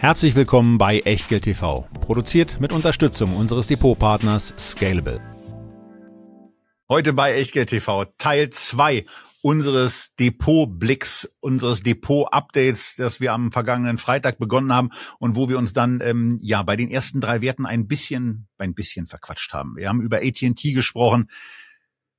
Herzlich 0.00 0.36
willkommen 0.36 0.78
bei 0.78 1.00
Echtgeld 1.00 1.42
TV, 1.42 1.88
produziert 2.00 2.60
mit 2.60 2.72
Unterstützung 2.72 3.34
unseres 3.34 3.66
Depotpartners 3.66 4.54
Scalable. 4.56 5.20
Heute 6.88 7.12
bei 7.12 7.34
Echtgeld 7.34 7.70
TV 7.70 8.04
Teil 8.16 8.48
2 8.48 9.04
unseres 9.42 10.14
Depotblicks, 10.14 11.28
unseres 11.40 11.82
Depot-Updates, 11.82 12.94
das 12.94 13.20
wir 13.20 13.32
am 13.32 13.50
vergangenen 13.50 13.98
Freitag 13.98 14.38
begonnen 14.38 14.72
haben 14.72 14.90
und 15.18 15.34
wo 15.34 15.48
wir 15.48 15.58
uns 15.58 15.72
dann 15.72 16.00
ähm, 16.00 16.38
ja 16.42 16.62
bei 16.62 16.76
den 16.76 16.92
ersten 16.92 17.20
drei 17.20 17.40
Werten 17.40 17.66
ein 17.66 17.88
bisschen, 17.88 18.46
ein 18.56 18.74
bisschen 18.74 19.06
verquatscht 19.06 19.52
haben. 19.52 19.74
Wir 19.74 19.88
haben 19.88 20.00
über 20.00 20.18
AT&T 20.18 20.74
gesprochen, 20.74 21.28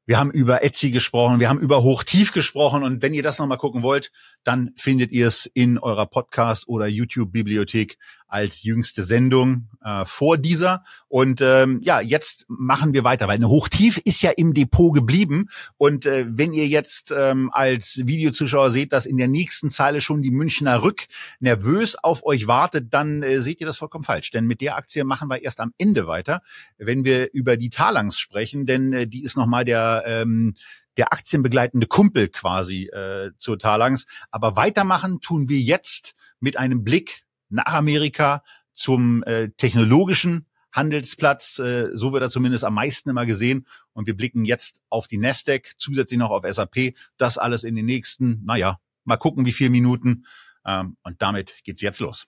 wir 0.10 0.18
haben 0.18 0.32
über 0.32 0.64
Etsy 0.64 0.89
gesprochen, 0.89 1.39
wir 1.39 1.50
haben 1.50 1.60
über 1.60 1.84
Hochtief 1.84 2.34
gesprochen 2.34 2.82
und 2.82 3.04
wenn 3.04 3.14
ihr 3.14 3.21
das 3.21 3.38
nochmal 3.38 3.60
gucken 3.60 3.84
wollt, 3.84 4.12
dann 4.43 4.71
findet 4.75 5.12
ihr 5.12 5.28
es 5.28 5.46
in 5.46 5.78
eurer 5.78 6.07
Podcast- 6.07 6.68
oder 6.68 6.88
YouTube-Bibliothek 6.88 8.00
als 8.30 8.64
jüngste 8.64 9.04
Sendung 9.04 9.68
äh, 9.83 10.06
vor 10.06 10.38
dieser. 10.38 10.83
Und 11.07 11.42
ähm, 11.42 11.79
ja, 11.82 12.00
jetzt 12.00 12.46
machen 12.47 12.93
wir 12.93 13.04
weiter, 13.04 13.28
weil 13.28 13.36
eine 13.36 13.50
Hochtief 13.50 13.97
ist 13.97 14.21
ja 14.21 14.32
im 14.32 14.54
Depot 14.54 14.93
geblieben. 14.93 15.50
Und 15.78 16.05
äh, 16.05 16.25
wenn 16.29 16.54
ihr 16.54 16.68
jetzt 16.68 17.14
ähm, 17.15 17.50
als 17.52 18.02
Videozuschauer 18.05 18.71
seht, 18.71 18.93
dass 18.93 19.05
in 19.05 19.18
der 19.18 19.28
nächsten 19.28 19.69
Zeile 19.69 20.00
schon 20.00 20.21
die 20.21 20.32
Münchner 20.32 20.83
Rück 20.83 21.07
nervös 21.39 21.96
auf 21.96 22.24
euch 22.24 22.47
wartet, 22.47 22.93
dann 22.93 23.24
äh, 23.24 23.42
seht 23.42 23.60
ihr 23.60 23.68
das 23.68 23.78
vollkommen 23.78 24.04
falsch. 24.04 24.32
Denn 24.32 24.46
mit 24.46 24.61
der 24.61 24.77
Aktie 24.77 25.04
machen 25.04 25.30
wir 25.30 25.43
erst 25.43 25.60
am 25.60 25.74
Ende 25.77 26.07
weiter, 26.07 26.41
wenn 26.77 27.04
wir 27.04 27.33
über 27.33 27.57
die 27.57 27.69
Talangs 27.69 28.19
sprechen, 28.19 28.66
denn 28.66 28.93
äh, 28.93 29.07
die 29.07 29.24
ist 29.24 29.38
nochmal 29.38 29.66
der 29.66 30.04
ähm, 30.05 30.54
der 30.97 31.14
aktienbegleitende 31.14 31.88
Kumpel 31.88 32.27
quasi 32.27 32.88
äh, 32.88 33.31
zur 33.38 33.58
Talangs. 33.58 34.05
Aber 34.31 34.58
weitermachen 34.58 35.22
tun 35.22 35.47
wir 35.47 35.59
jetzt 35.59 36.14
mit 36.41 36.58
einem 36.58 36.83
Blick 36.83 37.23
nach 37.50 37.73
Amerika 37.73 38.44
zum 38.73 39.23
äh, 39.23 39.50
technologischen 39.50 40.45
Handelsplatz. 40.72 41.59
Äh, 41.59 41.89
so 41.94 42.14
wird 42.14 42.23
er 42.23 42.30
zumindest 42.30 42.64
am 42.64 42.75
meisten 42.75 43.09
immer 43.09 43.25
gesehen. 43.25 43.66
Und 43.94 44.08
wir 44.08 44.16
blicken 44.16 44.45
jetzt 44.45 44.81
auf 44.89 45.08
die 45.08 45.17
Nasdaq, 45.17 45.73
zusätzlich 45.78 46.19
noch 46.19 46.31
auf 46.31 46.44
SAP. 46.50 46.94
Das 47.17 47.38
alles 47.38 47.64
in 47.64 47.75
den 47.75 47.86
nächsten, 47.86 48.44
naja, 48.45 48.80
mal 49.03 49.17
gucken, 49.17 49.45
wie 49.45 49.52
viele 49.52 49.72
Minuten. 49.72 50.25
Ähm, 50.66 50.97
und 51.03 51.22
damit 51.22 51.56
geht's 51.64 51.81
jetzt 51.81 52.00
los. 52.00 52.28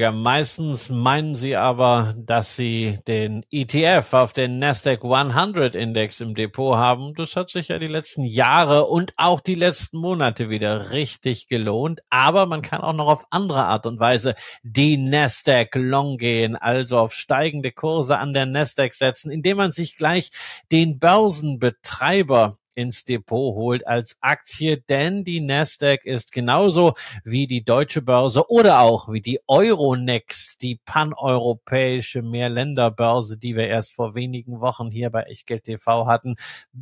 Anleger. 0.01 0.11
Meistens 0.11 0.89
meinen 0.89 1.35
sie 1.35 1.55
aber, 1.55 2.15
dass 2.17 2.55
sie 2.55 2.99
den 3.07 3.45
ETF 3.51 4.13
auf 4.13 4.33
den 4.33 4.57
Nasdaq 4.59 5.03
100 5.03 5.75
Index 5.75 6.21
im 6.21 6.33
Depot 6.33 6.75
haben. 6.75 7.13
Das 7.13 7.35
hat 7.35 7.49
sich 7.49 7.67
ja 7.67 7.77
die 7.79 7.87
letzten 7.87 8.23
Jahre 8.23 8.87
und 8.87 9.13
auch 9.17 9.41
die 9.41 9.55
letzten 9.55 9.97
Monate 9.99 10.49
wieder 10.49 10.91
richtig 10.91 11.47
gelohnt. 11.47 12.01
Aber 12.09 12.45
man 12.47 12.61
kann 12.61 12.81
auch 12.81 12.93
noch 12.93 13.07
auf 13.07 13.25
andere 13.29 13.65
Art 13.65 13.85
und 13.85 13.99
Weise 13.99 14.33
die 14.63 14.97
Nasdaq 14.97 15.75
Long 15.75 16.17
gehen, 16.17 16.55
also 16.55 16.97
auf 16.97 17.13
steigende 17.13 17.71
Kurse 17.71 18.17
an 18.17 18.33
der 18.33 18.45
Nasdaq 18.45 18.93
setzen, 18.93 19.31
indem 19.31 19.57
man 19.57 19.71
sich 19.71 19.97
gleich 19.97 20.31
den 20.71 20.99
Börsenbetreiber 20.99 22.55
ins 22.75 23.03
Depot 23.03 23.55
holt 23.55 23.87
als 23.87 24.17
Aktie, 24.21 24.81
denn 24.81 25.23
die 25.23 25.41
Nasdaq 25.41 26.05
ist 26.05 26.31
genauso 26.31 26.93
wie 27.23 27.47
die 27.47 27.63
deutsche 27.63 28.01
Börse 28.01 28.49
oder 28.49 28.79
auch 28.79 29.11
wie 29.11 29.21
die 29.21 29.39
Euronext, 29.47 30.61
die 30.61 30.79
paneuropäische 30.85 32.21
Mehrländerbörse, 32.21 33.37
die 33.37 33.55
wir 33.55 33.67
erst 33.67 33.93
vor 33.93 34.15
wenigen 34.15 34.61
Wochen 34.61 34.91
hier 34.91 35.09
bei 35.09 35.23
Echtgeld 35.23 35.63
TV 35.65 36.07
hatten, 36.07 36.35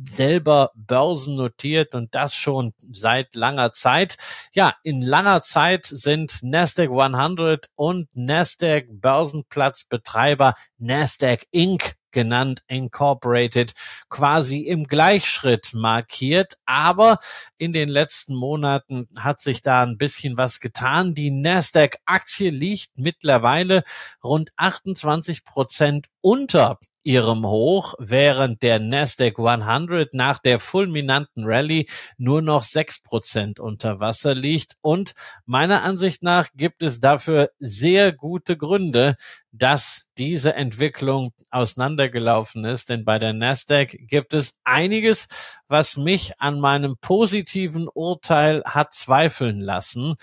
selber 0.08 0.70
börsennotiert 0.74 1.94
und 1.94 2.14
das 2.14 2.34
schon 2.34 2.72
seit 2.90 3.34
langer 3.34 3.72
Zeit. 3.72 4.16
Ja, 4.52 4.74
in 4.82 5.02
langer 5.02 5.42
Zeit 5.42 5.86
sind 5.86 6.38
Nasdaq 6.42 6.90
100 6.90 7.68
und 7.76 8.08
Nasdaq 8.14 8.86
Börsenplatzbetreiber 8.90 10.54
Nasdaq 10.78 11.46
Inc 11.50 11.99
genannt 12.12 12.62
Incorporated, 12.66 13.72
quasi 14.08 14.60
im 14.60 14.84
Gleichschritt 14.84 15.74
markiert. 15.74 16.58
Aber 16.66 17.18
in 17.58 17.72
den 17.72 17.88
letzten 17.88 18.34
Monaten 18.34 19.08
hat 19.16 19.40
sich 19.40 19.62
da 19.62 19.82
ein 19.82 19.98
bisschen 19.98 20.36
was 20.38 20.60
getan. 20.60 21.14
Die 21.14 21.30
Nasdaq-Aktie 21.30 22.50
liegt 22.50 22.98
mittlerweile 22.98 23.82
rund 24.22 24.50
28 24.56 25.44
Prozent 25.44 26.06
unter 26.20 26.78
ihrem 27.02 27.46
Hoch, 27.46 27.94
während 27.98 28.62
der 28.62 28.78
Nasdaq 28.78 29.38
100 29.38 30.14
nach 30.14 30.38
der 30.38 30.60
fulminanten 30.60 31.44
Rallye 31.44 31.86
nur 32.18 32.42
noch 32.42 32.62
sechs 32.62 33.00
Prozent 33.02 33.60
unter 33.60 34.00
Wasser 34.00 34.34
liegt. 34.34 34.76
Und 34.80 35.14
meiner 35.46 35.82
Ansicht 35.82 36.22
nach 36.22 36.48
gibt 36.54 36.82
es 36.82 37.00
dafür 37.00 37.50
sehr 37.58 38.12
gute 38.12 38.56
Gründe, 38.56 39.16
dass 39.52 40.08
diese 40.18 40.54
Entwicklung 40.54 41.30
auseinandergelaufen 41.50 42.64
ist. 42.64 42.88
Denn 42.88 43.04
bei 43.04 43.18
der 43.18 43.32
Nasdaq 43.32 43.96
gibt 44.00 44.34
es 44.34 44.58
einiges, 44.64 45.28
was 45.68 45.96
mich 45.96 46.40
an 46.40 46.60
meinem 46.60 46.96
positiven 47.00 47.88
Urteil 47.88 48.62
hat 48.64 48.92
zweifeln 48.92 49.60
lassen. 49.60 50.14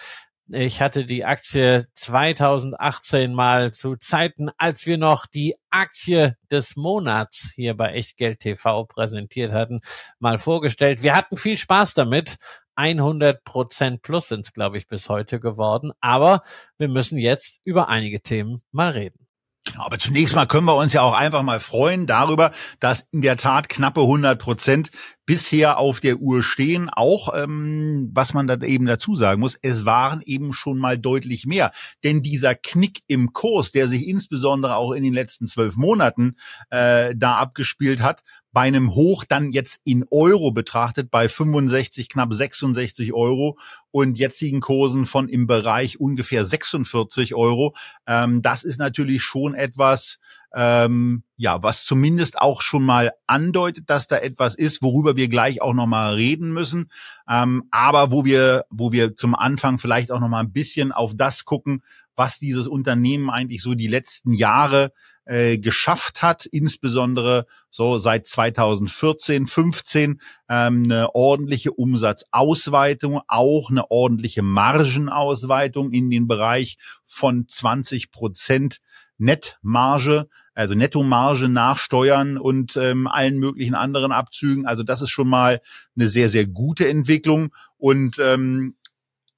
Ich 0.50 0.82
hatte 0.82 1.04
die 1.04 1.26
Aktie 1.26 1.88
2018 1.94 3.34
mal 3.34 3.74
zu 3.74 3.98
Zeiten, 3.98 4.50
als 4.58 4.86
wir 4.86 4.98
noch 4.98 5.26
die 5.26 5.56
Aktie 5.70 6.38
des 6.50 6.78
Monats 6.78 7.52
hier 7.54 7.76
bei 7.76 7.92
Echtgeld 7.92 8.40
TV 8.40 8.86
präsentiert 8.86 9.52
hatten, 9.52 9.82
mal 10.20 10.38
vorgestellt. 10.38 11.04
Wir 11.04 11.16
hatten 11.16 11.36
viel 11.36 11.58
Spaß 11.58 11.96
damit. 11.96 12.38
100 12.76 13.44
Prozent 13.44 14.04
plus 14.04 14.30
sind 14.30 14.42
es, 14.42 14.54
glaube 14.54 14.78
ich, 14.78 14.88
bis 14.88 15.10
heute 15.10 15.42
geworden. 15.42 15.92
Aber 16.00 16.44
wir 16.78 16.88
müssen 16.88 17.18
jetzt 17.18 17.60
über 17.66 17.90
einige 17.90 18.22
Themen 18.22 18.62
mal 18.72 18.92
reden. 18.92 19.27
Genau, 19.72 19.86
aber 19.86 20.00
zunächst 20.00 20.34
mal 20.34 20.46
können 20.46 20.66
wir 20.66 20.76
uns 20.76 20.94
ja 20.94 21.02
auch 21.02 21.14
einfach 21.14 21.44
mal 21.44 21.60
freuen 21.60 22.06
darüber, 22.06 22.52
dass 22.80 23.08
in 23.12 23.22
der 23.22 23.36
Tat 23.36 23.68
knappe 23.68 24.02
100 24.02 24.40
Prozent 24.40 24.92
bisher 25.26 25.78
auf 25.78 26.00
der 26.00 26.18
Uhr 26.18 26.42
stehen. 26.42 26.90
Auch, 26.90 27.34
ähm, 27.36 28.10
was 28.14 28.34
man 28.34 28.48
da 28.48 28.56
eben 28.62 28.86
dazu 28.86 29.16
sagen 29.16 29.42
muss, 29.42 29.58
es 29.62 29.84
waren 29.84 30.22
eben 30.26 30.54
schon 30.54 30.78
mal 30.78 30.98
deutlich 30.98 31.46
mehr. 31.46 31.72
Denn 32.04 32.24
dieser 32.24 32.56
Knick 32.56 33.02
im 33.08 33.34
Kurs, 33.34 33.72
der 33.72 33.90
sich 33.90 34.08
insbesondere 34.08 34.78
auch 34.78 34.94
in 34.94 35.04
den 35.04 35.14
letzten 35.14 35.48
zwölf 35.48 35.76
Monaten 35.76 36.38
äh, 36.70 37.14
da 37.16 37.36
abgespielt 37.36 38.02
hat, 38.02 38.24
bei 38.58 38.64
einem 38.64 38.96
Hoch 38.96 39.24
dann 39.24 39.52
jetzt 39.52 39.82
in 39.84 40.04
Euro 40.10 40.50
betrachtet 40.50 41.12
bei 41.12 41.30
65, 41.30 42.10
knapp 42.10 42.34
66 42.34 43.14
Euro 43.14 43.60
und 43.92 44.18
jetzigen 44.18 44.62
Kursen 44.62 45.06
von 45.06 45.30
im 45.30 45.46
Bereich 45.46 46.00
ungefähr 46.00 46.44
46 46.44 47.36
Euro. 47.36 47.76
Ähm, 48.08 48.42
das 48.42 48.64
ist 48.64 48.80
natürlich 48.80 49.22
schon 49.22 49.54
etwas, 49.54 50.18
ähm, 50.56 51.22
ja, 51.36 51.62
was 51.62 51.86
zumindest 51.86 52.42
auch 52.42 52.64
schon 52.64 52.84
mal 52.84 53.12
andeutet, 53.28 53.92
dass 53.92 54.08
da 54.08 54.18
etwas 54.18 54.56
ist, 54.56 54.82
worüber 54.82 55.16
wir 55.16 55.28
gleich 55.28 55.62
auch 55.62 55.76
noch 55.76 55.86
mal 55.86 56.16
reden 56.16 56.52
müssen, 56.52 56.90
ähm, 57.30 57.66
aber 57.70 58.10
wo 58.10 58.26
wir, 58.26 58.66
wo 58.72 58.92
wir 58.92 59.16
zum 59.16 59.36
Anfang 59.36 59.78
vielleicht 59.78 60.12
auch 60.12 60.20
noch 60.20 60.30
mal 60.30 60.40
ein 60.40 60.52
bisschen 60.52 60.92
auf 60.92 61.12
das 61.16 61.46
gucken, 61.46 61.84
was 62.16 62.40
dieses 62.40 62.68
Unternehmen 62.68 63.30
eigentlich 63.30 63.62
so 63.62 63.76
die 63.76 63.86
letzten 63.86 64.34
Jahre 64.34 64.92
äh, 65.28 65.58
geschafft 65.58 66.22
hat, 66.22 66.46
insbesondere 66.46 67.46
so 67.70 67.98
seit 67.98 68.28
2014, 68.28 69.48
15 69.48 70.22
ähm, 70.50 70.84
eine 70.84 71.14
ordentliche 71.14 71.72
Umsatzausweitung, 71.72 73.22
auch 73.28 73.70
eine 73.70 73.92
ordentliche 73.92 74.42
Margenausweitung 74.42 75.92
in 75.92 76.10
den 76.10 76.28
Bereich 76.28 76.78
von 77.04 77.48
20 77.48 78.12
Prozent 78.12 78.80
Nettmarge, 79.18 80.28
also 80.54 80.76
Nettomarge 80.76 81.50
nach 81.50 81.78
Steuern 81.80 82.38
und 82.38 82.78
ähm, 82.78 83.08
allen 83.08 83.38
möglichen 83.38 83.76
anderen 83.76 84.12
Abzügen. 84.12 84.66
Also 84.66 84.84
das 84.84 85.02
ist 85.02 85.10
schon 85.10 85.28
mal 85.28 85.62
eine 85.96 86.08
sehr, 86.08 86.30
sehr 86.30 86.46
gute 86.46 86.88
Entwicklung. 86.88 87.54
Und 87.78 88.20
ähm, 88.20 88.76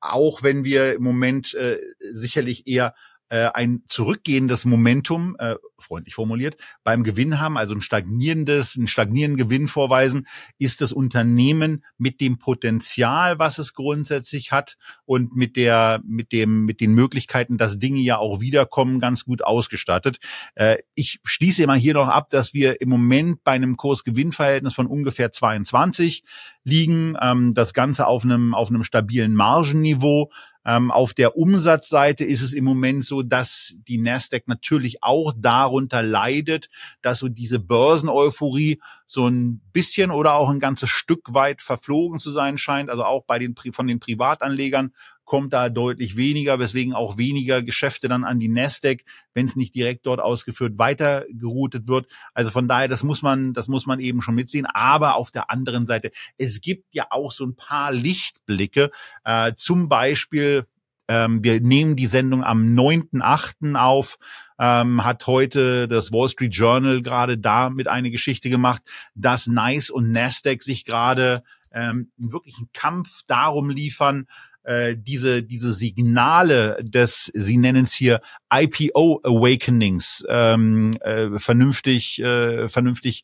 auch 0.01 0.43
wenn 0.43 0.63
wir 0.63 0.93
im 0.93 1.03
Moment 1.03 1.53
äh, 1.53 1.79
sicherlich 2.11 2.67
eher 2.67 2.93
äh, 3.29 3.49
ein 3.53 3.83
zurückgehendes 3.87 4.65
Momentum 4.65 5.35
äh, 5.39 5.55
freundlich 5.83 6.15
formuliert, 6.15 6.57
beim 6.83 7.03
Gewinn 7.03 7.39
haben, 7.39 7.57
also 7.57 7.73
ein 7.73 7.81
stagnierendes, 7.81 8.77
einen 8.77 8.87
stagnierenden 8.87 9.37
Gewinn 9.37 9.67
vorweisen, 9.67 10.27
ist 10.57 10.81
das 10.81 10.91
Unternehmen 10.91 11.83
mit 11.97 12.21
dem 12.21 12.37
Potenzial, 12.37 13.39
was 13.39 13.57
es 13.57 13.73
grundsätzlich 13.73 14.51
hat 14.51 14.77
und 15.05 15.35
mit 15.35 15.55
der, 15.55 16.01
mit 16.05 16.31
dem, 16.31 16.65
mit 16.65 16.81
den 16.81 16.93
Möglichkeiten, 16.93 17.57
dass 17.57 17.79
Dinge 17.79 17.99
ja 17.99 18.17
auch 18.17 18.39
wiederkommen, 18.39 18.99
ganz 18.99 19.25
gut 19.25 19.43
ausgestattet. 19.43 20.19
Äh, 20.55 20.77
ich 20.95 21.19
schließe 21.23 21.63
immer 21.63 21.75
hier 21.75 21.93
noch 21.93 22.07
ab, 22.07 22.29
dass 22.29 22.53
wir 22.53 22.81
im 22.81 22.89
Moment 22.89 23.43
bei 23.43 23.53
einem 23.53 23.77
Kurs-Gewinn-Verhältnis 23.77 24.73
von 24.73 24.87
ungefähr 24.87 25.31
22 25.31 26.23
liegen, 26.63 27.15
ähm, 27.21 27.53
das 27.53 27.73
Ganze 27.73 28.07
auf 28.07 28.23
einem, 28.23 28.53
auf 28.53 28.69
einem 28.69 28.83
stabilen 28.83 29.33
Margenniveau. 29.33 30.31
Ähm, 30.65 30.91
auf 30.91 31.13
der 31.13 31.37
Umsatzseite 31.37 32.25
ist 32.25 32.41
es 32.41 32.53
im 32.53 32.65
Moment 32.65 33.05
so, 33.05 33.23
dass 33.23 33.75
die 33.87 33.97
Nasdaq 33.97 34.47
natürlich 34.47 35.01
auch 35.01 35.33
darunter 35.69 36.01
leidet, 36.01 36.69
dass 37.01 37.19
so 37.19 37.29
diese 37.29 37.59
Börseneuphorie 37.59 38.81
so 39.05 39.27
ein 39.27 39.61
bisschen 39.71 40.11
oder 40.11 40.33
auch 40.33 40.49
ein 40.49 40.59
ganzes 40.59 40.89
Stück 40.89 41.33
weit 41.33 41.61
verflogen 41.61 42.19
zu 42.19 42.31
sein 42.31 42.57
scheint. 42.57 42.89
Also 42.89 43.03
auch 43.05 43.23
bei 43.25 43.39
den 43.39 43.55
von 43.55 43.87
den 43.87 43.99
Privatanlegern 43.99 44.91
kommt 45.25 45.53
da 45.53 45.69
deutlich 45.69 46.15
weniger, 46.15 46.57
weswegen 46.57 46.95
auch 46.95 47.17
weniger 47.17 47.61
Geschäfte 47.61 48.07
dann 48.07 48.23
an 48.23 48.39
die 48.39 48.47
Nasdaq, 48.47 49.03
wenn 49.35 49.45
es 49.45 49.55
nicht 49.55 49.75
direkt 49.75 50.07
dort 50.07 50.19
ausgeführt, 50.19 50.79
weiter 50.79 51.25
geroutet 51.29 51.87
wird. 51.87 52.07
Also 52.33 52.49
von 52.49 52.67
daher, 52.67 52.87
das 52.87 53.03
muss 53.03 53.21
man, 53.21 53.53
das 53.53 53.67
muss 53.67 53.85
man 53.85 53.99
eben 53.99 54.23
schon 54.23 54.33
mitsehen. 54.33 54.65
Aber 54.65 55.15
auf 55.17 55.29
der 55.29 55.51
anderen 55.51 55.85
Seite, 55.85 56.09
es 56.39 56.61
gibt 56.61 56.95
ja 56.95 57.05
auch 57.11 57.31
so 57.31 57.45
ein 57.45 57.55
paar 57.55 57.91
Lichtblicke, 57.91 58.89
äh, 59.23 59.53
zum 59.55 59.87
Beispiel 59.87 60.65
ähm, 61.09 61.43
wir 61.43 61.59
nehmen 61.59 61.95
die 61.95 62.05
Sendung 62.05 62.43
am 62.43 62.75
9.8. 62.75 63.75
auf, 63.75 64.17
ähm, 64.59 65.03
hat 65.03 65.25
heute 65.25 65.87
das 65.87 66.11
Wall 66.11 66.29
Street 66.29 66.55
Journal 66.55 67.01
gerade 67.01 67.37
damit 67.37 67.87
eine 67.87 68.11
Geschichte 68.11 68.49
gemacht, 68.49 68.83
dass 69.15 69.47
Nice 69.47 69.89
und 69.89 70.11
Nasdaq 70.11 70.61
sich 70.61 70.85
gerade 70.85 71.43
ähm, 71.73 72.11
wirklich 72.17 72.57
einen 72.57 72.69
Kampf 72.73 73.23
darum 73.25 73.71
liefern, 73.71 74.27
äh, 74.63 74.95
diese, 74.95 75.41
diese 75.41 75.73
Signale 75.73 76.77
des, 76.81 77.31
sie 77.33 77.57
nennen 77.57 77.85
es 77.85 77.93
hier 77.93 78.21
IPO 78.53 79.21
Awakenings, 79.23 80.23
ähm, 80.29 80.95
äh, 81.01 81.39
vernünftig, 81.39 82.21
äh, 82.21 82.69
vernünftig 82.69 83.23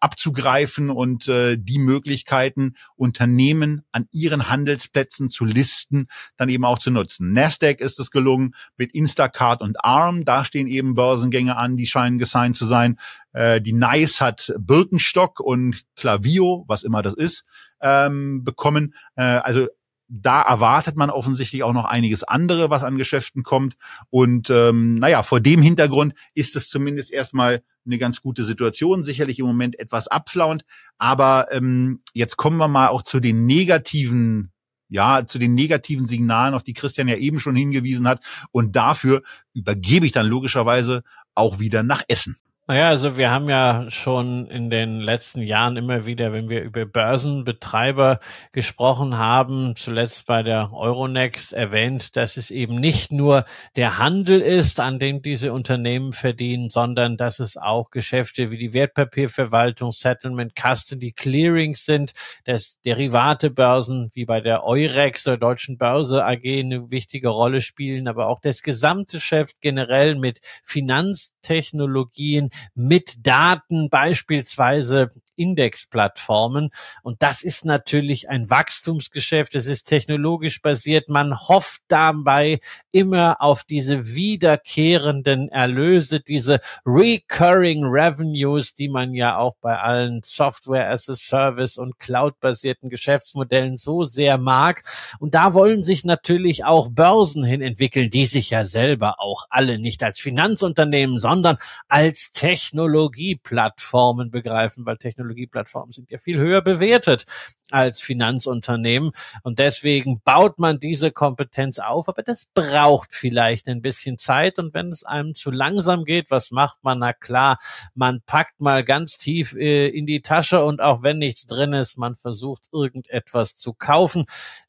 abzugreifen 0.00 0.90
und 0.90 1.28
äh, 1.28 1.56
die 1.58 1.78
Möglichkeiten, 1.78 2.74
Unternehmen 2.96 3.82
an 3.92 4.08
ihren 4.12 4.48
Handelsplätzen 4.48 5.30
zu 5.30 5.44
listen, 5.44 6.08
dann 6.36 6.48
eben 6.48 6.64
auch 6.64 6.78
zu 6.78 6.90
nutzen. 6.90 7.32
Nasdaq 7.32 7.80
ist 7.80 8.00
es 8.00 8.10
gelungen 8.10 8.54
mit 8.76 8.92
Instacart 8.92 9.62
und 9.62 9.84
ARM, 9.84 10.24
da 10.24 10.44
stehen 10.44 10.66
eben 10.66 10.94
Börsengänge 10.94 11.56
an, 11.56 11.76
die 11.76 11.86
scheinen 11.86 12.18
gesigned 12.18 12.56
zu 12.56 12.64
sein. 12.64 12.98
Äh, 13.32 13.60
die 13.60 13.72
NICE 13.72 14.20
hat 14.20 14.54
Birkenstock 14.58 15.40
und 15.40 15.84
Clavio, 15.96 16.64
was 16.68 16.82
immer 16.82 17.02
das 17.02 17.14
ist, 17.14 17.44
ähm, 17.80 18.44
bekommen. 18.44 18.94
Äh, 19.16 19.22
also 19.22 19.68
da 20.08 20.42
erwartet 20.42 20.96
man 20.96 21.10
offensichtlich 21.10 21.62
auch 21.62 21.72
noch 21.72 21.86
einiges 21.86 22.22
andere, 22.22 22.70
was 22.70 22.84
an 22.84 22.98
Geschäften 22.98 23.42
kommt. 23.42 23.76
Und 24.10 24.50
ähm, 24.50 24.96
naja, 24.96 25.22
vor 25.22 25.40
dem 25.40 25.62
Hintergrund 25.62 26.14
ist 26.34 26.56
es 26.56 26.68
zumindest 26.68 27.12
erstmal 27.12 27.62
eine 27.86 27.98
ganz 27.98 28.22
gute 28.22 28.44
Situation, 28.44 29.04
sicherlich 29.04 29.38
im 29.38 29.46
Moment 29.46 29.78
etwas 29.78 30.08
abflauend. 30.08 30.64
Aber 30.98 31.48
ähm, 31.50 32.00
jetzt 32.12 32.36
kommen 32.36 32.56
wir 32.58 32.68
mal 32.68 32.88
auch 32.88 33.02
zu 33.02 33.20
den 33.20 33.46
negativen 33.46 34.50
ja, 34.90 35.26
zu 35.26 35.38
den 35.38 35.54
negativen 35.54 36.06
Signalen, 36.06 36.54
auf 36.54 36.62
die 36.62 36.74
Christian 36.74 37.08
ja 37.08 37.16
eben 37.16 37.40
schon 37.40 37.56
hingewiesen 37.56 38.06
hat. 38.06 38.22
Und 38.52 38.76
dafür 38.76 39.22
übergebe 39.52 40.06
ich 40.06 40.12
dann 40.12 40.26
logischerweise 40.26 41.02
auch 41.34 41.58
wieder 41.58 41.82
nach 41.82 42.02
Essen. 42.06 42.36
Naja, 42.66 42.88
also 42.88 43.18
wir 43.18 43.30
haben 43.30 43.50
ja 43.50 43.90
schon 43.90 44.46
in 44.46 44.70
den 44.70 44.98
letzten 44.98 45.42
Jahren 45.42 45.76
immer 45.76 46.06
wieder, 46.06 46.32
wenn 46.32 46.48
wir 46.48 46.62
über 46.62 46.86
Börsenbetreiber 46.86 48.20
gesprochen 48.52 49.18
haben, 49.18 49.76
zuletzt 49.76 50.24
bei 50.24 50.42
der 50.42 50.72
Euronext 50.72 51.52
erwähnt, 51.52 52.16
dass 52.16 52.38
es 52.38 52.50
eben 52.50 52.76
nicht 52.76 53.12
nur 53.12 53.44
der 53.76 53.98
Handel 53.98 54.40
ist, 54.40 54.80
an 54.80 54.98
dem 54.98 55.20
diese 55.20 55.52
Unternehmen 55.52 56.14
verdienen, 56.14 56.70
sondern 56.70 57.18
dass 57.18 57.38
es 57.38 57.58
auch 57.58 57.90
Geschäfte 57.90 58.50
wie 58.50 58.56
die 58.56 58.72
Wertpapierverwaltung, 58.72 59.92
Settlement, 59.92 60.54
Custody, 60.56 61.12
Clearings 61.12 61.84
sind, 61.84 62.12
dass 62.44 62.80
Derivatebörsen 62.86 64.08
wie 64.14 64.24
bei 64.24 64.40
der 64.40 64.64
Eurex 64.64 65.24
der 65.24 65.36
Deutschen 65.36 65.76
Börse 65.76 66.24
AG 66.24 66.40
eine 66.60 66.90
wichtige 66.90 67.28
Rolle 67.28 67.60
spielen, 67.60 68.08
aber 68.08 68.28
auch 68.28 68.40
das 68.40 68.62
gesamte 68.62 69.18
Geschäft 69.18 69.56
generell 69.60 70.14
mit 70.14 70.40
Finanztechnologien, 70.64 72.48
mit 72.74 73.26
Daten, 73.26 73.88
beispielsweise 73.90 75.08
Indexplattformen. 75.36 76.70
Und 77.02 77.22
das 77.22 77.42
ist 77.42 77.64
natürlich 77.64 78.28
ein 78.28 78.50
Wachstumsgeschäft. 78.50 79.54
Es 79.54 79.66
ist 79.66 79.84
technologisch 79.84 80.62
basiert. 80.62 81.08
Man 81.08 81.48
hofft 81.48 81.82
dabei 81.88 82.60
immer 82.92 83.40
auf 83.40 83.64
diese 83.64 84.14
wiederkehrenden 84.14 85.48
Erlöse, 85.48 86.20
diese 86.20 86.60
recurring 86.86 87.84
revenues, 87.84 88.74
die 88.74 88.88
man 88.88 89.14
ja 89.14 89.36
auch 89.36 89.56
bei 89.60 89.78
allen 89.78 90.20
Software 90.22 90.90
as 90.90 91.08
a 91.08 91.14
Service 91.14 91.78
und 91.78 91.98
Cloud-basierten 91.98 92.88
Geschäftsmodellen 92.88 93.76
so 93.76 94.04
sehr 94.04 94.38
mag. 94.38 94.82
Und 95.18 95.34
da 95.34 95.54
wollen 95.54 95.82
sich 95.82 96.04
natürlich 96.04 96.64
auch 96.64 96.88
Börsen 96.88 97.44
hin 97.44 97.62
entwickeln, 97.62 98.10
die 98.10 98.26
sich 98.26 98.50
ja 98.50 98.64
selber 98.64 99.20
auch 99.20 99.46
alle 99.50 99.78
nicht 99.78 100.02
als 100.02 100.20
Finanzunternehmen, 100.20 101.18
sondern 101.18 101.56
als 101.88 102.32
Technologieplattformen 102.44 104.30
begreifen, 104.30 104.84
weil 104.84 104.98
Technologieplattformen 104.98 105.92
sind 105.92 106.10
ja 106.10 106.18
viel 106.18 106.36
höher 106.36 106.60
bewertet 106.60 107.24
als 107.70 108.02
Finanzunternehmen. 108.02 109.12
Und 109.42 109.58
deswegen 109.58 110.20
baut 110.24 110.58
man 110.58 110.78
diese 110.78 111.10
Kompetenz 111.10 111.78
auf. 111.78 112.06
Aber 112.08 112.22
das 112.22 112.46
braucht 112.52 113.14
vielleicht 113.14 113.66
ein 113.68 113.80
bisschen 113.80 114.18
Zeit. 114.18 114.58
Und 114.58 114.74
wenn 114.74 114.88
es 114.88 115.04
einem 115.04 115.34
zu 115.34 115.50
langsam 115.50 116.04
geht, 116.04 116.30
was 116.30 116.50
macht 116.50 116.76
man? 116.82 116.98
Na 116.98 117.14
klar, 117.14 117.58
man 117.94 118.20
packt 118.26 118.60
mal 118.60 118.84
ganz 118.84 119.16
tief 119.16 119.54
äh, 119.54 119.88
in 119.88 120.04
die 120.04 120.20
Tasche 120.20 120.64
und 120.64 120.82
auch 120.82 121.02
wenn 121.02 121.18
nichts 121.18 121.46
drin 121.46 121.72
ist, 121.72 121.96
man 121.96 122.14
versucht 122.14 122.68
irgendetwas 122.72 123.56
zu 123.56 123.72
kaufen. 123.72 124.26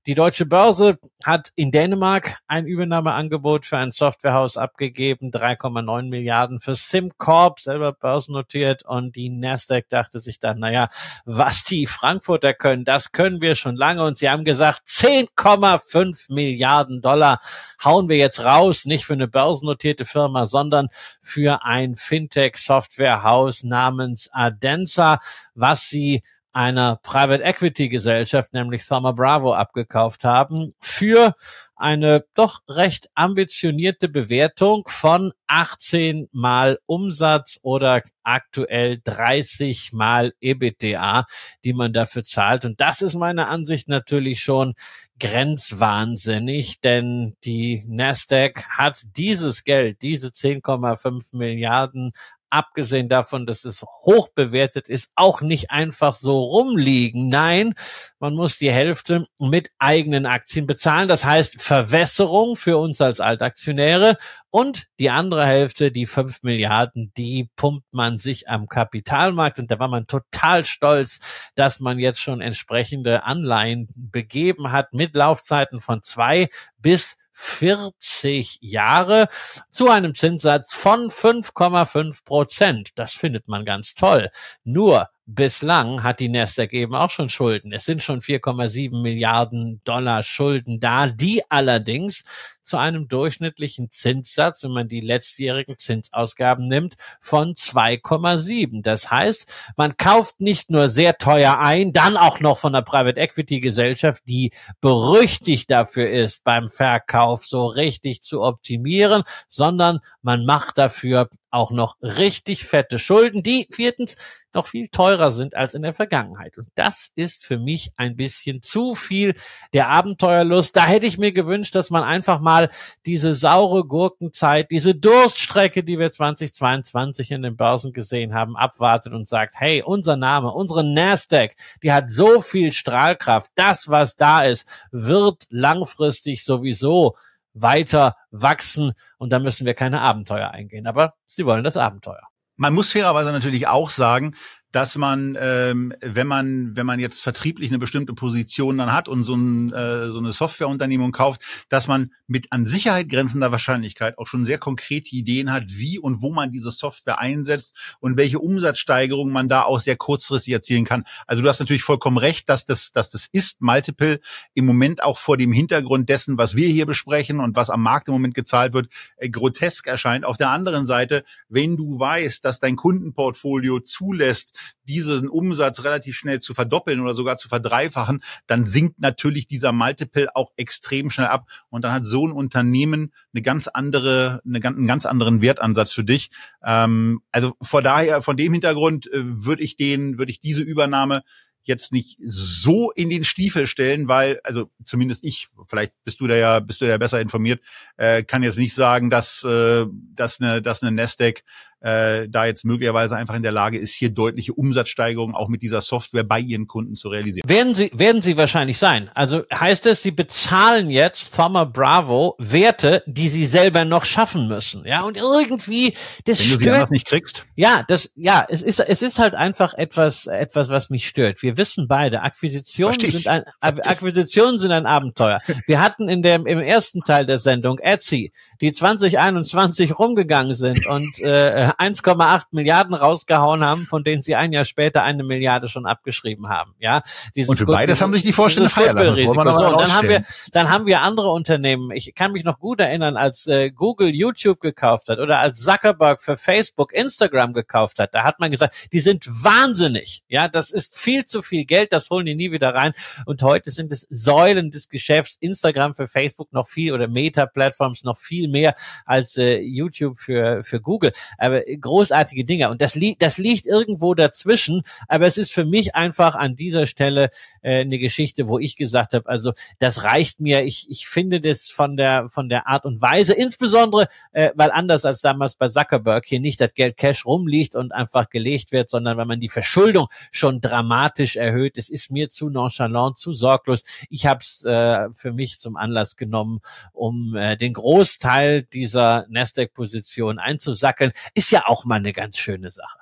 Die 0.07 0.16
deutsche 0.16 0.45
Börse 0.45 1.00
hat 1.24 1.51
in 1.56 1.72
Dänemark 1.72 2.38
ein 2.48 2.68
Übernahmeangebot 2.68 3.66
für 3.66 3.77
ein 3.77 3.92
Softwarehaus 3.92 4.56
abgegeben, 4.56 5.31
3,9 5.31 6.10
Milliarden 6.10 6.60
für 6.60 6.75
SimCorp, 6.75 7.60
selber 7.65 7.91
börsennotiert 7.91 8.85
und 8.85 9.15
die 9.17 9.29
Nasdaq 9.29 9.89
dachte 9.89 10.19
sich 10.19 10.39
dann, 10.39 10.59
naja, 10.59 10.88
was 11.25 11.65
die 11.65 11.85
Frankfurter 11.85 12.53
können, 12.53 12.85
das 12.85 13.12
können 13.12 13.41
wir 13.41 13.56
schon 13.56 13.75
lange. 13.75 14.03
Und 14.03 14.17
sie 14.17 14.29
haben 14.29 14.45
gesagt, 14.45 14.88
10,5 14.88 16.33
Milliarden 16.33 17.01
Dollar 17.01 17.39
hauen 17.83 18.07
wir 18.07 18.17
jetzt 18.17 18.45
raus, 18.45 18.85
nicht 18.85 19.06
für 19.06 19.13
eine 19.13 19.27
börsennotierte 19.27 20.06
Firma, 20.06 20.47
sondern 20.47 20.88
für 21.21 21.63
ein 21.65 21.95
Fintech-Softwarehaus 21.95 23.63
namens 23.63 24.29
Adenza, 24.31 25.19
was 25.53 25.89
sie 25.89 26.24
einer 26.55 26.95
Private 27.03 27.43
Equity 27.43 27.89
Gesellschaft, 27.89 28.53
nämlich 28.53 28.88
Thoma 28.88 29.12
Bravo, 29.12 29.53
abgekauft 29.53 30.24
haben, 30.24 30.74
für 30.79 31.35
eine 31.75 32.24
doch 32.33 32.62
recht 32.69 33.09
ambitionierte 33.13 34.07
Bewertung 34.07 34.83
von 34.88 35.33
18 35.47 36.29
mal 36.31 36.79
Umsatz 36.85 37.59
oder 37.62 38.01
aktuell 38.24 39.01
30 39.03 39.91
mal 39.91 40.33
EBITDA, 40.39 41.25
die 41.65 41.74
man 41.74 41.91
dafür 41.91 42.24
zahlt. 42.24 42.63
Und 42.63 42.79
das 42.79 43.01
ist 43.01 43.15
meiner 43.15 43.50
Ansicht 43.50 43.89
natürlich 43.89 44.41
schon 44.41 44.75
grenzwahnsinnig, 45.19 46.79
denn 46.79 47.35
die 47.43 47.83
Nasdaq 47.88 48.65
hat 48.69 49.01
dieses 49.17 49.65
Geld, 49.65 50.01
diese 50.01 50.29
10,5 50.29 51.35
Milliarden 51.35 52.13
abgesehen 52.55 53.09
davon, 53.09 53.45
dass 53.45 53.65
es 53.65 53.83
hoch 53.83 54.29
bewertet 54.33 54.88
ist, 54.88 55.12
auch 55.15 55.41
nicht 55.41 55.71
einfach 55.71 56.15
so 56.15 56.41
rumliegen. 56.41 57.27
Nein, 57.27 57.74
man 58.19 58.33
muss 58.33 58.57
die 58.57 58.71
Hälfte 58.71 59.27
mit 59.39 59.71
eigenen 59.77 60.25
Aktien 60.25 60.65
bezahlen. 60.65 61.09
Das 61.09 61.25
heißt 61.25 61.62
Verwässerung 61.62 62.55
für 62.55 62.77
uns 62.77 63.01
als 63.01 63.19
Altaktionäre 63.19 64.17
und 64.51 64.88
die 65.00 65.09
andere 65.09 65.45
Hälfte, 65.45 65.91
die 65.91 66.05
fünf 66.05 66.43
Milliarden, 66.43 67.12
die 67.17 67.50
pumpt 67.57 67.93
man 67.93 68.19
sich 68.19 68.47
am 68.47 68.69
Kapitalmarkt. 68.69 69.59
Und 69.59 69.69
da 69.69 69.77
war 69.79 69.89
man 69.89 70.07
total 70.07 70.63
stolz, 70.63 71.51
dass 71.55 71.81
man 71.81 72.00
jetzt 72.00 72.21
schon 72.21 72.39
entsprechende 72.39 73.24
Anleihen 73.25 73.89
begeben 73.95 74.71
hat 74.71 74.93
mit 74.93 75.13
Laufzeiten 75.13 75.81
von 75.81 76.01
zwei 76.01 76.47
bis 76.77 77.17
40 77.38 78.60
Jahre 78.62 79.27
zu 79.70 79.89
einem 79.89 80.15
Zinssatz 80.15 80.74
von 80.74 81.10
5,5 81.10 82.24
Prozent. 82.24 82.89
Das 82.96 83.13
findet 83.13 83.48
man 83.50 83.65
ganz 83.65 83.94
toll. 83.94 84.30
Nur 84.63 85.10
bislang 85.25 86.03
hat 86.03 86.20
die 86.20 86.29
Nasdaq 86.29 86.74
eben 86.74 86.96
auch 86.96 87.10
schon 87.10 87.29
Schulden. 87.29 87.72
Es 87.72 87.86
sind 87.86 88.03
schon 88.03 88.22
4,7 88.22 89.01
Milliarden 89.01 89.82
Dollar 89.84 90.24
Schulden 90.24 90.79
da, 90.79 91.08
die 91.08 91.41
allerdings 91.50 92.24
zu 92.62 92.77
einem 92.77 93.08
durchschnittlichen 93.08 93.91
Zinssatz, 93.91 94.63
wenn 94.63 94.72
man 94.72 94.88
die 94.88 95.01
letztjährigen 95.01 95.77
Zinsausgaben 95.77 96.67
nimmt, 96.67 96.96
von 97.20 97.53
2,7. 97.53 98.82
Das 98.82 99.12
heißt, 99.12 99.74
man 99.77 99.98
kauft 99.98 100.41
nicht 100.41 100.72
nur 100.72 100.89
sehr 100.89 101.17
teuer 101.17 101.60
ein, 101.60 101.94
dann 101.94 102.17
auch 102.17 102.39
noch 102.39 102.58
von 102.58 102.74
der 102.74 102.82
Private 102.82 103.20
Equity 103.20 103.62
Gesellschaft, 103.62 104.24
die 104.27 104.51
berüchtigt 104.82 105.70
dafür 105.70 106.10
ist, 106.10 106.44
beim 106.44 106.67
Verkauf 106.67 107.46
so 107.46 107.67
richtig 107.67 108.22
zu 108.22 108.41
optimieren, 108.41 109.24
sondern 109.48 110.00
man 110.22 110.46
macht 110.46 110.77
dafür 110.77 111.29
auch 111.55 111.71
noch 111.71 111.95
richtig 112.01 112.65
fette 112.65 113.00
Schulden, 113.00 113.41
die 113.41 113.67
viertens 113.71 114.17
noch 114.53 114.67
viel 114.67 114.88
teurer 114.88 115.31
sind 115.31 115.55
als 115.55 115.74
in 115.74 115.81
der 115.81 115.93
Vergangenheit. 115.93 116.57
Und 116.57 116.67
das 116.75 117.12
ist 117.15 117.45
für 117.45 117.57
mich 117.57 117.91
ein 117.97 118.15
bisschen 118.15 118.62
zu 118.62 118.95
viel 118.95 119.35
der 119.74 119.89
Abenteuerlust. 119.89 120.75
Da 120.75 120.85
hätte 120.85 121.05
ich 121.05 121.17
mir 121.17 121.31
gewünscht, 121.31 121.75
dass 121.75 121.89
man 121.89 122.03
einfach 122.03 122.39
mal 122.39 122.69
diese 123.05 123.35
saure 123.35 123.85
Gurkenzeit, 123.85 124.71
diese 124.71 124.95
Durststrecke, 124.95 125.83
die 125.83 126.00
wir 126.00 126.12
2022 126.12 127.31
in 127.31 127.41
den 127.41 127.57
Börsen 127.57 127.91
gesehen 127.91 128.33
haben, 128.33 128.55
abwartet 128.55 129.13
und 129.13 129.27
sagt, 129.27 129.55
hey, 129.59 129.83
unser 129.83 130.15
Name, 130.15 130.51
unsere 130.51 130.83
Nasdaq, 130.83 131.55
die 131.83 131.91
hat 131.91 132.09
so 132.09 132.41
viel 132.41 132.71
Strahlkraft. 132.71 133.51
Das, 133.55 133.89
was 133.89 134.15
da 134.15 134.41
ist, 134.41 134.67
wird 134.91 135.47
langfristig 135.50 136.43
sowieso 136.43 137.15
weiter 137.55 138.15
wachsen 138.29 138.93
und 139.17 139.31
da 139.31 139.39
müssen 139.39 139.65
wir 139.65 139.74
keine 139.74 140.01
Abenteuer 140.01 140.51
eingehen. 140.51 140.85
Aber 140.85 141.15
sie 141.25 141.45
wollen 141.45 141.63
das 141.63 141.77
Abenteuer. 141.77 142.27
Man 142.57 142.74
muss 142.74 142.91
fairerweise 142.91 143.31
natürlich 143.31 143.67
auch 143.67 143.89
sagen, 143.89 144.35
dass 144.75 144.98
man, 144.98 145.38
ähm, 145.39 145.94
wenn 146.01 146.27
man, 146.27 146.75
wenn 146.75 146.86
man 146.86 147.00
jetzt 147.00 147.22
vertrieblich 147.22 147.72
eine 147.72 147.79
bestimmte 147.79 148.13
Position 148.13 148.77
dann 148.77 148.91
hat 148.91 149.08
und 149.08 149.24
so, 149.24 149.34
ein, 149.34 149.72
äh, 149.72 150.08
so 150.08 150.17
eine 150.17 150.34
Softwareunternehmung 150.34 151.13
kauft, 151.13 151.41
dass 151.70 151.88
man 151.88 152.12
mit 152.27 152.51
an 152.51 152.65
Sicherheit 152.65 153.08
grenzender 153.08 153.53
Wahrscheinlichkeit 153.53 154.17
auch 154.17 154.27
schon 154.27 154.44
sehr 154.44 154.58
konkrete 154.58 155.15
Ideen 155.15 155.53
hat, 155.53 155.63
wie 155.67 155.98
und 155.98 156.22
wo 156.22 156.34
man 156.34 156.51
diese 156.51 156.72
Software 156.72 157.20
einsetzt 157.20 157.98
und 158.01 158.17
welche 158.17 158.39
Umsatzsteigerung 158.39 159.32
man 159.32 159.48
da 159.48 159.62
auch 159.62 159.79
sehr 159.79 159.96
kurzfristig 159.96 160.53
erzielen 160.53 160.84
kann. 160.84 161.05
Also 161.25 161.41
du 161.41 161.48
hast 161.48 161.62
natürlich 161.62 161.84
vollkommen 161.84 162.17
recht, 162.17 162.50
dass 162.50 162.65
das, 162.65 162.91
dass 162.91 163.10
das 163.10 163.27
ist 163.32 163.62
Multiple 163.62 164.20
im 164.55 164.65
Moment 164.65 165.01
auch 165.01 165.17
vor 165.17 165.38
dem 165.38 165.53
Hintergrund 165.53 166.10
dessen, 166.10 166.38
was 166.38 166.53
wir 166.53 166.67
hier 166.67 166.86
besprechen 166.86 167.39
und 167.39 167.55
was 167.55 167.70
am 167.70 167.82
Markt 167.82 168.10
im 168.10 168.13
Moment 168.13 168.34
gezahlt 168.34 168.74
wird, 168.74 168.89
äh, 169.15 169.29
grotesk 169.29 169.88
erscheint. 169.88 170.25
Auf 170.25 170.36
der 170.36 170.50
anderen 170.50 170.86
Seite, 170.86 171.24
wenn 171.48 171.77
du 171.77 171.98
weißt, 171.98 172.44
dass 172.44 172.60
dein 172.60 172.75
Kundenportfolio 172.75 173.79
zulässt, 173.79 174.53
diesen 174.84 175.29
Umsatz 175.29 175.84
relativ 175.84 176.15
schnell 176.15 176.39
zu 176.39 176.53
verdoppeln 176.53 177.00
oder 177.01 177.15
sogar 177.15 177.38
zu 177.38 177.48
verdreifachen, 177.48 178.24
dann 178.48 178.65
sinkt 178.65 179.00
natürlich 179.00 179.48
dieser 179.48 179.72
Multiple 179.72 180.36
auch 180.36 180.51
extrem 180.57 181.10
schnell 181.10 181.27
ab 181.27 181.48
und 181.69 181.84
dann 181.84 181.91
hat 181.91 182.05
so 182.05 182.27
ein 182.27 182.31
Unternehmen 182.31 183.13
eine 183.34 183.41
ganz 183.41 183.67
andere, 183.67 184.41
eine, 184.45 184.63
einen 184.63 184.88
ganz 184.88 185.05
anderen 185.05 185.41
Wertansatz 185.41 185.91
für 185.91 186.03
dich. 186.03 186.29
Ähm, 186.63 187.22
also 187.31 187.53
vor 187.62 187.81
daher, 187.81 188.22
von 188.22 188.38
dem 188.38 188.53
Hintergrund 188.53 189.07
äh, 189.07 189.22
würde 189.24 189.63
ich 189.63 189.75
den, 189.75 190.17
würde 190.17 190.31
ich 190.31 190.39
diese 190.39 190.62
Übernahme 190.62 191.24
jetzt 191.65 191.91
nicht 191.91 192.17
so 192.24 192.91
in 192.91 193.10
den 193.10 193.24
Stiefel 193.24 193.67
stellen, 193.67 194.07
weil, 194.07 194.39
also 194.43 194.69
zumindest 194.86 195.24
ich, 195.24 195.50
vielleicht 195.67 195.93
bist 196.03 196.19
du 196.19 196.27
da 196.27 196.36
ja, 196.36 196.60
bist 196.60 196.81
du 196.81 196.86
ja 196.86 196.98
besser 196.98 197.19
informiert, 197.19 197.60
äh, 197.98 198.24
kann 198.24 198.43
jetzt 198.43 198.60
nicht 198.60 198.75
sagen, 198.75 199.10
dass, 199.10 199.43
äh, 199.43 199.86
dass 200.13 200.39
eine, 200.39 200.62
dass 200.62 200.84
eine 200.84 200.91
Nasdaq 200.91 201.43
äh, 201.82 202.27
da 202.29 202.46
jetzt 202.46 202.65
möglicherweise 202.65 203.15
einfach 203.15 203.36
in 203.36 203.44
der 203.44 203.51
Lage 203.51 203.77
ist, 203.77 203.94
hier 203.94 204.10
deutliche 204.10 204.53
Umsatzsteigerungen 204.53 205.36
auch 205.36 205.50
mit 205.50 205.62
dieser 205.62 205.82
Software 205.82 206.24
bei 206.24 206.39
ihren 206.39 206.67
Kunden 206.67 206.96
zu 206.96 207.10
realisieren. 207.10 207.48
Werden 207.48 207.75
sie, 207.75 207.91
werden 207.94 208.22
sie 208.22 208.38
wahrscheinlich 208.38 208.77
sein. 208.77 209.10
Also 209.13 209.44
heißt 209.53 209.86
es, 209.86 210.01
sie 210.01 210.12
bezahlen 210.12 210.89
jetzt 210.89 211.34
Farmer 211.34 211.65
Bravo 211.65 212.36
Werte, 212.39 213.03
die 213.05 213.29
sie 213.29 213.46
selber 213.46 213.86
noch 213.86 214.05
schaffen 214.05 214.48
müssen. 214.48 214.86
Ja, 214.86 215.03
und 215.03 215.17
irgendwie, 215.17 215.94
das 216.25 216.39
Wenn 216.39 216.50
du 216.50 216.58
sie 216.58 216.72
anders 216.72 216.89
nicht 216.89 217.05
kriegst. 217.05 217.46
Ja, 217.55 217.84
das, 217.88 218.12
ja, 218.15 218.46
es 218.50 218.62
ist, 218.62 218.79
es 218.79 219.01
ist 219.01 219.20
halt 219.20 219.36
einfach 219.36 219.74
etwas, 219.75 220.27
etwas, 220.27 220.70
was 220.70 220.89
mich 220.89 221.08
stört. 221.08 221.44
Wir 221.44 221.58
wissen 221.58 221.88
beide, 221.88 222.24
Akquisitionen 222.24 223.00
sind 223.00 223.27
ein, 223.27 223.44
Akquisitionen 223.60 224.58
sind 224.58 224.72
ein 224.72 224.86
Abenteuer. 224.86 225.39
Wir 225.67 225.82
hatten 225.82 226.10
in 226.10 226.24
dem, 226.24 226.48
im 226.48 226.60
ersten 226.60 227.01
Teil 227.01 227.25
der 227.25 227.39
Sendung 227.39 227.77
Etsy, 227.79 228.32
die 228.62 228.72
2021 228.72 229.98
rumgegangen 229.98 230.55
sind 230.55 230.86
und 230.88 231.20
äh, 231.24 231.64
1,8 231.72 232.43
Milliarden 232.51 232.93
rausgehauen 232.93 233.63
haben, 233.63 233.86
von 233.86 234.03
denen 234.03 234.22
sie 234.22 234.36
ein 234.36 234.51
Jahr 234.51 234.65
später 234.65 235.03
eine 235.03 235.24
Milliarde 235.24 235.67
schon 235.67 235.86
abgeschrieben 235.86 236.50
haben. 236.50 236.75
Ja, 236.79 237.01
dieses 237.36 237.50
und 237.50 237.57
für 237.57 237.65
beides 237.65 238.01
haben 238.01 238.13
sich 238.13 238.24
die 238.24 238.34
Vorstände 238.34 238.69
feiern 238.69 238.95
lassen. 238.95 239.25
So, 239.25 239.31
und 239.31 239.45
dann 239.45 239.93
haben 239.93 240.07
wir, 240.07 240.24
dann 240.51 240.69
haben 240.69 240.86
wir 240.86 241.01
andere 241.01 241.31
Unternehmen. 241.31 241.91
Ich 241.91 242.13
kann 242.15 242.31
mich 242.31 242.43
noch 242.43 242.60
gut 242.60 242.79
erinnern, 242.79 243.17
als 243.17 243.48
äh, 243.48 243.72
Google 243.72 244.10
YouTube 244.10 244.60
gekauft 244.60 245.10
hat 245.10 245.19
oder 245.19 245.39
als 245.39 245.62
Zuckerberg 245.62 246.22
für 246.22 246.38
Facebook 246.38 246.93
Instagram 246.93 247.53
gekauft 247.53 248.00
hat. 248.00 248.13
Da 248.13 248.24
hat 248.24 248.39
man 248.39 248.51
gesagt, 248.51 248.89
die 248.91 249.01
sind 249.01 249.25
wahnsinnig. 249.27 250.24
Ja, 250.27 250.48
das 250.48 250.72
ist 250.72 250.98
viel 250.98 251.25
zu 251.25 251.41
viel 251.41 251.65
Geld. 251.65 251.93
Das 251.93 252.10
holen 252.10 252.25
die 252.25 252.36
nie 252.36 252.51
wieder 252.51 252.74
rein. 252.74 252.93
Und 253.25 253.41
heute 253.41 253.72
sind 253.72 253.91
es 253.91 254.07
Säulen 254.10 254.72
des 254.72 254.89
Geschäfts. 254.89 255.38
Instagram 255.39 255.95
für 255.95 256.07
Facebook 256.07 256.53
noch 256.53 256.67
viel 256.67 256.93
oder 256.93 257.07
Meta-Plattforms 257.07 258.03
noch 258.03 258.17
viel 258.17 258.48
mehr 258.48 258.75
als 259.05 259.38
äh, 259.38 259.60
YouTube 259.60 260.19
für 260.19 260.63
für 260.63 260.81
Google. 260.81 261.12
Aber 261.38 261.54
großartige 261.79 262.45
Dinge. 262.45 262.69
Und 262.69 262.81
das, 262.81 262.95
li 262.95 263.15
das 263.19 263.38
liegt 263.38 263.65
irgendwo 263.65 264.13
dazwischen. 264.13 264.81
Aber 265.07 265.25
es 265.25 265.38
ist 265.38 265.51
für 265.51 265.65
mich 265.65 265.95
einfach 265.95 266.35
an 266.35 266.55
dieser 266.55 266.85
Stelle 266.85 267.29
äh, 267.62 267.81
eine 267.81 268.00
Geschichte, 268.00 268.47
wo 268.47 268.59
ich 268.59 268.75
gesagt 268.75 269.13
habe, 269.13 269.27
also 269.29 269.53
das 269.79 270.03
reicht 270.03 270.39
mir. 270.39 270.63
Ich, 270.63 270.89
ich 270.89 271.07
finde 271.07 271.41
das 271.41 271.69
von 271.69 271.97
der, 271.97 272.29
von 272.29 272.50
der 272.50 272.67
Art 272.67 272.85
und 272.85 273.01
Weise, 273.01 273.33
insbesondere, 273.33 274.07
äh, 274.31 274.51
weil 274.55 274.71
anders 274.71 275.05
als 275.05 275.21
damals 275.21 275.55
bei 275.55 275.69
Zuckerberg 275.69 276.25
hier 276.25 276.39
nicht 276.39 276.62
das 276.62 276.74
Geld 276.74 276.97
Cash 276.97 277.25
rumliegt 277.25 277.75
und 277.75 277.91
einfach 277.91 278.29
gelegt 278.29 278.71
wird, 278.71 278.89
sondern 278.89 279.17
weil 279.17 279.25
man 279.25 279.39
die 279.39 279.50
Verschuldung 279.50 280.07
schon 280.31 280.62
dramatisch 280.62 281.35
erhöht. 281.35 281.77
Es 281.77 281.89
ist 281.89 282.12
mir 282.12 282.29
zu 282.29 282.50
nonchalant, 282.50 283.17
zu 283.17 283.33
sorglos. 283.33 283.83
Ich 284.09 284.25
habe 284.25 284.41
es 284.41 284.63
äh, 284.65 285.09
für 285.13 285.33
mich 285.33 285.59
zum 285.59 285.77
Anlass 285.77 286.15
genommen, 286.15 286.62
um 286.93 287.35
äh, 287.35 287.57
den 287.57 287.74
Großteil 287.74 288.63
dieser 288.63 289.25
Nasdaq-Position 289.29 290.39
einzusackeln. 290.39 291.12
Ist 291.33 291.45
ja 291.52 291.64
auch 291.66 291.86
mal 291.86 291.96
eine 291.96 292.14
ganz 292.14 292.38
schöne 292.38 292.72
Sache. 292.72 293.00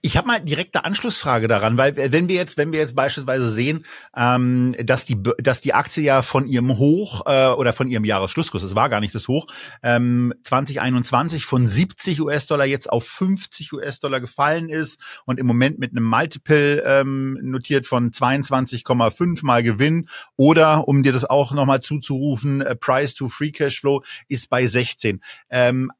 Ich 0.00 0.16
habe 0.16 0.28
mal 0.28 0.40
direkte 0.40 0.84
Anschlussfrage 0.84 1.48
daran, 1.48 1.76
weil 1.76 1.96
wenn 2.12 2.28
wir 2.28 2.36
jetzt, 2.36 2.56
wenn 2.56 2.72
wir 2.72 2.78
jetzt 2.78 2.94
beispielsweise 2.94 3.50
sehen, 3.50 3.84
ähm, 4.16 4.74
dass 4.82 5.04
die, 5.04 5.20
dass 5.38 5.60
die 5.60 5.74
Aktie 5.74 6.04
ja 6.04 6.22
von 6.22 6.46
ihrem 6.46 6.78
Hoch 6.78 7.22
äh, 7.26 7.48
oder 7.48 7.72
von 7.72 7.88
ihrem 7.88 8.04
Jahresschlusskurs, 8.04 8.62
es 8.62 8.76
war 8.76 8.88
gar 8.88 9.00
nicht 9.00 9.14
das 9.14 9.26
Hoch, 9.26 9.48
ähm, 9.82 10.32
2021 10.44 11.44
von 11.44 11.66
70 11.66 12.20
US-Dollar 12.20 12.64
jetzt 12.64 12.90
auf 12.90 13.06
50 13.06 13.72
US-Dollar 13.72 14.20
gefallen 14.20 14.68
ist 14.68 15.00
und 15.26 15.40
im 15.40 15.46
Moment 15.46 15.80
mit 15.80 15.90
einem 15.90 16.04
Multiple 16.04 16.82
ähm, 16.86 17.38
notiert 17.42 17.86
von 17.86 18.12
22,5 18.12 19.44
mal 19.44 19.64
Gewinn 19.64 20.08
oder 20.36 20.86
um 20.86 21.02
dir 21.02 21.12
das 21.12 21.24
auch 21.24 21.52
nochmal 21.52 21.80
zuzurufen, 21.80 22.60
äh, 22.60 22.76
Price 22.76 23.14
to 23.14 23.28
Free 23.28 23.50
Cashflow 23.50 24.04
ist 24.28 24.48
bei 24.48 24.64
16. 24.66 25.20
Ähm, 25.50 25.90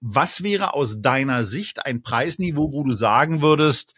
was 0.00 0.42
wäre 0.42 0.74
aus 0.74 1.00
deiner 1.00 1.44
Sicht 1.44 1.84
ein 1.84 2.02
Preisniveau, 2.02 2.72
wo 2.72 2.84
du 2.84 2.92
sagen 2.92 3.42
würdest, 3.42 3.94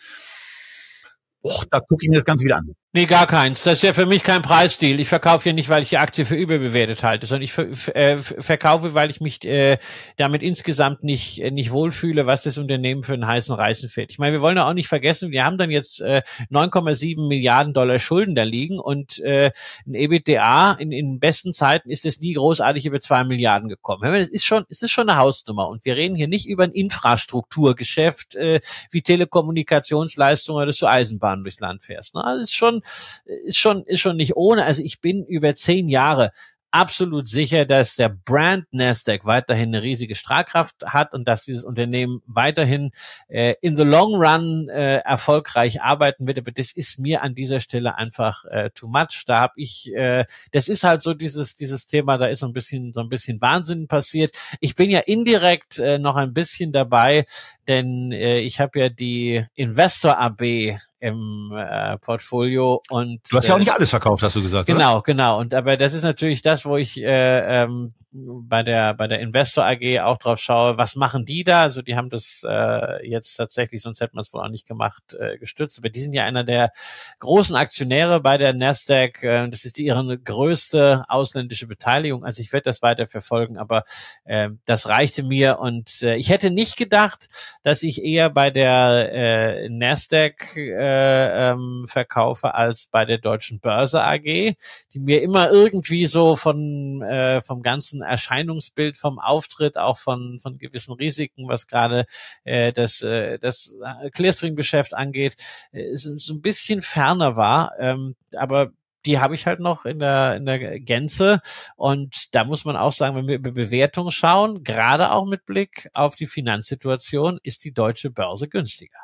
Och, 1.43 1.65
da 1.71 1.81
gucke 1.81 2.05
ich 2.05 2.11
mir 2.11 2.17
das 2.17 2.25
Ganze 2.25 2.45
wieder 2.45 2.59
an. 2.59 2.75
Nee, 2.93 3.07
gar 3.07 3.29
keins. 3.29 3.63
Das 3.63 3.75
ist 3.75 3.83
ja 3.85 3.93
für 3.93 4.05
mich 4.05 4.25
kein 4.25 4.43
Preisdeal. 4.43 4.99
Ich 4.99 5.07
verkaufe 5.07 5.45
hier 5.45 5.53
nicht, 5.53 5.69
weil 5.69 5.85
ich 5.85 5.91
die 5.91 5.99
Aktie 5.99 6.25
für 6.27 6.35
überbewertet 6.35 7.05
halte, 7.05 7.25
sondern 7.29 7.45
ich 7.45 7.53
ver 7.53 7.95
äh, 7.95 8.19
verkaufe, 8.19 8.95
weil 8.95 9.11
ich 9.11 9.21
mich 9.21 9.45
äh, 9.45 9.79
damit 10.17 10.43
insgesamt 10.43 11.05
nicht 11.05 11.41
äh, 11.41 11.53
nicht 11.53 11.71
wohlfühle, 11.71 12.27
was 12.27 12.43
das 12.43 12.59
Unternehmen 12.59 13.05
für 13.05 13.13
einen 13.13 13.29
heißen 13.29 13.55
Reißen 13.55 13.89
fährt. 13.89 14.11
Ich 14.11 14.19
meine, 14.19 14.33
wir 14.33 14.41
wollen 14.41 14.57
ja 14.57 14.69
auch 14.69 14.73
nicht 14.73 14.89
vergessen, 14.89 15.31
wir 15.31 15.45
haben 15.45 15.57
dann 15.57 15.71
jetzt 15.71 16.01
äh, 16.01 16.23
9,7 16.51 17.29
Milliarden 17.29 17.75
Dollar 17.75 18.01
Schulden 18.01 18.35
da 18.35 18.43
liegen 18.43 18.81
und 18.81 19.21
äh, 19.21 19.53
ein 19.87 19.95
EBITDA 19.95 20.73
in, 20.81 20.91
in 20.91 21.21
besten 21.21 21.53
Zeiten 21.53 21.91
ist 21.91 22.05
es 22.05 22.19
nie 22.19 22.33
großartig 22.33 22.87
über 22.87 22.99
zwei 22.99 23.23
Milliarden 23.23 23.69
gekommen. 23.69 24.13
Es 24.15 24.29
ist 24.29 24.45
schon, 24.45 24.65
es 24.69 24.83
ist 24.83 24.91
schon 24.91 25.09
eine 25.09 25.21
Hausnummer 25.21 25.69
und 25.69 25.85
wir 25.85 25.95
reden 25.95 26.17
hier 26.17 26.27
nicht 26.27 26.49
über 26.49 26.65
ein 26.65 26.73
Infrastrukturgeschäft 26.73 28.35
äh, 28.35 28.59
wie 28.91 29.03
Telekommunikationsleistungen 29.03 30.65
oder 30.65 30.73
so 30.73 30.89
Eisenbahn 30.89 31.45
durchs 31.45 31.61
Land 31.61 31.85
fährst. 31.85 32.17
Ne? 32.17 32.25
Also 32.25 32.43
ist 32.43 32.53
schon 32.53 32.80
ist 33.25 33.59
schon, 33.59 33.85
ist 33.85 34.01
schon 34.01 34.17
nicht 34.17 34.37
ohne. 34.37 34.65
Also 34.65 34.83
ich 34.83 35.01
bin 35.01 35.25
über 35.25 35.55
zehn 35.55 35.89
Jahre 35.89 36.33
absolut 36.71 37.29
sicher, 37.29 37.65
dass 37.65 37.97
der 37.97 38.09
Brand 38.09 38.67
Nasdaq 38.73 39.25
weiterhin 39.25 39.75
eine 39.75 39.83
riesige 39.83 40.15
Strahlkraft 40.15 40.85
hat 40.87 41.13
und 41.13 41.27
dass 41.27 41.43
dieses 41.43 41.65
Unternehmen 41.65 42.23
weiterhin 42.27 42.91
äh, 43.29 43.55
in 43.61 43.77
the 43.77 43.83
long 43.83 44.15
run 44.15 44.69
äh, 44.69 44.99
erfolgreich 44.99 45.83
arbeiten 45.83 46.27
wird. 46.27 46.39
Aber 46.39 46.53
das 46.53 46.73
ist 46.73 46.99
mir 46.99 47.23
an 47.23 47.35
dieser 47.35 47.61
Stelle 47.61 47.97
einfach 47.97 48.45
äh, 48.47 48.71
too 48.71 48.89
much. 48.89 49.25
Da 49.27 49.41
habe 49.41 49.55
ich, 49.57 49.93
äh, 49.95 50.25
das 50.53 50.69
ist 50.69 50.85
halt 50.85 51.03
so 51.03 51.15
dieses 51.15 51.57
dieses 51.57 51.87
Thema. 51.87 52.19
Da 52.19 52.27
ist 52.27 52.41
so 52.41 52.47
ein 52.47 52.53
bisschen 52.53 52.93
so 52.93 53.01
ein 53.01 53.09
bisschen 53.09 53.41
Wahnsinn 53.41 53.89
passiert. 53.89 54.37
Ich 54.61 54.75
bin 54.75 54.91
ja 54.91 55.01
indirekt 55.01 55.79
äh, 55.79 55.99
noch 55.99 56.17
ein 56.17 56.33
bisschen 56.33 56.73
dabei, 56.73 57.27
denn 57.67 58.13
äh, 58.13 58.39
ich 58.39 58.61
habe 58.61 58.79
ja 58.79 58.89
die 58.89 59.45
Investor 59.55 60.19
AB 60.19 60.77
im 61.01 61.51
äh, 61.57 61.97
Portfolio 61.99 62.83
und 62.91 63.21
du 63.31 63.39
hast 63.39 63.49
ja 63.49 63.55
auch 63.55 63.59
nicht 63.59 63.73
alles 63.73 63.89
verkauft, 63.89 64.23
hast 64.23 64.37
du 64.37 64.43
gesagt. 64.43 64.67
Genau, 64.67 64.97
oder? 64.97 65.03
genau. 65.03 65.41
Und 65.41 65.55
aber 65.55 65.79
das 65.79 65.95
ist 65.95 66.03
natürlich 66.03 66.43
das, 66.43 66.67
wo 66.67 66.77
ich 66.77 67.03
äh, 67.03 67.63
ähm, 67.63 67.95
bei 68.13 68.63
der 68.63 68.93
bei 68.93 69.07
der 69.07 69.21
Investor 69.21 69.65
AG 69.65 70.01
auch 70.01 70.19
drauf 70.19 70.39
schaue, 70.39 70.77
was 70.77 70.97
machen 70.97 71.25
die 71.25 71.43
da? 71.43 71.63
Also 71.63 71.81
die 71.81 71.97
haben 71.97 72.11
das 72.11 72.43
äh, 72.47 73.09
jetzt 73.09 73.35
tatsächlich, 73.37 73.81
sonst 73.81 74.03
hätte 74.03 74.15
man 74.15 74.23
es 74.23 74.33
wohl 74.35 74.43
auch 74.43 74.51
nicht 74.51 74.69
gemacht, 74.69 75.17
äh, 75.19 75.39
gestützt. 75.39 75.79
Aber 75.79 75.89
die 75.89 76.01
sind 76.01 76.13
ja 76.13 76.25
einer 76.25 76.45
der 76.45 76.71
großen 77.19 77.57
Aktionäre 77.57 78.21
bei 78.21 78.37
der 78.37 78.53
Nasdaq. 78.53 79.23
Äh, 79.23 79.49
das 79.49 79.65
ist 79.65 79.79
die, 79.79 79.85
ihre 79.85 80.19
größte 80.19 81.05
ausländische 81.09 81.67
Beteiligung. 81.67 82.25
Also 82.25 82.43
ich 82.43 82.53
werde 82.53 82.65
das 82.65 82.83
weiter 82.83 83.07
verfolgen, 83.07 83.57
aber 83.57 83.85
äh, 84.25 84.51
das 84.67 84.87
reichte 84.87 85.23
mir 85.23 85.61
und 85.61 86.03
äh, 86.03 86.17
ich 86.17 86.29
hätte 86.29 86.51
nicht 86.51 86.77
gedacht, 86.77 87.29
dass 87.63 87.83
ich 87.83 88.05
eher 88.05 88.29
bei 88.29 88.51
der 88.51 89.11
äh, 89.13 89.69
Nasdaq 89.71 90.57
äh, 90.59 90.90
ähm, 90.91 91.85
verkaufe 91.87 92.55
als 92.55 92.87
bei 92.87 93.05
der 93.05 93.19
Deutschen 93.19 93.61
Börse 93.61 94.03
AG, 94.03 94.23
die 94.23 94.99
mir 94.99 95.23
immer 95.23 95.51
irgendwie 95.51 96.07
so 96.07 96.37
von 96.37 97.03
äh, 97.03 97.41
vom 97.43 97.63
ganzen 97.63 98.03
Erscheinungsbild, 98.03 98.97
vom 98.97 99.19
Auftritt, 99.19 99.79
auch 99.79 99.99
von 99.99 100.39
von 100.41 100.59
gewissen 100.59 100.93
Risiken, 100.95 101.49
was 101.49 101.67
gerade 101.67 102.07
äh, 102.45 102.73
das 102.73 103.03
äh, 103.03 103.39
das 103.39 103.77
Clearstream-Geschäft 104.13 104.95
angeht, 104.95 105.37
äh, 105.73 105.95
so, 105.97 106.17
so 106.19 106.35
ein 106.35 106.43
bisschen 106.43 106.83
ferner 106.83 107.37
war. 107.37 107.73
Ähm, 107.79 108.17
aber 108.37 108.73
die 109.07 109.19
habe 109.19 109.35
ich 109.35 109.47
halt 109.47 109.61
noch 109.61 109.85
in 109.85 109.99
der, 109.99 110.37
in 110.37 110.47
der 110.47 110.81
Gänze. 110.81 111.41
Und 111.77 112.35
da 112.35 112.45
muss 112.45 112.65
man 112.65 112.77
auch 112.77 112.93
sagen, 112.93 113.17
wenn 113.17 113.29
wir 113.29 113.37
über 113.37 113.53
Bewertungen 113.53 114.11
schauen, 114.11 114.63
gerade 114.63 115.13
auch 115.13 115.27
mit 115.27 115.47
Blick 115.47 115.89
auf 115.95 116.17
die 116.17 116.27
Finanzsituation, 116.27 117.39
ist 117.43 117.65
die 117.65 117.73
deutsche 117.73 118.11
Börse 118.11 118.49
günstiger. 118.49 118.99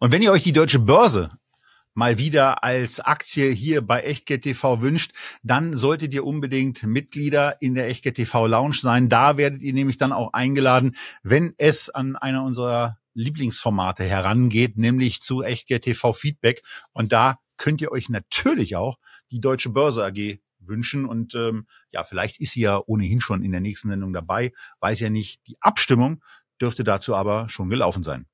Und 0.00 0.12
wenn 0.12 0.22
ihr 0.22 0.30
euch 0.30 0.44
die 0.44 0.52
deutsche 0.52 0.78
Börse 0.78 1.28
mal 1.92 2.18
wieder 2.18 2.62
als 2.62 3.00
Aktie 3.00 3.50
hier 3.50 3.84
bei 3.84 4.02
Echtgeld 4.02 4.42
TV 4.42 4.80
wünscht, 4.80 5.10
dann 5.42 5.76
solltet 5.76 6.14
ihr 6.14 6.24
unbedingt 6.24 6.84
Mitglieder 6.84 7.60
in 7.60 7.74
der 7.74 7.88
Echtgeld 7.88 8.14
TV 8.14 8.46
Lounge 8.46 8.76
sein. 8.80 9.08
Da 9.08 9.36
werdet 9.36 9.60
ihr 9.60 9.72
nämlich 9.72 9.96
dann 9.96 10.12
auch 10.12 10.32
eingeladen, 10.32 10.94
wenn 11.24 11.52
es 11.58 11.90
an 11.90 12.14
einer 12.14 12.44
unserer 12.44 12.98
Lieblingsformate 13.14 14.04
herangeht, 14.04 14.78
nämlich 14.78 15.20
zu 15.20 15.42
Echtgeld 15.42 15.82
TV 15.82 16.12
Feedback. 16.12 16.62
Und 16.92 17.10
da 17.10 17.40
könnt 17.56 17.80
ihr 17.80 17.90
euch 17.90 18.08
natürlich 18.08 18.76
auch 18.76 18.98
die 19.32 19.40
Deutsche 19.40 19.70
Börse 19.70 20.04
AG 20.04 20.38
wünschen. 20.60 21.06
Und 21.06 21.34
ähm, 21.34 21.66
ja, 21.90 22.04
vielleicht 22.04 22.40
ist 22.40 22.52
sie 22.52 22.60
ja 22.60 22.80
ohnehin 22.86 23.20
schon 23.20 23.42
in 23.42 23.50
der 23.50 23.60
nächsten 23.60 23.88
Sendung 23.88 24.12
dabei. 24.12 24.52
Weiß 24.78 25.00
ja 25.00 25.10
nicht. 25.10 25.44
Die 25.48 25.56
Abstimmung 25.60 26.22
dürfte 26.60 26.84
dazu 26.84 27.16
aber 27.16 27.48
schon 27.48 27.68
gelaufen 27.68 28.04
sein. 28.04 28.27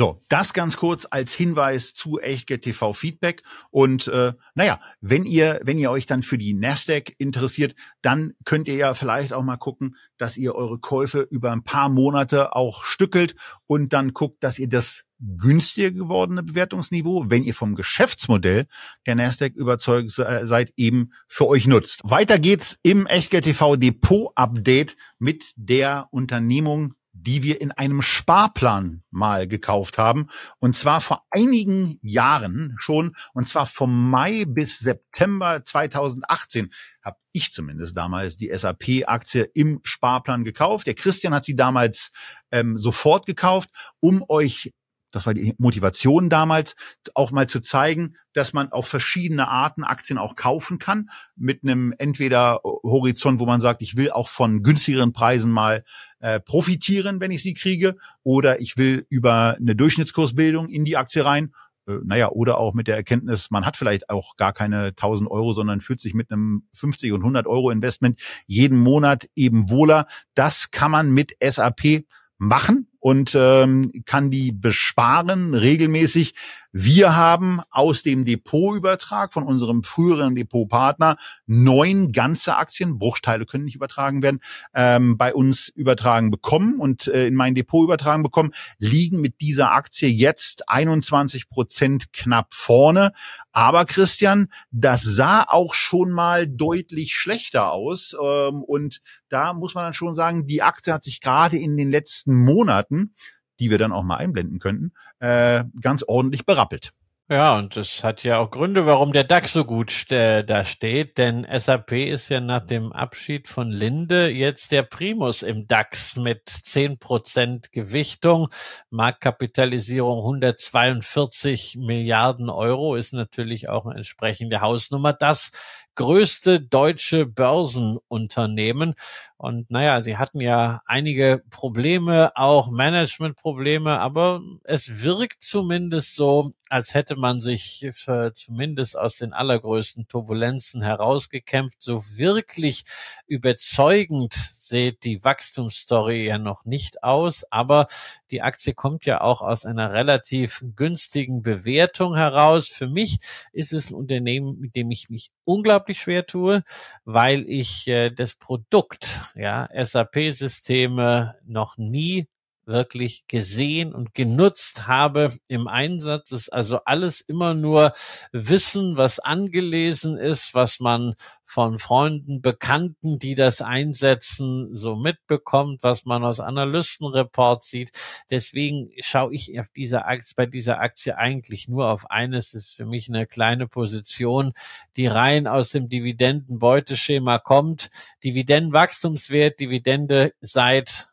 So, 0.00 0.18
das 0.30 0.54
ganz 0.54 0.78
kurz 0.78 1.06
als 1.10 1.34
Hinweis 1.34 1.92
zu 1.92 2.18
Echtgeld 2.18 2.62
TV 2.62 2.94
Feedback. 2.94 3.42
Und 3.70 4.08
äh, 4.08 4.32
naja, 4.54 4.80
wenn 5.02 5.26
ihr, 5.26 5.60
wenn 5.62 5.76
ihr 5.76 5.90
euch 5.90 6.06
dann 6.06 6.22
für 6.22 6.38
die 6.38 6.54
Nasdaq 6.54 7.12
interessiert, 7.18 7.74
dann 8.00 8.32
könnt 8.46 8.66
ihr 8.66 8.76
ja 8.76 8.94
vielleicht 8.94 9.34
auch 9.34 9.42
mal 9.42 9.58
gucken, 9.58 9.96
dass 10.16 10.38
ihr 10.38 10.54
eure 10.54 10.78
Käufe 10.78 11.20
über 11.30 11.52
ein 11.52 11.64
paar 11.64 11.90
Monate 11.90 12.56
auch 12.56 12.82
stückelt 12.82 13.34
und 13.66 13.92
dann 13.92 14.14
guckt, 14.14 14.42
dass 14.42 14.58
ihr 14.58 14.70
das 14.70 15.04
günstiger 15.18 15.90
gewordene 15.90 16.42
Bewertungsniveau, 16.42 17.26
wenn 17.28 17.44
ihr 17.44 17.52
vom 17.52 17.74
Geschäftsmodell 17.74 18.68
der 19.04 19.16
Nasdaq 19.16 19.54
überzeugt 19.54 20.08
seid, 20.12 20.72
eben 20.78 21.10
für 21.28 21.46
euch 21.46 21.66
nutzt. 21.66 22.00
Weiter 22.04 22.38
geht's 22.38 22.78
im 22.82 23.06
Echtgeld 23.06 23.44
TV 23.44 23.76
Depot 23.76 24.32
Update 24.34 24.96
mit 25.18 25.52
der 25.56 26.08
Unternehmung 26.10 26.94
die 27.22 27.42
wir 27.42 27.60
in 27.60 27.72
einem 27.72 28.02
Sparplan 28.02 29.02
mal 29.10 29.46
gekauft 29.46 29.98
haben. 29.98 30.28
Und 30.58 30.76
zwar 30.76 31.00
vor 31.00 31.26
einigen 31.30 31.98
Jahren 32.02 32.76
schon. 32.78 33.14
Und 33.34 33.48
zwar 33.48 33.66
vom 33.66 34.10
Mai 34.10 34.44
bis 34.46 34.78
September 34.78 35.64
2018 35.64 36.70
habe 37.02 37.18
ich 37.32 37.52
zumindest 37.52 37.96
damals 37.96 38.36
die 38.36 38.50
SAP-Aktie 38.54 39.44
im 39.54 39.80
Sparplan 39.82 40.44
gekauft. 40.44 40.86
Der 40.86 40.94
Christian 40.94 41.34
hat 41.34 41.44
sie 41.44 41.56
damals 41.56 42.10
ähm, 42.50 42.76
sofort 42.76 43.26
gekauft, 43.26 43.70
um 44.00 44.24
euch 44.28 44.72
das 45.10 45.26
war 45.26 45.34
die 45.34 45.54
Motivation 45.58 46.28
damals, 46.28 46.76
auch 47.14 47.30
mal 47.30 47.48
zu 47.48 47.60
zeigen, 47.60 48.16
dass 48.32 48.52
man 48.52 48.70
auf 48.72 48.86
verschiedene 48.86 49.48
Arten 49.48 49.82
Aktien 49.82 50.18
auch 50.18 50.36
kaufen 50.36 50.78
kann, 50.78 51.10
mit 51.36 51.62
einem 51.62 51.92
entweder 51.98 52.60
Horizont, 52.64 53.40
wo 53.40 53.46
man 53.46 53.60
sagt, 53.60 53.82
ich 53.82 53.96
will 53.96 54.10
auch 54.10 54.28
von 54.28 54.62
günstigeren 54.62 55.12
Preisen 55.12 55.50
mal 55.50 55.84
äh, 56.20 56.40
profitieren, 56.40 57.20
wenn 57.20 57.30
ich 57.30 57.42
sie 57.42 57.54
kriege, 57.54 57.96
oder 58.22 58.60
ich 58.60 58.76
will 58.76 59.06
über 59.08 59.56
eine 59.58 59.74
Durchschnittskursbildung 59.74 60.68
in 60.68 60.84
die 60.84 60.96
Aktie 60.96 61.24
rein. 61.24 61.52
Äh, 61.86 61.98
naja, 62.04 62.30
oder 62.30 62.58
auch 62.58 62.74
mit 62.74 62.86
der 62.86 62.96
Erkenntnis, 62.96 63.50
man 63.50 63.66
hat 63.66 63.76
vielleicht 63.76 64.10
auch 64.10 64.36
gar 64.36 64.52
keine 64.52 64.88
1000 64.88 65.30
Euro, 65.30 65.52
sondern 65.52 65.80
fühlt 65.80 66.00
sich 66.00 66.14
mit 66.14 66.30
einem 66.30 66.64
50 66.74 67.12
und 67.12 67.20
100 67.20 67.46
Euro 67.46 67.70
Investment 67.70 68.20
jeden 68.46 68.78
Monat 68.78 69.28
eben 69.34 69.70
wohler. 69.70 70.06
Das 70.34 70.70
kann 70.70 70.90
man 70.90 71.10
mit 71.10 71.36
SAP 71.42 72.04
machen 72.38 72.89
und 73.00 73.32
ähm, 73.34 73.90
kann 74.04 74.30
die 74.30 74.52
besparen 74.52 75.54
regelmäßig. 75.54 76.34
Wir 76.72 77.16
haben 77.16 77.60
aus 77.70 78.04
dem 78.04 78.24
Depotübertrag 78.24 79.32
von 79.32 79.42
unserem 79.42 79.82
früheren 79.82 80.36
Depotpartner 80.36 81.16
neun 81.46 82.12
ganze 82.12 82.56
Aktien, 82.56 82.98
Bruchteile 82.98 83.44
können 83.44 83.64
nicht 83.64 83.74
übertragen 83.74 84.22
werden, 84.22 84.38
ähm, 84.72 85.16
bei 85.16 85.34
uns 85.34 85.68
übertragen 85.68 86.30
bekommen 86.30 86.78
und 86.78 87.08
äh, 87.08 87.26
in 87.26 87.34
mein 87.34 87.56
Depot 87.56 87.82
übertragen 87.82 88.22
bekommen, 88.22 88.52
liegen 88.78 89.20
mit 89.20 89.40
dieser 89.40 89.72
Aktie 89.72 90.08
jetzt 90.08 90.68
21 90.68 91.48
Prozent 91.48 92.12
knapp 92.12 92.54
vorne. 92.54 93.12
Aber 93.50 93.84
Christian, 93.84 94.48
das 94.70 95.02
sah 95.02 95.42
auch 95.48 95.74
schon 95.74 96.10
mal 96.10 96.46
deutlich 96.46 97.14
schlechter 97.14 97.72
aus 97.72 98.16
ähm, 98.22 98.62
und 98.62 99.00
da 99.28 99.54
muss 99.54 99.74
man 99.74 99.84
dann 99.84 99.92
schon 99.92 100.14
sagen, 100.14 100.46
die 100.46 100.62
Aktie 100.62 100.92
hat 100.92 101.02
sich 101.02 101.20
gerade 101.20 101.56
in 101.56 101.76
den 101.76 101.90
letzten 101.90 102.34
Monaten, 102.34 103.14
die 103.60 103.70
wir 103.70 103.78
dann 103.78 103.92
auch 103.92 104.02
mal 104.02 104.16
einblenden 104.16 104.58
könnten, 104.58 104.92
äh, 105.20 105.64
ganz 105.80 106.02
ordentlich 106.02 106.46
berappelt. 106.46 106.92
Ja, 107.32 107.56
und 107.56 107.76
das 107.76 108.02
hat 108.02 108.24
ja 108.24 108.38
auch 108.38 108.50
Gründe, 108.50 108.86
warum 108.86 109.12
der 109.12 109.22
DAX 109.22 109.52
so 109.52 109.64
gut 109.64 110.10
äh, 110.10 110.42
da 110.42 110.64
steht, 110.64 111.16
denn 111.16 111.46
SAP 111.48 111.92
ist 111.92 112.28
ja 112.28 112.40
nach 112.40 112.66
dem 112.66 112.92
Abschied 112.92 113.46
von 113.46 113.70
Linde 113.70 114.28
jetzt 114.30 114.72
der 114.72 114.82
Primus 114.82 115.44
im 115.44 115.68
DAX 115.68 116.16
mit 116.16 116.48
zehn 116.48 116.98
Prozent 116.98 117.70
Gewichtung, 117.70 118.48
Marktkapitalisierung 118.90 120.18
142 120.18 121.76
Milliarden 121.78 122.50
Euro 122.50 122.96
ist 122.96 123.12
natürlich 123.12 123.68
auch 123.68 123.86
eine 123.86 123.98
entsprechende 123.98 124.60
Hausnummer. 124.60 125.12
Das 125.12 125.52
größte 125.94 126.60
deutsche 126.60 127.26
Börsenunternehmen. 127.26 128.94
Und 129.36 129.70
naja, 129.70 130.02
sie 130.02 130.18
hatten 130.18 130.40
ja 130.40 130.82
einige 130.84 131.42
Probleme, 131.50 132.32
auch 132.36 132.70
Managementprobleme, 132.70 133.98
aber 133.98 134.42
es 134.64 135.02
wirkt 135.02 135.42
zumindest 135.42 136.14
so, 136.14 136.52
als 136.68 136.92
hätte 136.92 137.16
man 137.16 137.40
sich 137.40 137.88
für, 137.92 138.32
zumindest 138.34 138.98
aus 138.98 139.16
den 139.16 139.32
allergrößten 139.32 140.08
Turbulenzen 140.08 140.82
herausgekämpft. 140.82 141.82
So 141.82 142.04
wirklich 142.16 142.84
überzeugend 143.26 144.34
sieht 144.34 145.04
die 145.04 145.24
Wachstumsstory 145.24 146.26
ja 146.26 146.38
noch 146.38 146.64
nicht 146.64 147.02
aus, 147.02 147.44
aber 147.50 147.88
die 148.30 148.42
Aktie 148.42 148.74
kommt 148.74 149.04
ja 149.04 149.20
auch 149.20 149.42
aus 149.42 149.66
einer 149.66 149.92
relativ 149.92 150.62
günstigen 150.76 151.42
Bewertung 151.42 152.14
heraus. 152.14 152.68
Für 152.68 152.86
mich 152.86 153.18
ist 153.52 153.72
es 153.72 153.90
ein 153.90 153.94
Unternehmen, 153.94 154.60
mit 154.60 154.76
dem 154.76 154.90
ich 154.90 155.10
mich 155.10 155.30
unglaublich 155.44 155.89
schwer 155.98 156.26
tue, 156.26 156.62
weil 157.04 157.44
ich 157.48 157.88
äh, 157.88 158.10
das 158.10 158.34
Produkt, 158.34 159.20
ja, 159.34 159.68
SAP-Systeme 159.74 161.36
noch 161.44 161.76
nie 161.78 162.28
wirklich 162.70 163.26
gesehen 163.28 163.94
und 163.94 164.14
genutzt 164.14 164.86
habe 164.86 165.28
im 165.48 165.68
Einsatz. 165.68 166.32
ist 166.32 166.48
also 166.48 166.78
alles 166.84 167.20
immer 167.20 167.52
nur 167.54 167.92
Wissen, 168.32 168.96
was 168.96 169.18
angelesen 169.18 170.16
ist, 170.16 170.54
was 170.54 170.80
man 170.80 171.14
von 171.44 171.78
Freunden, 171.78 172.40
Bekannten, 172.40 173.18
die 173.18 173.34
das 173.34 173.60
einsetzen, 173.60 174.74
so 174.74 174.94
mitbekommt, 174.94 175.82
was 175.82 176.04
man 176.04 176.24
aus 176.24 176.38
Analystenreports 176.38 177.68
sieht. 177.68 177.90
Deswegen 178.30 178.90
schaue 179.00 179.34
ich 179.34 179.58
auf 179.58 179.68
dieser 179.68 180.06
Aktie, 180.06 180.34
bei 180.36 180.46
dieser 180.46 180.80
Aktie 180.80 181.18
eigentlich 181.18 181.68
nur 181.68 181.88
auf 181.90 182.10
eines. 182.10 182.52
Das 182.52 182.62
ist 182.62 182.76
für 182.76 182.86
mich 182.86 183.08
eine 183.08 183.26
kleine 183.26 183.66
Position, 183.66 184.52
die 184.96 185.08
rein 185.08 185.48
aus 185.48 185.70
dem 185.70 185.88
Dividendenbeuteschema 185.88 187.38
kommt. 187.38 187.90
Dividendenwachstumswert, 188.22 189.58
Dividende 189.58 190.32
seit 190.40 191.09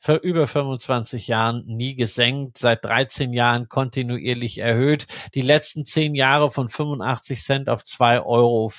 für 0.00 0.14
über 0.14 0.46
25 0.46 1.26
Jahren 1.26 1.64
nie 1.66 1.96
gesenkt, 1.96 2.56
seit 2.58 2.84
13 2.84 3.32
Jahren 3.32 3.68
kontinuierlich 3.68 4.58
erhöht. 4.58 5.06
Die 5.34 5.42
letzten 5.42 5.84
zehn 5.84 6.14
Jahre 6.14 6.52
von 6.52 6.68
85 6.68 7.42
Cent 7.42 7.68
auf 7.68 7.82
2,05 7.82 8.24
Euro, 8.24 8.70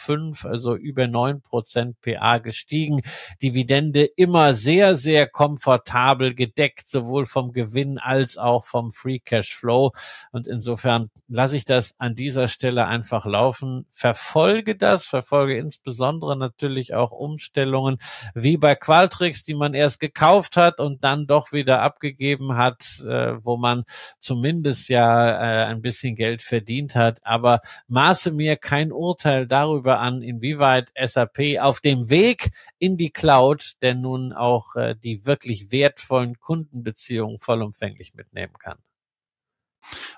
also 0.50 0.76
über 0.76 1.08
9 1.08 1.42
Prozent 1.42 2.00
PA 2.00 2.38
gestiegen. 2.38 3.02
Dividende 3.42 4.06
immer 4.06 4.54
sehr, 4.54 4.96
sehr 4.96 5.28
komfortabel 5.28 6.34
gedeckt, 6.34 6.88
sowohl 6.88 7.26
vom 7.26 7.52
Gewinn 7.52 7.98
als 7.98 8.38
auch 8.38 8.64
vom 8.64 8.94
Free 8.94 9.20
Cash 9.20 9.54
Flow. 9.54 9.92
Und 10.32 10.48
insofern 10.48 11.10
lasse 11.28 11.58
ich 11.58 11.66
das 11.66 11.96
an 11.98 12.16
dieser 12.16 12.48
Stelle 12.48 12.86
einfach 12.86 13.26
laufen. 13.26 13.86
Verfolge 13.92 14.78
das, 14.78 15.06
verfolge 15.06 15.58
insbesondere 15.58 16.38
natürlich 16.38 16.94
auch 16.94 17.12
Umstellungen 17.12 17.98
wie 18.34 18.56
bei 18.56 18.76
Qualtrics, 18.76 19.44
die 19.44 19.54
man 19.54 19.74
erst 19.74 20.00
gekauft 20.00 20.56
hat 20.56 20.80
und 20.80 21.04
dann 21.04 21.09
doch 21.28 21.52
wieder 21.52 21.82
abgegeben 21.82 22.56
hat, 22.56 23.02
äh, 23.08 23.34
wo 23.44 23.58
man 23.58 23.84
zumindest 24.20 24.90
ja 24.90 25.30
äh, 25.30 25.66
ein 25.66 25.82
bisschen 25.82 26.16
Geld 26.16 26.42
verdient 26.42 26.96
hat. 26.96 27.20
Aber 27.24 27.62
maße 27.88 28.32
mir 28.32 28.56
kein 28.56 28.92
Urteil 28.92 29.48
darüber 29.48 30.00
an, 30.00 30.22
inwieweit 30.22 30.92
SAP 31.02 31.60
auf 31.60 31.80
dem 31.80 32.10
Weg 32.10 32.52
in 32.78 32.98
die 32.98 33.12
Cloud 33.12 33.74
denn 33.82 34.02
nun 34.02 34.34
auch 34.34 34.76
äh, 34.76 34.96
die 34.96 35.26
wirklich 35.26 35.72
wertvollen 35.72 36.40
Kundenbeziehungen 36.40 37.40
vollumfänglich 37.40 38.14
mitnehmen 38.16 38.54
kann. 38.60 38.78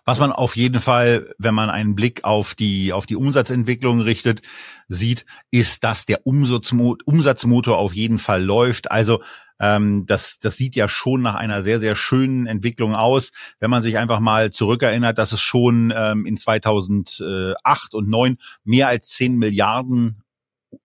Was 0.06 0.20
man 0.20 0.32
auf 0.32 0.56
jeden 0.56 0.82
Fall, 0.82 1.34
wenn 1.38 1.54
man 1.54 1.70
einen 1.70 1.96
Blick 1.96 2.24
auf 2.24 2.56
die, 2.56 2.94
auf 2.94 3.06
die 3.06 3.16
Umsatzentwicklung 3.16 4.02
richtet, 4.02 4.42
sieht, 4.88 5.26
ist, 5.52 5.84
dass 5.84 6.06
der 6.06 6.26
Umsatzmotor 6.26 7.78
auf 7.78 7.94
jeden 7.94 8.18
Fall 8.18 8.44
läuft. 8.44 8.92
Also 8.92 9.22
ähm, 9.62 10.06
das, 10.06 10.40
das 10.40 10.58
sieht 10.58 10.76
ja 10.76 10.88
schon 10.90 11.22
nach 11.22 11.36
einer 11.36 11.64
sehr, 11.64 11.80
sehr 11.80 11.96
schönen 11.96 12.48
Entwicklung 12.48 12.96
aus. 12.96 13.32
Wenn 13.60 13.70
man 13.70 13.82
sich 13.82 13.98
einfach 13.98 14.20
mal 14.20 14.52
zurückerinnert, 14.52 15.18
dass 15.18 15.32
es 15.32 15.42
schon 15.42 15.94
ähm, 15.96 16.26
in 16.26 16.36
2008 16.36 17.94
und 17.94 18.12
2009 18.12 18.38
mehr 18.64 18.88
als 18.88 19.10
10 19.10 19.38
Milliarden 19.38 20.24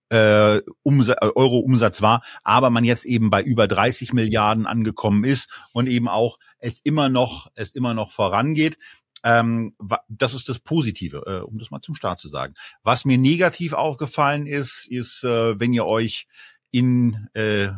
äh, 0.09 0.61
Umsatz, 0.83 1.19
äh, 1.21 1.31
Euro 1.35 1.59
Umsatz 1.59 2.03
war, 2.03 2.23
aber 2.45 2.71
man 2.71 2.85
jetzt 2.85 3.05
eben 3.05 3.31
bei 3.31 3.43
über 3.43 3.67
30 3.67 4.13
Milliarden 4.13 4.67
angekommen 4.67 5.25
ist 5.25 5.51
und 5.73 5.89
eben 5.89 6.09
auch 6.09 6.39
es 6.59 6.81
immer 6.81 7.09
noch, 7.09 7.49
es 7.55 7.73
immer 7.73 7.95
noch 7.95 8.13
vorangeht. 8.13 8.79
Ähm, 9.25 9.75
das 10.09 10.35
ist 10.35 10.49
das 10.49 10.61
Positive, 10.61 11.25
äh, 11.27 11.41
um 11.41 11.59
das 11.59 11.71
mal 11.71 11.81
zum 11.81 11.95
Start 11.95 12.21
zu 12.21 12.29
sagen. 12.29 12.55
Was 12.83 13.05
mir 13.05 13.19
negativ 13.19 13.73
aufgefallen 13.73 14.47
ist, 14.47 14.87
ist, 14.89 15.25
äh, 15.25 15.59
wenn 15.59 15.73
ihr 15.73 15.87
euch 15.87 16.29
in 16.71 17.29
äh, 17.35 17.69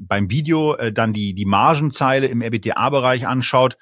beim 0.00 0.30
Video 0.30 0.74
äh, 0.74 0.92
dann 0.92 1.12
die 1.12 1.34
die 1.34 1.46
Margenzeile 1.46 2.26
im 2.26 2.42
EBITDA-Bereich 2.42 3.26
anschaut, 3.26 3.76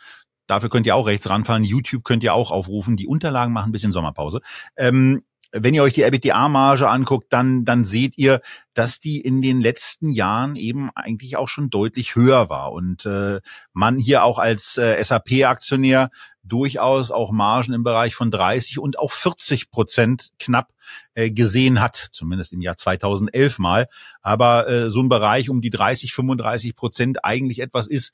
Dafür 0.48 0.68
könnt 0.68 0.87
ihr 0.87 0.96
auch 0.96 1.07
rechts 1.07 1.31
ranfahren. 1.31 1.64
YouTube 1.64 2.05
könnt 2.05 2.25
ihr 2.25 2.35
auch 2.35 2.51
aufrufen. 2.51 2.96
Die 2.96 3.07
Unterlagen 3.07 3.53
machen 3.53 3.70
ein 3.70 3.72
bisschen 3.72 3.92
Sommerpause. 3.92 4.40
Ähm, 4.77 5.22
wenn 5.53 5.75
ihr 5.75 5.83
euch 5.83 5.92
die 5.92 6.03
EBITDA-Marge 6.03 6.88
anguckt, 6.88 7.27
dann, 7.31 7.64
dann 7.64 7.85
seht 7.85 8.16
ihr, 8.16 8.40
dass 8.75 9.01
die 9.01 9.20
in 9.20 9.42
den 9.42 9.61
letzten 9.61 10.11
Jahren 10.11 10.57
eben 10.57 10.90
eigentlich 10.94 11.37
auch 11.37 11.48
schon 11.48 11.68
deutlich 11.68 12.16
höher 12.16 12.48
war 12.48 12.72
und 12.72 13.05
äh, 13.05 13.40
man 13.72 13.98
hier 13.98 14.25
auch 14.25 14.38
als 14.38 14.79
äh, 14.79 15.03
SAP-Aktionär 15.03 16.11
durchaus 16.44 17.11
auch 17.11 17.31
Margen 17.33 17.72
im 17.72 17.85
Bereich 17.85 18.14
von 18.14 18.31
30 18.31 18.78
und 18.78 18.98
auch 18.98 19.12
40 19.12 19.70
Prozent 19.70 20.33
knapp 20.38 20.72
äh, 21.14 21.31
gesehen 21.31 21.81
hat, 21.81 22.09
zumindest 22.12 22.52
im 22.52 22.61
Jahr 22.61 22.76
2011 22.76 23.59
mal. 23.59 23.88
Aber 24.22 24.68
äh, 24.68 24.90
so 24.90 25.00
ein 25.00 25.09
Bereich 25.09 25.50
um 25.50 25.61
die 25.61 25.70
30, 25.70 26.12
35 26.12 26.74
Prozent 26.74 27.24
eigentlich 27.24 27.61
etwas 27.61 27.87
ist, 27.87 28.12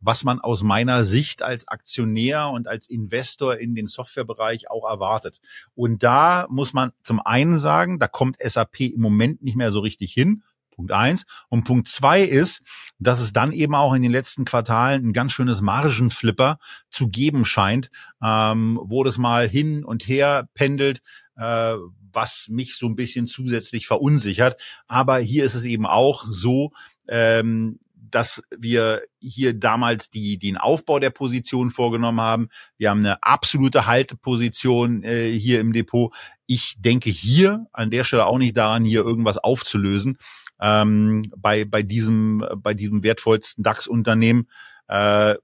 was 0.00 0.24
man 0.24 0.40
aus 0.40 0.62
meiner 0.62 1.04
Sicht 1.04 1.42
als 1.42 1.66
Aktionär 1.66 2.50
und 2.50 2.68
als 2.68 2.88
Investor 2.88 3.56
in 3.56 3.74
den 3.74 3.86
Softwarebereich 3.86 4.70
auch 4.70 4.88
erwartet. 4.88 5.40
Und 5.74 6.02
da 6.02 6.46
muss 6.50 6.72
man 6.72 6.92
zum 7.02 7.20
einen 7.20 7.58
sagen, 7.58 7.98
da 7.98 8.06
kommt 8.06 8.36
SAP 8.40 8.80
im 8.80 9.00
Moment 9.00 9.42
nicht 9.42 9.56
mehr 9.56 9.72
so 9.72 9.80
richtig 9.80 10.12
hin. 10.12 10.42
Punkt 10.78 10.92
eins. 10.92 11.24
Und 11.48 11.64
Punkt 11.64 11.88
zwei 11.88 12.22
ist, 12.22 12.62
dass 13.00 13.18
es 13.18 13.32
dann 13.32 13.50
eben 13.50 13.74
auch 13.74 13.94
in 13.94 14.02
den 14.02 14.12
letzten 14.12 14.44
Quartalen 14.44 15.08
ein 15.08 15.12
ganz 15.12 15.32
schönes 15.32 15.60
Margenflipper 15.60 16.58
zu 16.88 17.08
geben 17.08 17.44
scheint, 17.44 17.90
ähm, 18.22 18.78
wo 18.84 19.02
das 19.02 19.18
mal 19.18 19.48
hin 19.48 19.84
und 19.84 20.06
her 20.06 20.48
pendelt, 20.54 21.02
äh, 21.36 21.74
was 22.12 22.46
mich 22.48 22.76
so 22.76 22.86
ein 22.86 22.94
bisschen 22.94 23.26
zusätzlich 23.26 23.88
verunsichert. 23.88 24.60
Aber 24.86 25.18
hier 25.18 25.44
ist 25.44 25.56
es 25.56 25.64
eben 25.64 25.84
auch 25.84 26.24
so, 26.30 26.70
ähm, 27.08 27.80
dass 27.96 28.40
wir 28.56 29.02
hier 29.20 29.54
damals 29.54 30.10
die, 30.10 30.38
den 30.38 30.56
Aufbau 30.56 31.00
der 31.00 31.10
Position 31.10 31.70
vorgenommen 31.70 32.20
haben. 32.20 32.48
Wir 32.76 32.90
haben 32.90 33.00
eine 33.00 33.22
absolute 33.22 33.86
Halteposition 33.86 35.02
äh, 35.02 35.30
hier 35.32 35.58
im 35.58 35.72
Depot. 35.72 36.14
Ich 36.46 36.76
denke 36.78 37.10
hier 37.10 37.66
an 37.72 37.90
der 37.90 38.04
Stelle 38.04 38.26
auch 38.26 38.38
nicht 38.38 38.56
daran, 38.56 38.84
hier 38.84 39.02
irgendwas 39.02 39.38
aufzulösen 39.38 40.18
ähm, 40.60 41.32
bei, 41.36 41.64
bei, 41.64 41.82
diesem, 41.82 42.44
bei 42.56 42.74
diesem 42.74 43.02
wertvollsten 43.02 43.62
DAX-Unternehmen. 43.64 44.48
Äh, 44.88 45.34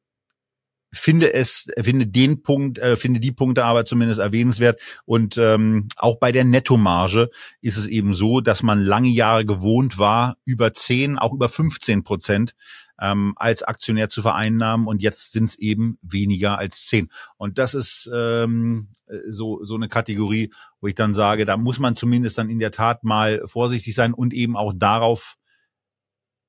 finde 0.94 1.34
es, 1.34 1.68
finde 1.80 2.06
den 2.06 2.42
Punkt, 2.42 2.78
äh, 2.78 2.96
finde 2.96 3.20
die 3.20 3.32
Punkte 3.32 3.64
aber 3.64 3.84
zumindest 3.84 4.20
erwähnenswert. 4.20 4.80
Und 5.04 5.36
ähm, 5.36 5.88
auch 5.96 6.18
bei 6.18 6.32
der 6.32 6.44
Nettomarge 6.44 7.30
ist 7.60 7.76
es 7.76 7.86
eben 7.86 8.14
so, 8.14 8.40
dass 8.40 8.62
man 8.62 8.80
lange 8.80 9.08
Jahre 9.08 9.44
gewohnt 9.44 9.98
war, 9.98 10.36
über 10.44 10.72
10, 10.72 11.18
auch 11.18 11.32
über 11.32 11.48
15 11.48 12.04
Prozent 12.04 12.54
ähm, 13.00 13.34
als 13.36 13.62
Aktionär 13.62 14.08
zu 14.08 14.22
vereinnahmen 14.22 14.86
und 14.86 15.02
jetzt 15.02 15.32
sind 15.32 15.44
es 15.44 15.58
eben 15.58 15.98
weniger 16.02 16.58
als 16.58 16.86
10. 16.86 17.08
Und 17.36 17.58
das 17.58 17.74
ist 17.74 18.10
ähm, 18.14 18.88
so, 19.28 19.64
so 19.64 19.74
eine 19.74 19.88
Kategorie, 19.88 20.52
wo 20.80 20.86
ich 20.86 20.94
dann 20.94 21.14
sage, 21.14 21.44
da 21.44 21.56
muss 21.56 21.78
man 21.78 21.96
zumindest 21.96 22.38
dann 22.38 22.50
in 22.50 22.58
der 22.58 22.70
Tat 22.70 23.04
mal 23.04 23.42
vorsichtig 23.46 23.94
sein 23.94 24.14
und 24.14 24.32
eben 24.32 24.56
auch 24.56 24.72
darauf 24.74 25.36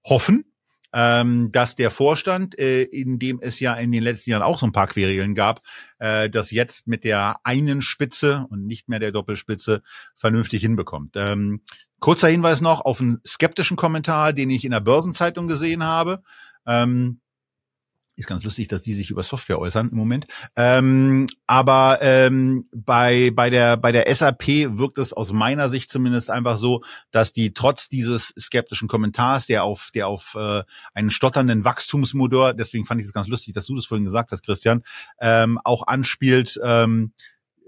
hoffen, 0.04 0.46
ähm, 0.96 1.52
dass 1.52 1.76
der 1.76 1.92
Vorstand, 1.92 2.58
äh, 2.58 2.84
in 2.84 3.20
dem 3.20 3.40
es 3.42 3.60
ja 3.60 3.74
in 3.74 3.92
den 3.92 4.02
letzten 4.02 4.30
Jahren 4.30 4.44
auch 4.44 4.58
so 4.58 4.66
ein 4.66 4.72
paar 4.72 4.88
Querregeln 4.88 5.36
gab, 5.36 5.62
äh, 6.00 6.30
das 6.30 6.52
jetzt 6.52 6.88
mit 6.88 7.04
der 7.04 7.36
einen 7.44 7.82
Spitze 7.82 8.48
und 8.50 8.66
nicht 8.66 8.88
mehr 8.88 9.00
der 9.00 9.12
Doppelspitze 9.12 9.82
vernünftig 10.16 10.62
hinbekommt. 10.62 11.18
Ähm, 11.18 11.62
kurzer 12.00 12.30
Hinweis 12.30 12.62
noch 12.62 12.80
auf 12.80 13.02
einen 13.02 13.20
skeptischen 13.28 13.76
Kommentar, 13.76 14.32
den 14.32 14.50
ich 14.50 14.64
in 14.64 14.72
der 14.72 14.80
Börsenzeitung 14.80 15.48
gesehen 15.48 15.84
habe. 15.84 16.24
Ähm, 16.66 17.20
ist 18.16 18.28
ganz 18.28 18.44
lustig, 18.44 18.68
dass 18.68 18.84
die 18.84 18.94
sich 18.94 19.10
über 19.10 19.24
Software 19.24 19.60
äußern 19.60 19.90
im 19.90 19.98
Moment. 19.98 20.28
Ähm, 20.56 21.28
aber 21.48 22.00
ähm, 22.02 22.68
bei 22.74 23.32
bei 23.34 23.50
der 23.50 23.78
bei 23.78 23.92
der 23.92 24.14
SAP 24.14 24.48
wirkt 24.78 24.98
es 24.98 25.14
aus 25.14 25.34
meiner 25.34 25.70
Sicht 25.70 25.90
zumindest 25.90 26.30
einfach 26.30 26.58
so, 26.58 26.84
dass 27.12 27.34
die 27.34 27.54
trotz 27.54 27.90
dieses 27.90 28.34
skeptischen 28.40 28.88
Kommentars, 28.88 29.48
der 29.48 29.64
auf 29.64 29.90
der 29.94 30.08
auf 30.08 30.36
äh, 30.40 30.64
einen 30.94 31.12
stotternden 31.12 31.66
Wachstumsmotor, 31.66 32.54
deswegen 32.54 32.86
fand 32.86 33.02
ich 33.02 33.08
es 33.08 33.14
ganz 33.14 33.28
lustig, 33.28 33.54
dass 33.54 33.66
du 33.66 33.76
das 33.76 33.86
vorhin 33.86 34.06
gesagt 34.06 34.32
hast, 34.32 34.44
Christian, 34.44 34.84
ähm, 35.20 35.60
auch 35.64 35.88
anspielt. 35.88 36.60
Ähm, 36.64 37.12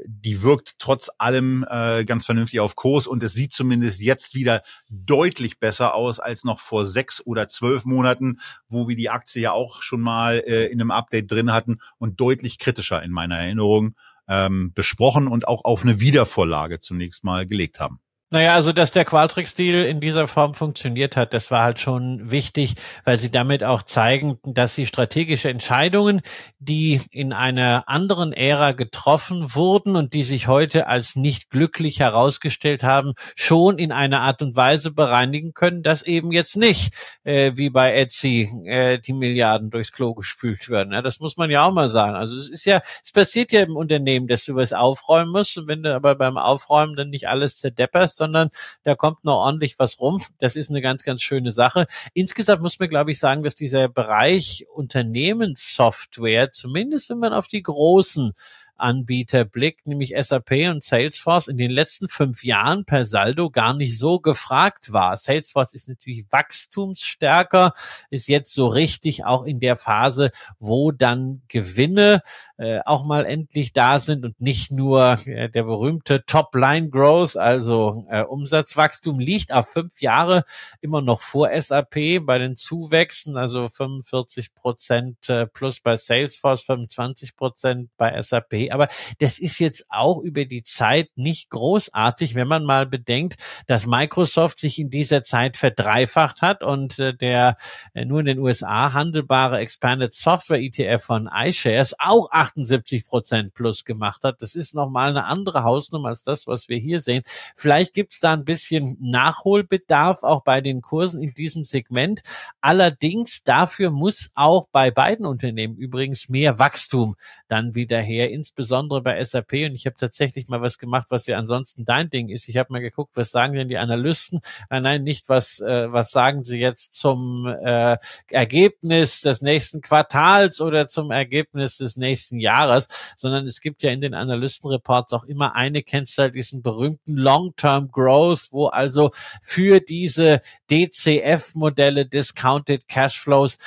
die 0.05 0.41
wirkt 0.41 0.75
trotz 0.79 1.09
allem 1.17 1.65
äh, 1.69 2.05
ganz 2.05 2.25
vernünftig 2.25 2.59
auf 2.59 2.75
Kurs 2.75 3.07
und 3.07 3.23
es 3.23 3.33
sieht 3.33 3.53
zumindest 3.53 4.01
jetzt 4.01 4.35
wieder 4.35 4.61
deutlich 4.89 5.59
besser 5.59 5.95
aus 5.95 6.19
als 6.19 6.43
noch 6.43 6.59
vor 6.59 6.85
sechs 6.85 7.25
oder 7.25 7.49
zwölf 7.49 7.85
Monaten, 7.85 8.39
wo 8.69 8.87
wir 8.87 8.95
die 8.95 9.09
Aktie 9.09 9.41
ja 9.41 9.51
auch 9.51 9.81
schon 9.81 10.01
mal 10.01 10.43
äh, 10.45 10.65
in 10.67 10.79
einem 10.79 10.91
Update 10.91 11.31
drin 11.31 11.53
hatten 11.53 11.79
und 11.97 12.19
deutlich 12.19 12.59
kritischer 12.59 13.01
in 13.01 13.11
meiner 13.11 13.37
Erinnerung 13.37 13.95
ähm, 14.27 14.71
besprochen 14.73 15.27
und 15.27 15.47
auch 15.47 15.65
auf 15.65 15.83
eine 15.83 15.99
Wiedervorlage 15.99 16.79
zunächst 16.79 17.23
mal 17.23 17.47
gelegt 17.47 17.79
haben. 17.79 17.99
Naja, 18.29 18.55
also 18.55 18.73
dass 18.73 18.91
der 18.91 19.05
Qualtrics-Deal 19.05 19.85
in 19.85 20.01
dieser 20.01 20.27
Form 20.27 20.53
funktioniert 20.53 21.15
hat, 21.15 21.33
das 21.33 21.49
war 21.49 21.63
halt 21.63 21.79
schon 21.79 22.29
wichtig, 22.29 22.75
weil 23.05 23.17
sie 23.17 23.31
damit 23.31 23.63
auch 23.63 23.83
zeigen, 23.83 24.37
dass 24.43 24.75
sie 24.75 24.85
strategische 24.85 25.49
Entscheidungen, 25.49 26.19
die 26.59 26.99
in 27.11 27.31
einer 27.31 27.87
anderen 27.87 28.33
Ära 28.33 28.73
getroffen 28.73 29.55
wurden 29.55 29.95
und 29.95 30.13
die 30.13 30.23
sich 30.23 30.49
heute 30.49 30.87
als 30.87 31.15
nicht 31.15 31.49
glücklich 31.49 32.01
herausgestellt 32.01 32.83
haben, 32.83 33.13
schon 33.37 33.77
in 33.77 33.93
einer 33.93 34.19
Art 34.19 34.41
und 34.41 34.57
Weise 34.57 34.91
bereinigen 34.91 35.53
können, 35.53 35.81
dass 35.81 36.01
eben 36.01 36.33
jetzt 36.33 36.57
nicht, 36.57 36.93
äh, 37.23 37.53
wie 37.55 37.69
bei 37.69 37.93
Etsy, 37.93 38.49
äh, 38.65 38.99
die 38.99 39.13
Milliarden 39.13 39.69
durchs 39.69 39.93
Klo 39.93 40.13
gespült 40.13 40.67
werden. 40.67 40.91
Ja, 40.91 41.01
das 41.01 41.21
muss 41.21 41.37
man 41.37 41.49
ja 41.49 41.63
auch 41.63 41.71
mal 41.71 41.87
sagen. 41.87 42.15
Also 42.15 42.35
es 42.35 42.49
ist 42.49 42.65
ja, 42.65 42.81
es 43.05 43.13
passiert 43.13 43.53
ja 43.53 43.61
im 43.61 43.77
Unternehmen, 43.77 44.27
dass 44.27 44.43
du 44.43 44.53
was 44.55 44.73
aufräumen 44.73 45.31
musst 45.31 45.57
und 45.57 45.69
wenn 45.69 45.81
du 45.81 45.95
aber 45.95 46.15
beim 46.15 46.37
Aufräumen 46.37 46.97
dann 46.97 47.09
nicht 47.09 47.29
alles 47.29 47.55
zerdepperst, 47.55 48.16
sondern 48.17 48.49
da 48.83 48.95
kommt 48.95 49.23
noch 49.23 49.37
ordentlich 49.37 49.79
was 49.79 49.99
rum. 49.99 50.21
Das 50.39 50.55
ist 50.55 50.69
eine 50.69 50.81
ganz, 50.81 51.03
ganz 51.03 51.21
schöne 51.21 51.51
Sache. 51.51 51.85
Insgesamt 52.13 52.61
muss 52.61 52.79
man, 52.79 52.89
glaube 52.89 53.11
ich, 53.11 53.19
sagen, 53.19 53.43
dass 53.43 53.55
dieser 53.55 53.87
Bereich 53.87 54.65
Unternehmenssoftware, 54.73 56.51
zumindest 56.51 57.09
wenn 57.09 57.19
man 57.19 57.33
auf 57.33 57.47
die 57.47 57.61
großen 57.61 58.33
Anbieter 58.77 59.45
blickt, 59.45 59.87
nämlich 59.87 60.13
SAP 60.17 60.51
und 60.69 60.83
Salesforce 60.83 61.47
in 61.47 61.57
den 61.57 61.71
letzten 61.71 62.09
fünf 62.09 62.43
Jahren 62.43 62.85
per 62.85 63.05
Saldo 63.05 63.49
gar 63.49 63.73
nicht 63.73 63.97
so 63.97 64.19
gefragt 64.19 64.93
war. 64.93 65.17
Salesforce 65.17 65.73
ist 65.73 65.87
natürlich 65.87 66.25
wachstumsstärker, 66.29 67.73
ist 68.09 68.27
jetzt 68.27 68.53
so 68.53 68.67
richtig 68.67 69.25
auch 69.25 69.43
in 69.43 69.59
der 69.59 69.75
Phase, 69.75 70.31
wo 70.59 70.91
dann 70.91 71.41
Gewinne 71.47 72.21
äh, 72.57 72.79
auch 72.85 73.05
mal 73.05 73.25
endlich 73.25 73.73
da 73.73 73.99
sind 73.99 74.25
und 74.25 74.41
nicht 74.41 74.71
nur 74.71 75.17
äh, 75.25 75.49
der 75.49 75.63
berühmte 75.63 76.25
Top-Line-Growth, 76.25 77.37
also 77.37 78.05
äh, 78.09 78.23
Umsatzwachstum 78.23 79.19
liegt 79.19 79.53
auf 79.53 79.69
fünf 79.69 80.01
Jahre 80.01 80.43
immer 80.81 81.01
noch 81.01 81.21
vor 81.21 81.49
SAP 81.49 82.25
bei 82.25 82.37
den 82.37 82.55
Zuwächsen, 82.55 83.37
also 83.37 83.69
45 83.69 84.53
Prozent 84.53 85.29
äh, 85.29 85.45
plus 85.47 85.79
bei 85.79 85.97
Salesforce, 85.97 86.61
25 86.61 87.35
Prozent 87.35 87.89
bei 87.97 88.21
SAP. 88.21 88.66
Aber 88.73 88.87
das 89.19 89.39
ist 89.39 89.59
jetzt 89.59 89.85
auch 89.89 90.19
über 90.19 90.45
die 90.45 90.63
Zeit 90.63 91.09
nicht 91.15 91.49
großartig, 91.49 92.35
wenn 92.35 92.47
man 92.47 92.63
mal 92.63 92.85
bedenkt, 92.85 93.35
dass 93.67 93.87
Microsoft 93.87 94.59
sich 94.59 94.79
in 94.79 94.89
dieser 94.89 95.23
Zeit 95.23 95.57
verdreifacht 95.57 96.41
hat 96.41 96.63
und 96.63 96.99
äh, 96.99 97.15
der 97.15 97.57
äh, 97.93 98.05
nur 98.05 98.19
in 98.19 98.25
den 98.25 98.39
USA 98.39 98.93
handelbare 98.93 99.59
Expanded 99.59 100.13
Software 100.13 100.61
ETF 100.61 101.03
von 101.03 101.29
iShares 101.33 101.95
auch 101.99 102.31
78 102.31 103.05
Prozent 103.07 103.53
plus 103.53 103.85
gemacht 103.85 104.23
hat. 104.23 104.41
Das 104.41 104.55
ist 104.55 104.75
nochmal 104.75 105.09
eine 105.09 105.25
andere 105.25 105.63
Hausnummer 105.63 106.09
als 106.09 106.23
das, 106.23 106.47
was 106.47 106.69
wir 106.69 106.77
hier 106.77 107.01
sehen. 107.01 107.23
Vielleicht 107.55 107.93
gibt 107.93 108.13
es 108.13 108.19
da 108.19 108.33
ein 108.33 108.45
bisschen 108.45 108.95
Nachholbedarf 108.99 110.23
auch 110.23 110.43
bei 110.43 110.61
den 110.61 110.81
Kursen 110.81 111.21
in 111.21 111.33
diesem 111.33 111.65
Segment. 111.65 112.21
Allerdings 112.61 113.43
dafür 113.43 113.91
muss 113.91 114.31
auch 114.35 114.67
bei 114.71 114.91
beiden 114.91 115.25
Unternehmen 115.25 115.75
übrigens 115.75 116.29
mehr 116.29 116.59
Wachstum 116.59 117.15
dann 117.47 117.75
wieder 117.75 118.01
her, 118.01 118.31
insbesondere 118.31 118.56
bei 119.01 119.23
SAP. 119.23 119.53
Und 119.53 119.75
ich 119.75 119.85
habe 119.85 119.95
tatsächlich 119.97 120.47
mal 120.49 120.61
was 120.61 120.77
gemacht, 120.77 121.07
was 121.09 121.27
ja 121.27 121.37
ansonsten 121.37 121.85
dein 121.85 122.09
Ding 122.09 122.29
ist. 122.29 122.49
Ich 122.49 122.57
habe 122.57 122.73
mal 122.73 122.79
geguckt, 122.79 123.11
was 123.15 123.31
sagen 123.31 123.53
denn 123.53 123.69
die 123.69 123.77
Analysten? 123.77 124.39
Äh, 124.69 124.81
nein, 124.81 125.03
nicht 125.03 125.29
was, 125.29 125.59
äh, 125.59 125.91
was 125.91 126.11
sagen 126.11 126.43
sie 126.43 126.59
jetzt 126.59 126.95
zum 126.95 127.45
äh, 127.45 127.97
Ergebnis 128.31 129.21
des 129.21 129.41
nächsten 129.41 129.81
Quartals 129.81 130.61
oder 130.61 130.87
zum 130.87 131.11
Ergebnis 131.11 131.77
des 131.77 131.97
nächsten 131.97 132.39
Jahres, 132.39 132.87
sondern 133.15 133.45
es 133.45 133.61
gibt 133.61 133.83
ja 133.83 133.91
in 133.91 134.01
den 134.01 134.13
Analystenreports 134.13 135.13
auch 135.13 135.23
immer 135.25 135.55
eine 135.55 135.83
Kennzahl, 135.83 136.31
diesen 136.31 136.61
berühmten 136.61 137.15
Long-Term 137.15 137.91
Growth, 137.91 138.47
wo 138.51 138.67
also 138.67 139.11
für 139.41 139.79
diese 139.79 140.41
DCF-Modelle 140.69 142.05
Discounted 142.05 142.87
Cashflows 142.87 143.57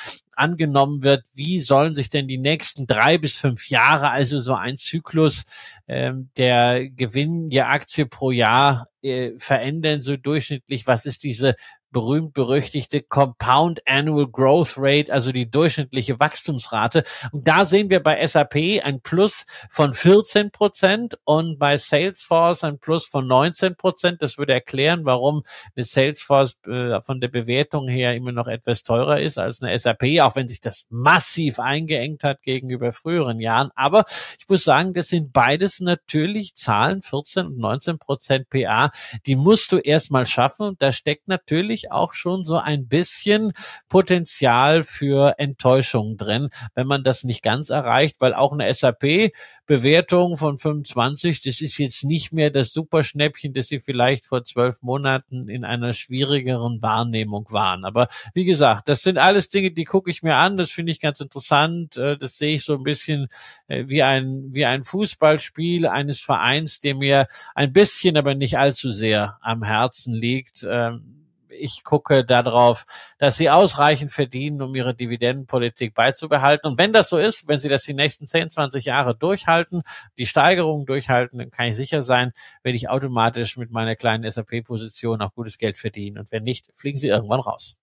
angenommen 0.41 1.03
wird, 1.03 1.25
wie 1.33 1.59
sollen 1.59 1.93
sich 1.93 2.09
denn 2.09 2.27
die 2.27 2.37
nächsten 2.37 2.87
drei 2.87 3.17
bis 3.17 3.35
fünf 3.35 3.69
Jahre, 3.69 4.09
also 4.09 4.39
so 4.39 4.55
ein 4.55 4.77
Zyklus 4.77 5.45
ähm, 5.87 6.29
der 6.37 6.89
Gewinn 6.89 7.49
je 7.49 7.61
Aktie 7.61 8.05
pro 8.05 8.31
Jahr 8.31 8.87
äh, 9.01 9.31
verändern, 9.37 10.01
so 10.01 10.17
durchschnittlich, 10.17 10.87
was 10.87 11.05
ist 11.05 11.23
diese 11.23 11.55
berühmt-berüchtigte 11.91 13.01
Compound 13.01 13.81
Annual 13.85 14.27
Growth 14.27 14.75
Rate, 14.77 15.11
also 15.11 15.31
die 15.31 15.49
durchschnittliche 15.49 16.19
Wachstumsrate. 16.19 17.03
Und 17.31 17.47
da 17.47 17.65
sehen 17.65 17.89
wir 17.89 18.01
bei 18.01 18.25
SAP 18.25 18.83
ein 18.83 19.01
Plus 19.01 19.45
von 19.69 19.93
14 19.93 20.51
Prozent 20.51 21.19
und 21.23 21.59
bei 21.59 21.77
Salesforce 21.77 22.63
ein 22.63 22.79
Plus 22.79 23.05
von 23.05 23.27
19 23.27 23.75
Prozent. 23.75 24.21
Das 24.21 24.37
würde 24.37 24.53
erklären, 24.53 25.05
warum 25.05 25.43
eine 25.75 25.85
Salesforce 25.85 26.59
äh, 26.67 27.01
von 27.01 27.19
der 27.19 27.27
Bewertung 27.27 27.87
her 27.87 28.15
immer 28.15 28.31
noch 28.31 28.47
etwas 28.47 28.83
teurer 28.83 29.19
ist 29.19 29.37
als 29.37 29.61
eine 29.61 29.77
SAP, 29.77 30.03
auch 30.21 30.35
wenn 30.35 30.47
sich 30.47 30.61
das 30.61 30.85
massiv 30.89 31.59
eingeengt 31.59 32.23
hat 32.23 32.41
gegenüber 32.43 32.91
früheren 32.91 33.39
Jahren. 33.39 33.71
Aber 33.75 34.05
ich 34.39 34.47
muss 34.47 34.63
sagen, 34.63 34.93
das 34.93 35.07
sind 35.07 35.33
beides 35.33 35.79
natürlich 35.79 36.55
Zahlen, 36.55 37.01
14 37.01 37.47
und 37.47 37.57
19 37.57 37.99
Prozent 37.99 38.49
PA, 38.49 38.91
die 39.25 39.35
musst 39.35 39.71
du 39.71 39.77
erstmal 39.77 40.25
schaffen. 40.25 40.67
Und 40.67 40.81
da 40.81 40.91
steckt 40.91 41.27
natürlich 41.27 41.80
natürlich 41.81 41.91
auch 41.91 42.13
schon 42.13 42.43
so 42.43 42.57
ein 42.57 42.87
bisschen 42.87 43.53
Potenzial 43.89 44.83
für 44.83 45.35
Enttäuschung 45.37 46.17
drin, 46.17 46.49
wenn 46.75 46.87
man 46.87 47.03
das 47.03 47.23
nicht 47.23 47.43
ganz 47.43 47.69
erreicht, 47.69 48.17
weil 48.19 48.33
auch 48.33 48.53
eine 48.53 48.71
SAP-Bewertung 48.73 50.37
von 50.37 50.57
25, 50.57 51.41
das 51.41 51.61
ist 51.61 51.77
jetzt 51.77 52.03
nicht 52.03 52.33
mehr 52.33 52.49
das 52.49 52.73
Superschnäppchen, 52.73 53.53
das 53.53 53.67
sie 53.67 53.79
vielleicht 53.79 54.25
vor 54.25 54.43
zwölf 54.43 54.81
Monaten 54.81 55.49
in 55.49 55.65
einer 55.65 55.93
schwierigeren 55.93 56.81
Wahrnehmung 56.81 57.47
waren. 57.51 57.85
Aber 57.85 58.07
wie 58.33 58.45
gesagt, 58.45 58.87
das 58.87 59.01
sind 59.01 59.17
alles 59.17 59.49
Dinge, 59.49 59.71
die 59.71 59.85
gucke 59.85 60.11
ich 60.11 60.23
mir 60.23 60.35
an, 60.35 60.57
das 60.57 60.71
finde 60.71 60.91
ich 60.91 60.99
ganz 60.99 61.19
interessant. 61.19 61.97
Äh, 61.97 62.17
das 62.17 62.37
sehe 62.37 62.55
ich 62.55 62.63
so 62.63 62.75
ein 62.75 62.83
bisschen 62.83 63.27
äh, 63.67 63.85
wie 63.87 64.03
ein, 64.03 64.49
wie 64.51 64.65
ein 64.65 64.83
Fußballspiel 64.83 65.87
eines 65.87 66.19
Vereins, 66.19 66.79
der 66.79 66.95
mir 66.95 67.27
ein 67.55 67.73
bisschen, 67.73 68.17
aber 68.17 68.35
nicht 68.35 68.57
allzu 68.57 68.91
sehr 68.91 69.37
am 69.41 69.63
Herzen 69.63 70.13
liegt 70.13 70.65
ähm, 70.69 71.20
ich 71.51 71.83
gucke 71.83 72.25
darauf, 72.25 72.85
dass 73.17 73.37
sie 73.37 73.49
ausreichend 73.49 74.11
verdienen, 74.11 74.61
um 74.61 74.75
ihre 74.75 74.93
Dividendenpolitik 74.95 75.93
beizubehalten. 75.93 76.71
Und 76.71 76.77
wenn 76.77 76.93
das 76.93 77.09
so 77.09 77.17
ist, 77.17 77.47
wenn 77.47 77.59
sie 77.59 77.69
das 77.69 77.83
die 77.83 77.93
nächsten 77.93 78.27
10, 78.27 78.49
20 78.49 78.85
Jahre 78.85 79.15
durchhalten, 79.15 79.83
die 80.17 80.25
Steigerungen 80.25 80.85
durchhalten, 80.85 81.39
dann 81.39 81.51
kann 81.51 81.67
ich 81.67 81.75
sicher 81.75 82.03
sein, 82.03 82.31
werde 82.63 82.75
ich 82.75 82.89
automatisch 82.89 83.57
mit 83.57 83.71
meiner 83.71 83.95
kleinen 83.95 84.29
SAP-Position 84.29 85.21
auch 85.21 85.33
gutes 85.33 85.57
Geld 85.57 85.77
verdienen. 85.77 86.17
Und 86.17 86.31
wenn 86.31 86.43
nicht, 86.43 86.69
fliegen 86.73 86.97
sie 86.97 87.07
irgendwann 87.07 87.39
raus. 87.39 87.75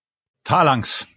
Talangs 0.43 1.07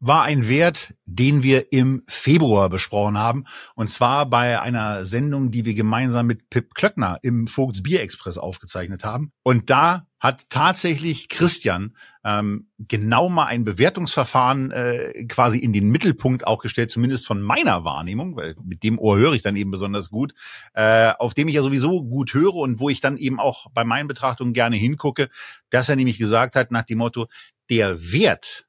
war 0.00 0.22
ein 0.22 0.48
Wert, 0.48 0.94
den 1.04 1.42
wir 1.42 1.72
im 1.72 2.02
Februar 2.06 2.70
besprochen 2.70 3.18
haben. 3.18 3.44
Und 3.74 3.90
zwar 3.90 4.26
bei 4.26 4.60
einer 4.60 5.04
Sendung, 5.04 5.50
die 5.50 5.66
wir 5.66 5.74
gemeinsam 5.74 6.26
mit 6.26 6.48
Pip 6.48 6.74
Klöckner 6.74 7.18
im 7.22 7.46
Vogts 7.46 7.82
Bier 7.82 8.00
Express 8.00 8.38
aufgezeichnet 8.38 9.04
haben. 9.04 9.32
Und 9.42 9.68
da 9.68 10.06
hat 10.18 10.50
tatsächlich 10.50 11.28
Christian 11.28 11.96
ähm, 12.24 12.68
genau 12.78 13.28
mal 13.28 13.46
ein 13.46 13.64
Bewertungsverfahren 13.64 14.70
äh, 14.70 15.24
quasi 15.26 15.58
in 15.58 15.72
den 15.72 15.88
Mittelpunkt 15.88 16.46
auch 16.46 16.60
gestellt, 16.60 16.90
zumindest 16.90 17.26
von 17.26 17.40
meiner 17.42 17.84
Wahrnehmung, 17.84 18.36
weil 18.36 18.54
mit 18.62 18.82
dem 18.82 18.98
Ohr 18.98 19.16
höre 19.16 19.32
ich 19.32 19.42
dann 19.42 19.56
eben 19.56 19.70
besonders 19.70 20.10
gut, 20.10 20.34
äh, 20.74 21.12
auf 21.18 21.32
dem 21.32 21.48
ich 21.48 21.54
ja 21.54 21.62
sowieso 21.62 22.04
gut 22.04 22.34
höre 22.34 22.54
und 22.54 22.80
wo 22.80 22.90
ich 22.90 23.00
dann 23.00 23.16
eben 23.16 23.40
auch 23.40 23.70
bei 23.72 23.84
meinen 23.84 24.08
Betrachtungen 24.08 24.52
gerne 24.52 24.76
hingucke, 24.76 25.28
dass 25.70 25.88
er 25.88 25.96
nämlich 25.96 26.18
gesagt 26.18 26.54
hat 26.54 26.70
nach 26.70 26.84
dem 26.84 26.98
Motto, 26.98 27.26
der 27.70 28.12
Wert 28.12 28.66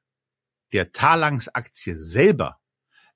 der 0.72 0.92
Talangs-Aktie 0.92 1.96
selber 1.96 2.58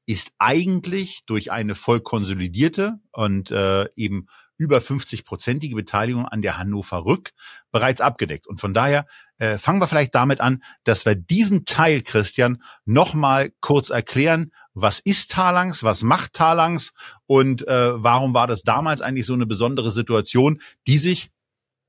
ist 0.07 0.31
eigentlich 0.39 1.23
durch 1.27 1.51
eine 1.51 1.75
voll 1.75 2.01
konsolidierte 2.01 3.01
und 3.11 3.51
äh, 3.51 3.89
eben 3.97 4.27
über 4.57 4.79
50-prozentige 4.79 5.75
Beteiligung 5.75 6.27
an 6.27 6.43
der 6.43 6.59
Hannover 6.59 7.05
Rück 7.05 7.33
bereits 7.73 8.01
abgedeckt. 8.01 8.47
Und 8.47 8.61
von 8.61 8.73
daher 8.73 9.05
äh, 9.39 9.59
fangen 9.59 9.81
wir 9.81 9.89
vielleicht 9.89 10.15
damit 10.15 10.41
an, 10.41 10.63
dass 10.85 11.05
wir 11.05 11.17
diesen 11.17 11.65
Teil, 11.65 12.03
Christian, 12.03 12.63
nochmal 12.85 13.51
kurz 13.61 13.91
erklären. 13.91 14.53
Was 14.73 15.01
ist 15.01 15.33
Talangs? 15.33 15.83
Was 15.83 16.03
macht 16.05 16.35
Talangs? 16.35 16.93
Und 17.27 17.67
äh, 17.67 18.03
warum 18.03 18.33
war 18.33 18.47
das 18.47 18.63
damals 18.63 19.01
eigentlich 19.01 19.27
so 19.27 19.35
eine 19.35 19.47
besondere 19.47 19.91
Situation, 19.91 20.61
die 20.87 20.99
sich 20.99 21.31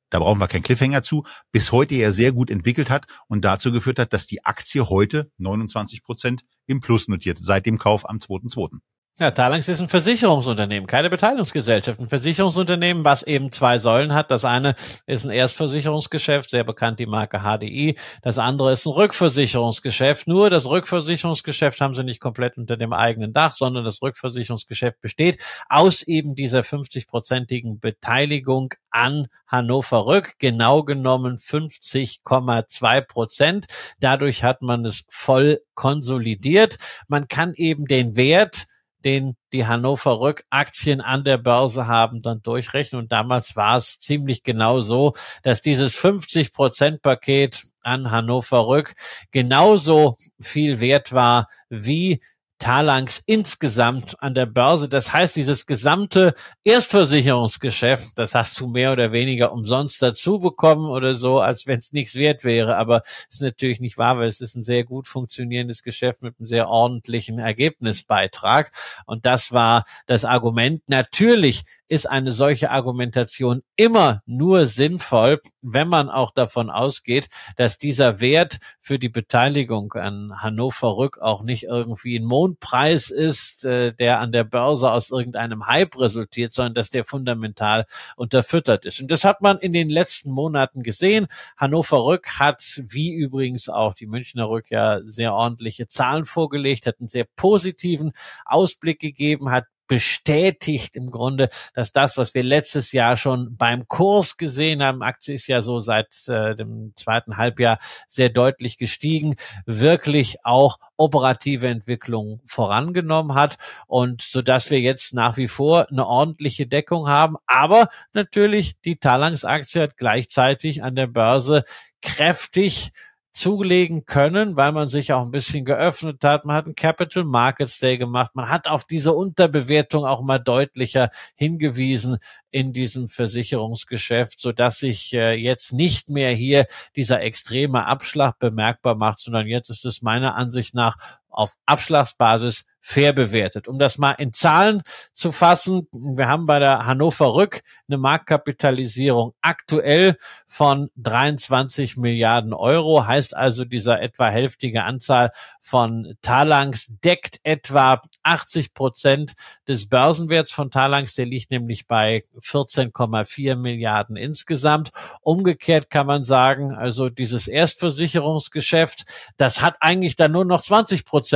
da 0.10 0.20
brauchen 0.20 0.40
wir 0.40 0.48
keinen 0.48 0.64
Cliffhanger 0.64 1.04
zu, 1.04 1.24
bis 1.52 1.72
heute 1.72 1.96
ja 1.96 2.12
sehr 2.12 2.32
gut 2.32 2.50
entwickelt 2.50 2.90
hat 2.90 3.06
und 3.28 3.46
dazu 3.46 3.72
geführt 3.72 4.00
hat, 4.00 4.14
dass 4.14 4.28
die 4.28 4.46
Aktie 4.46 4.90
heute 4.90 5.32
29 5.38 6.04
Prozent 6.04 6.44
im 6.66 6.82
Plus 6.82 7.08
notiert, 7.08 7.40
seit 7.40 7.66
dem 7.66 7.78
Kauf 7.78 8.08
am 8.08 8.18
2.2. 8.18 8.80
Ja, 9.20 9.32
Talanx 9.32 9.68
ist 9.68 9.80
ein 9.80 9.90
Versicherungsunternehmen, 9.90 10.86
keine 10.86 11.10
Beteiligungsgesellschaft. 11.10 12.00
Ein 12.00 12.08
Versicherungsunternehmen, 12.08 13.04
was 13.04 13.24
eben 13.24 13.52
zwei 13.52 13.80
Säulen 13.80 14.14
hat. 14.14 14.30
Das 14.30 14.46
eine 14.46 14.76
ist 15.08 15.26
ein 15.26 15.32
Erstversicherungsgeschäft, 15.32 16.52
sehr 16.52 16.64
bekannt 16.64 17.00
die 17.00 17.08
Marke 17.08 17.40
HDI. 17.40 17.98
Das 18.22 18.38
andere 18.38 18.74
ist 18.74 18.86
ein 18.86 18.92
Rückversicherungsgeschäft. 18.92 20.28
Nur 20.28 20.52
das 20.52 20.68
Rückversicherungsgeschäft 20.68 21.82
haben 21.82 21.96
sie 21.96 22.04
nicht 22.04 22.20
komplett 22.20 22.58
unter 22.60 22.78
dem 22.78 22.94
eigenen 22.94 23.34
Dach, 23.34 23.56
sondern 23.56 23.86
das 23.86 24.04
Rückversicherungsgeschäft 24.04 25.02
besteht 25.02 25.42
aus 25.68 26.04
eben 26.04 26.36
dieser 26.36 26.60
50-prozentigen 26.60 27.80
Beteiligung 27.80 28.76
an 28.92 29.30
Hannover 29.48 30.06
Rück, 30.06 30.34
genau 30.38 30.84
genommen 30.84 31.38
50,2 31.38 33.02
Prozent. 33.02 33.66
Dadurch 34.00 34.44
hat 34.44 34.62
man 34.62 34.86
es 34.86 35.06
voll 35.10 35.62
konsolidiert. 35.74 36.78
Man 37.08 37.28
kann 37.28 37.56
eben 37.56 37.86
den 37.86 38.16
Wert 38.16 38.68
den 39.06 39.36
die 39.54 39.66
Hannover 39.66 40.20
Rück 40.20 40.44
Aktien 40.50 41.02
an 41.02 41.24
der 41.24 41.38
Börse 41.38 41.88
haben, 41.88 42.22
dann 42.22 42.42
durchrechnen. 42.42 43.02
Und 43.02 43.12
damals 43.12 43.56
war 43.56 43.78
es 43.78 44.00
ziemlich 44.00 44.44
genau 44.44 44.82
so, 44.82 45.14
dass 45.44 45.62
dieses 45.62 45.96
50 45.96 46.54
Prozent 46.54 47.02
Paket 47.02 47.62
an 47.82 48.12
Hannover 48.12 48.68
Rück 48.68 48.94
genauso 49.32 50.18
viel 50.40 50.80
wert 50.80 51.14
war 51.14 51.48
wie 51.70 52.22
Talangs 52.60 53.22
insgesamt 53.26 54.22
an 54.22 54.34
der 54.34 54.46
Börse. 54.46 54.90
Das 54.90 55.14
heißt, 55.14 55.36
dieses 55.36 55.66
gesamte 55.66 56.34
Erstversicherungsgeschäft, 56.64 58.18
das 58.18 58.36
hast 58.36 58.60
du 58.60 58.68
mehr 58.68 58.92
oder 58.92 59.12
weniger 59.12 59.52
umsonst 59.52 60.02
dazu 60.02 60.40
bekommen 60.40 60.90
oder 60.90 61.16
so, 61.16 61.40
als 61.40 61.68
wenn 61.68 61.80
es 61.80 61.94
nichts 61.94 62.16
wert 62.16 62.44
wäre. 62.44 62.78
Aber 62.78 63.04
ist 63.30 63.42
natürlich 63.42 63.80
nicht 63.80 63.98
wahr, 63.98 64.18
weil 64.18 64.28
es 64.28 64.42
ist 64.42 64.56
ein 64.56 64.64
sehr 64.64 64.84
gut 64.84 65.08
funktionierendes 65.08 65.84
Geschäft 65.84 66.22
mit 66.24 66.36
einem 66.40 66.48
sehr 66.48 66.70
ordentlichen 66.70 67.40
Ergebnisbeitrag. 67.40 68.72
Und 69.06 69.26
das 69.26 69.52
war 69.52 69.84
das 70.06 70.26
Argument. 70.26 70.82
Natürlich 70.88 71.64
ist 71.88 72.10
eine 72.10 72.32
solche 72.32 72.72
Argumentation 72.72 73.62
immer 73.76 74.22
nur 74.26 74.68
sinnvoll, 74.68 75.40
wenn 75.62 75.88
man 75.88 76.10
auch 76.10 76.32
davon 76.32 76.70
ausgeht, 76.70 77.30
dass 77.56 77.78
dieser 77.78 78.20
Wert 78.20 78.60
für 78.80 79.00
die 79.00 79.10
Beteiligung 79.10 79.94
an 79.94 80.42
Hannover 80.42 80.98
Rück 80.98 81.18
auch 81.20 81.44
nicht 81.44 81.64
irgendwie 81.64 82.18
ein 82.18 82.26
Mondpreis 82.26 83.10
ist, 83.10 83.66
äh, 83.66 83.94
der 83.94 84.20
an 84.20 84.32
der 84.32 84.44
Börse 84.44 84.92
aus 84.92 85.10
irgendeinem 85.12 85.68
Hype 85.68 85.98
resultiert, 86.00 86.54
sondern 86.54 86.74
dass 86.76 86.90
der 86.90 87.06
fundamental 87.06 87.86
unterfüttert 88.16 88.86
ist. 88.86 89.02
Und 89.02 89.12
das 89.12 89.24
hat 89.24 89.42
man 89.42 89.58
in 89.60 89.74
den 89.74 89.90
letzten 89.90 90.32
Monaten 90.32 90.84
gesehen. 90.84 91.28
Hannover 91.56 92.04
Rück 92.06 92.40
hat, 92.40 92.82
wie 92.84 93.14
übrigens 93.14 93.70
auch 93.70 93.94
die 93.94 94.08
Münchner 94.08 94.50
Rück, 94.50 94.70
ja 94.70 95.02
sehr 95.06 95.34
ordentliche 95.34 95.88
Zahlen 95.88 96.26
vorgelegt, 96.26 96.86
hat 96.86 97.00
einen 97.00 97.08
sehr 97.08 97.26
positiven 97.36 98.12
Ausblick 98.46 99.00
gegeben, 99.00 99.52
hat 99.52 99.66
bestätigt 99.88 100.96
im 100.96 101.10
Grunde, 101.10 101.50
dass 101.74 101.92
das, 101.92 102.18
was 102.18 102.34
wir 102.34 102.44
letztes 102.44 102.92
Jahr 102.92 103.18
schon 103.18 103.56
beim 103.58 103.88
Kurs 103.88 104.38
gesehen 104.38 104.84
haben, 104.84 105.02
Aktie 105.02 105.36
ist 105.36 105.48
ja 105.48 105.62
so 105.62 105.80
seit 105.80 106.28
äh, 106.28 106.56
dem 106.56 106.94
zweiten 106.96 107.38
Halbjahr 107.38 107.80
sehr 108.08 108.30
deutlich 108.30 108.78
gestiegen, 108.78 109.36
wirklich 109.66 110.38
auch 110.44 110.78
operative 110.98 111.68
Entwicklung 111.68 112.42
vorangenommen 112.46 113.36
hat 113.36 113.58
und 113.88 114.22
so 114.22 114.42
dass 114.42 114.70
wir 114.70 114.80
jetzt 114.80 115.14
nach 115.14 115.38
wie 115.38 115.48
vor 115.48 115.88
eine 115.90 116.06
ordentliche 116.06 116.68
Deckung 116.68 117.08
haben, 117.08 117.38
aber 117.46 117.90
natürlich 118.14 118.80
die 118.82 118.98
Talangs 118.98 119.46
Aktie 119.46 119.84
hat 119.84 119.98
gleichzeitig 119.98 120.84
an 120.84 120.96
der 120.96 121.08
Börse 121.08 121.64
kräftig 122.02 122.92
zulegen 123.38 124.08
können, 124.08 124.56
weil 124.58 124.72
man 124.72 124.88
sich 124.88 125.14
auch 125.14 125.24
ein 125.24 125.30
bisschen 125.30 125.64
geöffnet 125.64 126.24
hat. 126.24 126.46
Man 126.46 126.56
hat 126.56 126.66
einen 126.66 126.74
Capital 126.74 127.24
Markets 127.24 127.78
Day 127.78 128.00
gemacht. 128.00 128.32
Man 128.34 128.50
hat 128.50 128.68
auf 128.68 128.84
diese 128.84 129.14
Unterbewertung 129.14 130.06
auch 130.06 130.24
mal 130.24 130.40
deutlicher 130.40 131.12
hingewiesen 131.36 132.18
in 132.50 132.74
diesem 132.74 133.08
Versicherungsgeschäft, 133.08 134.40
so 134.40 134.52
dass 134.54 134.80
sich 134.80 135.14
äh, 135.14 135.34
jetzt 135.34 135.72
nicht 135.72 136.10
mehr 136.10 136.32
hier 136.32 136.66
dieser 136.96 137.22
extreme 137.22 137.86
Abschlag 137.86 138.40
bemerkbar 138.40 138.96
macht, 138.96 139.20
sondern 139.20 139.46
jetzt 139.46 139.70
ist 139.70 139.86
es 139.86 140.02
meiner 140.02 140.34
Ansicht 140.34 140.74
nach 140.74 140.98
auf 141.38 141.54
Abschlagsbasis 141.68 142.66
fair 142.88 143.12
bewertet. 143.12 143.68
Um 143.68 143.80
das 143.80 143.98
mal 143.98 144.12
in 144.12 144.32
Zahlen 144.32 144.82
zu 145.12 145.34
fassen, 145.34 145.90
wir 145.92 146.30
haben 146.30 146.46
bei 146.46 146.58
der 146.58 146.86
Hannover 146.86 147.34
Rück 147.34 147.62
eine 147.90 147.98
Marktkapitalisierung 147.98 149.34
aktuell 149.42 150.16
von 150.48 150.90
23 150.96 151.98
Milliarden 151.98 152.54
Euro, 152.54 153.06
heißt 153.06 153.36
also 153.36 153.66
dieser 153.66 154.02
etwa 154.02 154.30
hälftige 154.30 154.86
Anzahl 154.86 155.32
von 155.60 156.16
Talangs 156.22 156.94
deckt 157.04 157.42
etwa 157.44 158.00
80 158.24 158.74
Prozent 158.74 159.34
des 159.68 159.90
Börsenwerts 159.90 160.54
von 160.54 160.72
Talangs, 160.72 161.14
der 161.14 161.26
liegt 161.26 161.52
nämlich 161.52 161.88
bei 161.88 162.24
14,4 162.40 163.58
Milliarden 163.58 164.16
insgesamt. 164.16 164.92
Umgekehrt 165.20 165.90
kann 165.90 166.08
man 166.08 166.24
sagen, 166.24 166.74
also 166.74 167.10
dieses 167.10 167.50
Erstversicherungsgeschäft, 167.50 169.04
das 169.36 169.62
hat 169.62 169.76
eigentlich 169.82 170.16
dann 170.16 170.32
nur 170.32 170.46
noch 170.46 170.62
20 170.62 171.04
Prozent 171.04 171.27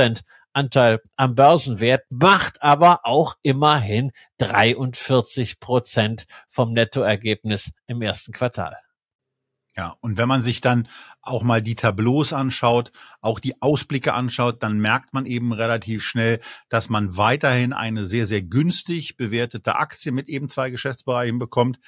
Anteil 0.52 1.00
am 1.16 1.34
Börsenwert, 1.34 2.04
macht 2.10 2.62
aber 2.62 3.00
auch 3.04 3.36
immerhin 3.42 4.12
43 4.38 5.60
Prozent 5.60 6.26
vom 6.48 6.72
Nettoergebnis 6.72 7.72
im 7.86 8.02
ersten 8.02 8.32
Quartal. 8.32 8.76
Ja, 9.74 9.96
und 10.00 10.18
wenn 10.18 10.28
man 10.28 10.42
sich 10.42 10.60
dann 10.60 10.86
auch 11.22 11.42
mal 11.42 11.62
die 11.62 11.74
Tableaus 11.74 12.34
anschaut, 12.34 12.92
auch 13.22 13.38
die 13.38 13.62
Ausblicke 13.62 14.12
anschaut, 14.12 14.62
dann 14.62 14.78
merkt 14.78 15.14
man 15.14 15.24
eben 15.24 15.54
relativ 15.54 16.04
schnell, 16.04 16.40
dass 16.68 16.90
man 16.90 17.16
weiterhin 17.16 17.72
eine 17.72 18.04
sehr, 18.04 18.26
sehr 18.26 18.42
günstig 18.42 19.16
bewertete 19.16 19.76
Aktie 19.76 20.12
mit 20.12 20.28
eben 20.28 20.50
zwei 20.50 20.68
Geschäftsbereichen 20.68 21.38
bekommt, 21.38 21.78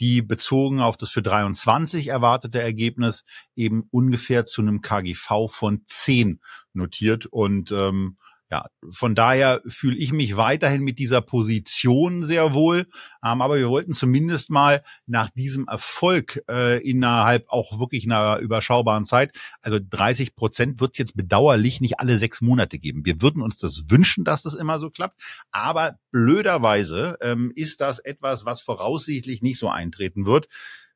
die 0.00 0.22
bezogen 0.22 0.80
auf 0.80 0.96
das 0.96 1.10
für 1.10 1.22
23 1.22 2.08
erwartete 2.08 2.60
Ergebnis 2.60 3.24
eben 3.54 3.86
ungefähr 3.90 4.44
zu 4.44 4.62
einem 4.62 4.80
KGV 4.80 5.48
von 5.50 5.82
10 5.86 6.40
notiert. 6.72 7.26
Und 7.26 7.70
ähm, 7.72 8.16
ja, 8.50 8.66
von 8.90 9.14
daher 9.14 9.62
fühle 9.66 9.96
ich 9.96 10.12
mich 10.12 10.36
weiterhin 10.36 10.82
mit 10.82 10.98
dieser 10.98 11.20
Position 11.22 12.24
sehr 12.24 12.52
wohl. 12.52 12.86
Ähm, 13.24 13.40
aber 13.40 13.56
wir 13.56 13.68
wollten 13.68 13.94
zumindest 13.94 14.50
mal 14.50 14.82
nach 15.06 15.30
diesem 15.30 15.66
Erfolg 15.66 16.42
äh, 16.48 16.78
innerhalb 16.86 17.48
auch 17.48 17.78
wirklich 17.80 18.04
einer 18.04 18.38
überschaubaren 18.38 19.06
Zeit, 19.06 19.34
also 19.62 19.78
30 19.80 20.36
Prozent 20.36 20.80
wird 20.80 20.92
es 20.92 20.98
jetzt 20.98 21.16
bedauerlich 21.16 21.80
nicht 21.80 22.00
alle 22.00 22.18
sechs 22.18 22.42
Monate 22.42 22.78
geben. 22.78 23.04
Wir 23.04 23.22
würden 23.22 23.42
uns 23.42 23.58
das 23.58 23.90
wünschen, 23.90 24.24
dass 24.24 24.42
das 24.42 24.54
immer 24.54 24.78
so 24.78 24.90
klappt. 24.90 25.20
Aber 25.50 25.98
blöderweise 26.10 27.16
ähm, 27.22 27.50
ist 27.54 27.80
das 27.80 27.98
etwas, 27.98 28.44
was 28.44 28.60
voraussichtlich 28.60 29.42
nicht 29.42 29.58
so 29.58 29.68
eintreten 29.68 30.26
wird. 30.26 30.48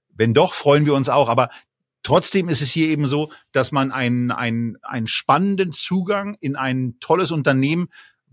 Wenn 0.08 0.34
doch, 0.34 0.52
freuen 0.52 0.84
wir 0.84 0.94
uns 0.94 1.08
auch. 1.08 1.28
Aber 1.28 1.48
Trotzdem 2.02 2.48
ist 2.48 2.62
es 2.62 2.70
hier 2.70 2.88
eben 2.88 3.06
so, 3.06 3.30
dass 3.52 3.72
man 3.72 3.92
einen, 3.92 4.30
einen, 4.30 4.76
einen 4.82 5.06
spannenden 5.06 5.72
Zugang 5.72 6.36
in 6.40 6.56
ein 6.56 6.96
tolles 7.00 7.30
Unternehmen 7.30 7.88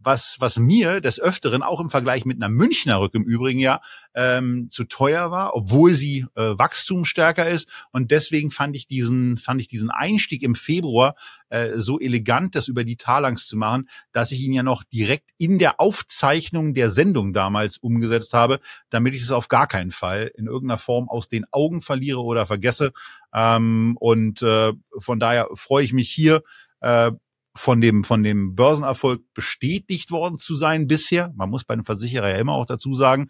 was, 0.05 0.37
was 0.39 0.57
mir 0.57 1.01
des 1.01 1.19
Öfteren 1.19 1.63
auch 1.63 1.79
im 1.79 1.89
Vergleich 1.89 2.25
mit 2.25 2.37
einer 2.37 2.49
Münchner 2.49 2.99
Rück 2.99 3.13
im 3.15 3.23
Übrigen 3.23 3.59
ja 3.59 3.81
ähm, 4.13 4.69
zu 4.69 4.85
teuer 4.85 5.31
war, 5.31 5.55
obwohl 5.55 5.93
sie 5.93 6.25
äh, 6.35 6.57
wachstumsstärker 6.57 7.47
ist. 7.47 7.67
Und 7.91 8.11
deswegen 8.11 8.51
fand 8.51 8.75
ich 8.75 8.87
diesen, 8.87 9.37
fand 9.37 9.61
ich 9.61 9.67
diesen 9.67 9.89
Einstieg 9.89 10.43
im 10.43 10.55
Februar 10.55 11.15
äh, 11.49 11.71
so 11.75 11.99
elegant, 11.99 12.55
das 12.55 12.67
über 12.67 12.83
die 12.83 12.97
Talangs 12.97 13.47
zu 13.47 13.57
machen, 13.57 13.89
dass 14.11 14.31
ich 14.31 14.41
ihn 14.41 14.53
ja 14.53 14.63
noch 14.63 14.83
direkt 14.83 15.31
in 15.37 15.59
der 15.59 15.79
Aufzeichnung 15.79 16.73
der 16.73 16.89
Sendung 16.89 17.33
damals 17.33 17.77
umgesetzt 17.77 18.33
habe, 18.33 18.59
damit 18.89 19.13
ich 19.13 19.23
es 19.23 19.31
auf 19.31 19.47
gar 19.47 19.67
keinen 19.67 19.91
Fall 19.91 20.31
in 20.35 20.47
irgendeiner 20.47 20.77
Form 20.77 21.09
aus 21.09 21.27
den 21.27 21.45
Augen 21.51 21.81
verliere 21.81 22.21
oder 22.21 22.45
vergesse. 22.45 22.93
Ähm, 23.33 23.97
und 23.99 24.41
äh, 24.41 24.73
von 24.97 25.19
daher 25.19 25.47
freue 25.53 25.83
ich 25.83 25.93
mich 25.93 26.09
hier 26.09 26.43
äh, 26.81 27.11
von 27.55 27.81
dem, 27.81 28.03
von 28.03 28.23
dem 28.23 28.55
Börsenerfolg 28.55 29.21
bestätigt 29.33 30.11
worden 30.11 30.39
zu 30.39 30.55
sein 30.55 30.87
bisher. 30.87 31.33
Man 31.35 31.49
muss 31.49 31.63
bei 31.63 31.73
einem 31.73 31.85
Versicherer 31.85 32.29
ja 32.29 32.37
immer 32.37 32.53
auch 32.53 32.65
dazu 32.65 32.95
sagen, 32.95 33.27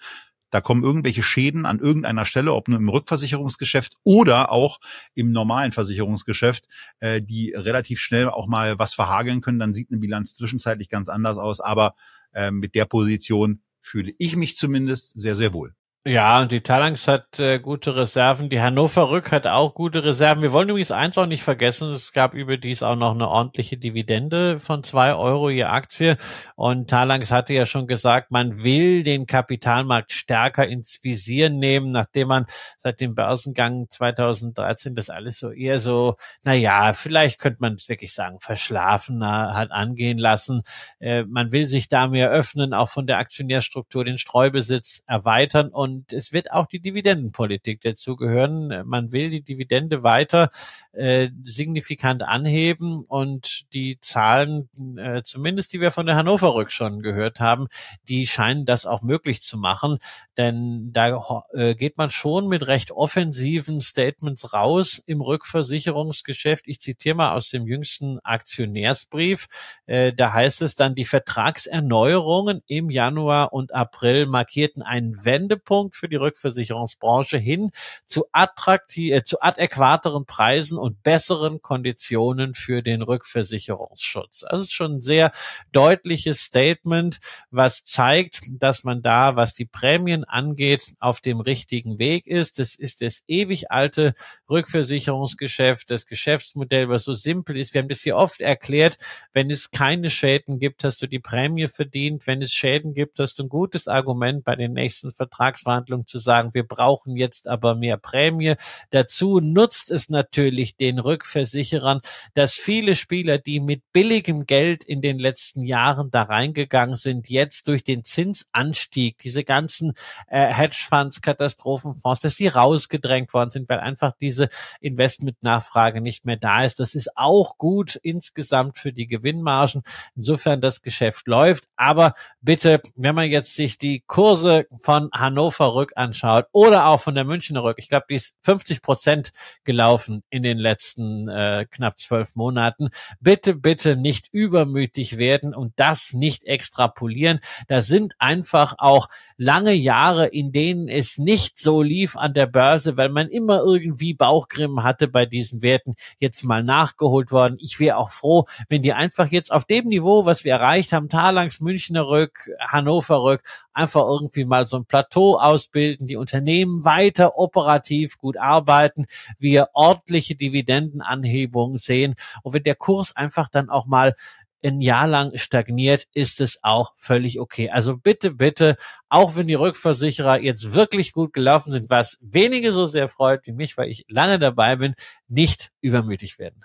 da 0.50 0.62
kommen 0.62 0.84
irgendwelche 0.84 1.24
Schäden 1.24 1.66
an 1.66 1.80
irgendeiner 1.80 2.24
Stelle, 2.24 2.54
ob 2.54 2.68
nur 2.68 2.80
im 2.80 2.88
Rückversicherungsgeschäft 2.88 3.96
oder 4.04 4.52
auch 4.52 4.80
im 5.14 5.32
normalen 5.32 5.72
Versicherungsgeschäft, 5.72 6.68
äh, 7.00 7.22
die 7.22 7.52
relativ 7.52 8.00
schnell 8.00 8.30
auch 8.30 8.48
mal 8.48 8.80
was 8.80 8.94
verhageln 8.94 9.42
können. 9.42 9.60
Dann 9.60 9.74
sieht 9.74 9.92
eine 9.92 10.00
Bilanz 10.00 10.34
zwischenzeitlich 10.36 10.88
ganz 10.88 11.10
anders 11.10 11.38
aus. 11.38 11.60
Aber 11.60 11.96
äh, 12.34 12.52
mit 12.52 12.74
der 12.74 12.86
Position 12.86 13.64
fühle 13.82 14.14
ich 14.18 14.36
mich 14.36 14.56
zumindest 14.56 15.20
sehr, 15.20 15.36
sehr 15.36 15.52
wohl. 15.52 15.76
Ja, 16.08 16.39
und 16.39 16.52
die 16.52 16.62
Talangs 16.62 17.08
hat 17.08 17.39
äh, 17.39 17.58
gute 17.58 17.96
Reserven. 17.96 18.48
Die 18.48 18.62
Hannover 18.62 19.10
Rück 19.10 19.32
hat 19.32 19.48
auch 19.48 19.74
gute 19.74 20.04
Reserven. 20.04 20.44
Wir 20.44 20.52
wollen 20.52 20.70
übrigens 20.70 20.91
eins 20.91 21.18
auch 21.18 21.26
nicht 21.26 21.41
vergessen. 21.41 21.91
Es 21.94 22.13
gab 22.13 22.36
überdies 22.36 22.84
auch 22.84 22.96
noch 22.96 23.15
eine 23.15 23.28
ordentliche 23.28 23.78
Dividende 23.78 24.60
von 24.60 24.84
zwei 24.84 25.15
Euro 25.15 25.50
je 25.50 25.63
Aktie. 25.63 26.15
Und 26.56 26.91
Talangs 26.91 27.32
hatte 27.32 27.56
ja 27.56 27.65
schon 27.65 27.88
gesagt, 27.88 28.30
man 28.30 28.63
will 28.63 29.02
den 29.02 29.26
Kapitalmarkt 29.26 30.12
stärker 30.12 30.68
ins 30.68 31.00
Visier 31.04 31.50
nehmen, 31.50 31.89
nachdem 31.89 32.28
man 32.28 32.46
seit 32.78 33.02
dem 33.02 33.15
Börsengang 33.15 33.88
2013 33.89 34.94
das 34.94 35.10
alles 35.10 35.39
so 35.39 35.50
eher 35.50 35.80
so, 35.80 36.18
na 36.44 36.54
ja, 36.54 36.94
vielleicht 36.94 37.39
könnte 37.39 37.58
man 37.62 37.74
es 37.74 37.89
wirklich 37.89 38.13
sagen, 38.13 38.39
verschlafen 38.39 39.26
hat 39.26 39.72
angehen 39.72 40.20
lassen. 40.20 40.62
Äh, 41.00 41.24
man 41.24 41.52
will 41.52 41.65
sich 41.65 41.88
da 41.89 42.06
mehr 42.06 42.30
öffnen, 42.30 42.76
auch 42.76 42.89
von 42.89 43.08
der 43.08 43.18
Aktionärstruktur 43.18 44.06
den 44.06 44.20
Streubesitz 44.20 45.02
erweitern 45.08 45.70
und 45.70 45.95
und 45.96 46.12
es 46.12 46.34
wird 46.34 46.52
auch 46.52 46.66
die 46.66 46.82
Dividendenpolitik 46.82 47.80
dazugehören. 47.80 48.84
Man 48.86 49.14
will 49.14 49.30
die 49.30 49.42
Dividende 49.42 50.04
weiter 50.04 50.50
äh, 50.92 51.30
signifikant 51.44 52.22
anheben 52.24 53.06
und 53.08 53.74
die 53.74 53.98
Zahlen, 54.00 54.70
äh, 54.98 55.24
zumindest 55.24 55.72
die 55.72 55.80
wir 55.80 55.92
von 55.92 56.06
der 56.06 56.18
Hannover 56.18 56.54
Rück 56.54 56.72
schon 56.72 57.02
gehört 57.02 57.40
haben, 57.40 57.68
die 58.10 58.28
scheinen 58.28 58.66
das 58.66 58.86
auch 58.86 59.04
möglich 59.04 59.42
zu 59.42 59.58
machen. 59.58 60.00
Denn 60.38 60.92
da 60.92 61.44
äh, 61.54 61.76
geht 61.76 61.98
man 61.98 62.10
schon 62.10 62.50
mit 62.50 62.68
recht 62.68 62.92
offensiven 62.92 63.80
Statements 63.80 64.54
raus 64.54 65.02
im 65.06 65.22
Rückversicherungsgeschäft. 65.22 66.66
Ich 66.68 66.82
zitiere 66.82 67.16
mal 67.16 67.32
aus 67.32 67.50
dem 67.50 67.66
jüngsten 67.66 68.20
Aktionärsbrief. 68.20 69.48
Äh, 69.86 70.12
da 70.12 70.34
heißt 70.34 70.62
es 70.62 70.76
dann, 70.76 70.94
die 70.94 71.06
Vertragserneuerungen 71.06 72.62
im 72.68 72.90
Januar 72.90 73.54
und 73.54 73.74
April 73.74 74.26
markierten 74.26 74.84
einen 74.84 75.24
Wendepunkt 75.24 75.85
Wendepunkt 75.86 75.95
für 75.95 76.10
die 76.10 76.15
Rückversicherungsbranche 76.15 77.38
hin 77.38 77.71
zu 78.06 78.26
attraktiv, 78.32 79.13
äh, 79.13 79.24
zu 79.24 79.41
adäquateren 79.41 80.26
Preisen 80.26 80.78
und 80.78 81.04
besseren 81.04 81.62
Konditionen 81.62 82.54
für 82.54 82.82
den 82.82 83.02
Rückversicherungsschutz. 83.02 84.43
Also 84.43 84.63
ist 84.63 84.74
schon 84.74 84.95
ein 84.95 85.02
sehr 85.02 85.32
deutliches 85.71 86.41
Statement, 86.41 87.19
was 87.52 87.84
zeigt, 87.84 88.41
dass 88.60 88.84
man 88.84 89.02
da, 89.02 89.36
was 89.36 89.54
die 89.54 89.65
Prämien 89.65 90.24
angeht, 90.24 90.95
auf 91.00 91.21
dem 91.21 91.39
richtigen 91.39 92.00
Weg 92.00 92.28
ist. 92.28 92.60
Es 92.60 92.76
ist 92.76 93.02
das 93.02 93.24
ewig 93.28 93.71
alte 93.71 94.13
Rückversicherungsgeschäft, 94.50 95.91
das 95.91 96.06
Geschäftsmodell, 96.06 96.89
was 96.89 97.04
so 97.04 97.13
simpel 97.13 97.58
ist. 97.58 97.74
Wir 97.74 97.82
haben 97.82 97.89
das 97.89 98.02
hier 98.02 98.15
oft 98.15 98.41
erklärt. 98.41 98.98
Wenn 99.34 99.50
es 99.50 99.71
keine 99.71 100.10
Schäden 100.10 100.60
gibt, 100.60 100.84
hast 100.84 101.02
du 101.02 101.08
die 101.08 101.19
Prämie 101.19 101.67
verdient. 101.67 102.28
Wenn 102.28 102.41
es 102.41 102.54
Schäden 102.54 102.93
gibt, 102.93 103.19
hast 103.19 103.39
du 103.39 103.43
ein 103.43 103.50
gutes 103.50 103.88
Argument 103.88 104.43
bei 104.43 104.56
den 104.56 104.74
nächsten 104.74 105.12
Vertragsverhandlungen 105.12 105.75
zu 106.06 106.20
sagen, 106.20 106.54
wir 106.54 106.68
brauchen 106.68 107.16
jetzt 107.18 107.48
aber 107.48 107.76
mehr 107.76 107.98
Prämie. 107.98 108.56
Dazu 108.92 109.39
nutzt 109.39 109.91
es 109.91 110.10
natürlich 110.10 110.78
den 110.78 110.99
Rückversicherern, 110.99 112.02
dass 112.34 112.54
viele 112.54 112.95
Spieler, 112.95 113.38
die 113.38 113.60
mit 113.60 113.82
billigem 113.91 114.45
Geld 114.45 114.84
in 114.84 115.02
den 115.02 115.20
letzten 115.20 115.64
Jahren 115.64 116.12
da 116.12 116.24
reingegangen 116.24 116.97
sind, 116.97 117.30
jetzt 117.30 117.68
durch 117.68 117.84
den 117.84 118.04
Zinsanstieg, 118.04 119.18
diese 119.18 119.43
ganzen 119.43 119.93
äh, 120.28 120.54
Hedgefonds, 120.54 121.22
Katastrophenfonds, 121.22 122.22
dass 122.22 122.36
sie 122.36 122.47
rausgedrängt 122.47 123.34
worden 123.34 123.49
sind, 123.49 123.70
weil 123.70 123.80
einfach 123.80 124.14
diese 124.20 124.49
Investmentnachfrage 124.80 126.02
nicht 126.02 126.26
mehr 126.26 126.38
da 126.38 126.64
ist. 126.64 126.80
Das 126.80 126.95
ist 126.95 127.18
auch 127.18 127.58
gut 127.58 127.95
insgesamt 127.95 128.78
für 128.78 128.93
die 128.93 129.08
Gewinnmargen. 129.08 129.82
Insofern 130.16 130.62
das 130.62 130.82
Geschäft 130.82 131.28
läuft. 131.28 131.66
Aber 131.76 132.14
bitte, 132.41 132.82
wenn 132.95 133.16
man 133.16 133.30
jetzt 133.30 133.56
sich 133.56 133.78
die 133.78 134.04
Kurse 134.06 134.68
von 134.82 135.10
Hannover 135.12 135.55
Rück 135.64 135.93
anschaut 135.95 136.47
oder 136.51 136.88
auch 136.88 136.99
von 136.99 137.16
der 137.16 137.24
Münchner 137.24 137.64
Rück, 137.64 137.78
ich 137.80 137.89
glaube, 137.89 138.06
die 138.10 138.16
ist 138.16 138.36
50 138.41 138.82
Prozent 138.82 139.32
gelaufen 139.64 140.24
in 140.30 140.43
den 140.43 140.58
letzten 140.58 141.30
äh, 141.30 141.66
knapp 141.70 141.99
zwölf 141.99 142.36
Monaten. 142.36 142.89
Bitte, 143.20 143.56
bitte 143.56 143.95
nicht 143.95 144.28
übermütig 144.32 145.18
werden 145.18 145.56
und 145.56 145.72
das 145.78 146.14
nicht 146.14 146.43
extrapolieren. 146.43 147.39
Da 147.68 147.82
sind 147.82 148.14
einfach 148.20 148.76
auch 148.78 149.08
lange 149.38 149.74
Jahre, 149.74 150.28
in 150.28 150.51
denen 150.51 150.88
es 150.89 151.18
nicht 151.18 151.58
so 151.58 151.82
lief 151.82 152.18
an 152.18 152.34
der 152.34 152.47
Börse, 152.47 152.97
weil 152.97 153.10
man 153.10 153.30
immer 153.30 153.62
irgendwie 153.64 154.14
Bauchgrimmen 154.14 154.84
hatte 154.84 155.08
bei 155.08 155.26
diesen 155.26 155.62
Werten, 155.62 155.95
jetzt 156.20 156.43
mal 156.43 156.64
nachgeholt 156.64 157.32
worden. 157.32 157.58
Ich 157.60 157.80
wäre 157.80 157.97
auch 157.97 158.10
froh, 158.10 158.45
wenn 158.70 158.82
die 158.82 158.93
einfach 158.93 159.28
jetzt 159.32 159.51
auf 159.51 159.66
dem 159.66 159.86
Niveau, 159.86 160.26
was 160.26 160.43
wir 160.43 160.53
erreicht 160.53 160.93
haben, 160.93 161.10
Talangs, 161.10 161.60
Münchner 161.60 162.08
Rück, 162.08 162.49
Hannover 162.60 163.24
Rück, 163.24 163.43
einfach 163.76 164.01
irgendwie 164.01 164.45
mal 164.45 164.67
so 164.67 164.78
ein 164.78 164.86
Plateau 164.86 165.38
ausbilden, 165.38 166.07
die 166.07 166.15
Unternehmen 166.15 166.84
weiter 166.86 167.38
operativ 167.38 168.17
gut 168.17 168.38
arbeiten, 168.38 169.05
wir 169.38 169.69
ordentliche 169.73 170.36
Dividendenanhebungen 170.36 171.78
sehen 171.78 172.15
und 172.43 172.53
wenn 172.53 172.63
der 172.63 172.76
Kurs 172.76 173.15
einfach 173.15 173.49
dann 173.49 173.69
auch 173.69 173.86
mal 173.86 174.15
ein 174.63 174.82
Jahr 174.82 175.07
lang 175.07 175.38
stagniert, 175.38 176.07
ist 176.13 176.41
es 176.41 176.59
auch 176.63 176.93
völlig 176.95 177.39
okay. 177.39 177.69
Also 177.69 177.97
bitte, 177.97 178.32
bitte, 178.32 178.78
auch 179.09 179.36
wenn 179.36 179.47
die 179.47 179.53
Rückversicherer 179.53 180.39
jetzt 180.39 180.73
wirklich 180.73 181.11
gut 181.13 181.34
gelaufen 181.34 181.71
sind, 181.71 181.89
was 181.89 182.17
wenige 182.21 182.71
so 182.71 182.88
sehr 182.88 183.07
freut 183.07 183.45
wie 183.45 183.51
mich, 183.51 183.78
weil 183.78 183.89
ich 183.89 184.05
lange 184.07 184.39
dabei 184.39 184.76
bin, 184.78 184.95
nicht 185.28 185.71
übermütig 185.82 186.39
werden. 186.39 186.63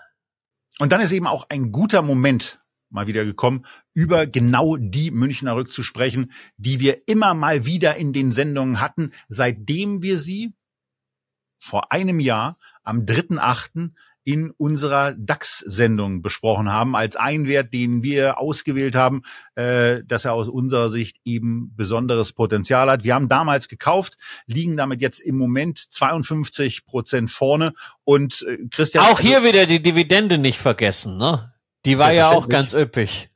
Und 0.78 0.92
dann 0.92 1.00
ist 1.00 1.12
eben 1.12 1.26
auch 1.26 1.46
ein 1.50 1.72
guter 1.72 2.00
Moment 2.00 2.61
mal 2.91 3.07
wieder 3.07 3.24
gekommen, 3.24 3.64
über 3.95 4.26
genau 4.26 4.76
die 4.76 5.11
Münchner 5.11 5.57
Rück 5.57 5.70
zu 5.70 5.82
sprechen, 5.82 6.32
die 6.57 6.80
wir 6.80 7.09
immer 7.09 7.34
mal 7.34 7.64
wieder 7.64 7.97
in 7.97 8.12
den 8.12 8.32
Sendungen 8.32 8.80
hatten, 8.80 9.12
seitdem 9.28 10.03
wir 10.03 10.18
sie 10.18 10.53
vor 11.59 11.93
einem 11.93 12.20
Jahr 12.20 12.59
am 12.82 13.01
3.8 13.01 13.91
in 14.24 14.51
unserer 14.51 15.12
DAX-Sendung 15.12 16.22
besprochen 16.22 16.70
haben, 16.70 16.95
als 16.95 17.16
ein 17.16 17.47
Wert, 17.47 17.72
den 17.72 18.03
wir 18.03 18.38
ausgewählt 18.38 18.95
haben, 18.95 19.22
äh, 19.55 20.03
dass 20.05 20.24
er 20.24 20.34
aus 20.34 20.49
unserer 20.49 20.91
Sicht 20.91 21.16
eben 21.24 21.74
besonderes 21.74 22.32
Potenzial 22.32 22.91
hat. 22.91 23.03
Wir 23.03 23.14
haben 23.14 23.28
damals 23.28 23.68
gekauft, 23.68 24.16
liegen 24.47 24.76
damit 24.76 25.01
jetzt 25.01 25.20
im 25.20 25.36
Moment 25.36 25.78
52 25.78 26.84
Prozent 26.86 27.30
vorne 27.30 27.72
und 28.05 28.43
äh, 28.43 28.59
Christian. 28.70 29.05
Auch 29.05 29.20
hier 29.20 29.43
wieder 29.43 29.66
die 29.66 29.82
Dividende 29.82 30.38
nicht 30.38 30.59
vergessen, 30.59 31.16
ne? 31.16 31.53
Die 31.85 31.99
war 31.99 32.12
ja 32.12 32.31
auch 32.31 32.49
ganz 32.49 32.74
üppig. 32.74 33.28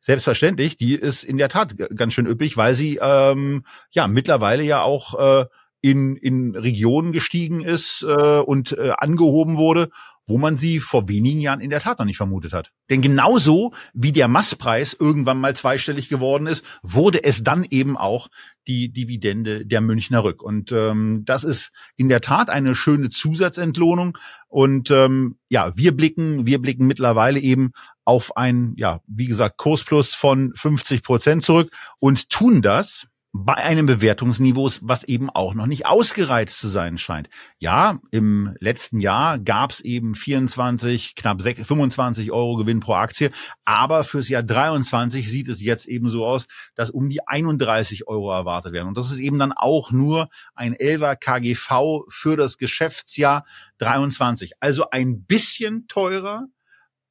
Selbstverständlich, 0.00 0.76
die 0.76 0.94
ist 0.94 1.24
in 1.24 1.36
der 1.36 1.48
Tat 1.48 1.74
ganz 1.96 2.14
schön 2.14 2.26
üppig, 2.26 2.56
weil 2.56 2.74
sie 2.74 2.98
ähm, 3.02 3.64
ja 3.90 4.06
mittlerweile 4.06 4.62
ja 4.62 4.82
auch 4.82 5.40
äh, 5.42 5.46
in, 5.80 6.16
in 6.16 6.54
Regionen 6.54 7.12
gestiegen 7.12 7.60
ist 7.60 8.02
äh, 8.02 8.38
und 8.38 8.72
äh, 8.72 8.92
angehoben 8.96 9.56
wurde, 9.56 9.90
wo 10.26 10.38
man 10.38 10.56
sie 10.56 10.80
vor 10.80 11.08
wenigen 11.08 11.40
Jahren 11.40 11.60
in 11.60 11.70
der 11.70 11.80
Tat 11.80 11.98
noch 11.98 12.06
nicht 12.06 12.16
vermutet 12.16 12.52
hat. 12.52 12.72
Denn 12.90 13.00
genauso 13.00 13.72
wie 13.94 14.12
der 14.12 14.28
Masspreis 14.28 14.96
irgendwann 14.98 15.40
mal 15.40 15.54
zweistellig 15.54 16.08
geworden 16.08 16.46
ist, 16.46 16.64
wurde 16.82 17.22
es 17.22 17.44
dann 17.44 17.64
eben 17.64 17.96
auch 17.96 18.28
die 18.66 18.92
Dividende 18.92 19.64
der 19.64 19.80
Münchner 19.80 20.24
Rück. 20.24 20.42
Und 20.42 20.72
ähm, 20.72 21.22
das 21.24 21.44
ist 21.44 21.70
in 21.96 22.08
der 22.08 22.20
Tat 22.20 22.50
eine 22.50 22.74
schöne 22.74 23.08
Zusatzentlohnung. 23.08 24.18
Und 24.48 24.90
ähm, 24.90 25.38
ja, 25.48 25.76
wir 25.76 25.96
blicken, 25.96 26.46
wir 26.46 26.60
blicken 26.60 26.86
mittlerweile 26.86 27.38
eben 27.38 27.70
auf 28.04 28.36
ein, 28.36 28.74
ja, 28.76 29.00
wie 29.06 29.26
gesagt, 29.26 29.58
Kursplus 29.58 30.14
von 30.14 30.52
50 30.54 31.02
Prozent 31.02 31.44
zurück 31.44 31.70
und 32.00 32.30
tun 32.30 32.62
das 32.62 33.06
bei 33.44 33.54
einem 33.54 33.86
Bewertungsniveau, 33.86 34.70
was 34.82 35.04
eben 35.04 35.30
auch 35.30 35.54
noch 35.54 35.66
nicht 35.66 35.86
ausgereizt 35.86 36.58
zu 36.58 36.68
sein 36.68 36.98
scheint. 36.98 37.28
Ja, 37.58 38.00
im 38.10 38.56
letzten 38.60 39.00
Jahr 39.00 39.38
gab 39.38 39.70
es 39.70 39.80
eben 39.80 40.14
24, 40.14 41.14
knapp 41.14 41.42
25 41.42 42.32
Euro 42.32 42.56
Gewinn 42.56 42.80
pro 42.80 42.94
Aktie, 42.94 43.30
aber 43.64 44.04
fürs 44.04 44.28
Jahr 44.28 44.42
23 44.42 45.30
sieht 45.30 45.48
es 45.48 45.60
jetzt 45.60 45.86
eben 45.86 46.08
so 46.08 46.26
aus, 46.26 46.46
dass 46.74 46.90
um 46.90 47.08
die 47.08 47.26
31 47.26 48.08
Euro 48.08 48.32
erwartet 48.32 48.72
werden. 48.72 48.88
Und 48.88 48.96
das 48.96 49.10
ist 49.10 49.18
eben 49.18 49.38
dann 49.38 49.52
auch 49.52 49.90
nur 49.90 50.28
ein 50.54 50.74
11er 50.74 51.16
KGV 51.16 52.04
für 52.08 52.36
das 52.36 52.58
Geschäftsjahr 52.58 53.44
23. 53.78 54.52
Also 54.60 54.90
ein 54.90 55.24
bisschen 55.24 55.88
teurer 55.88 56.46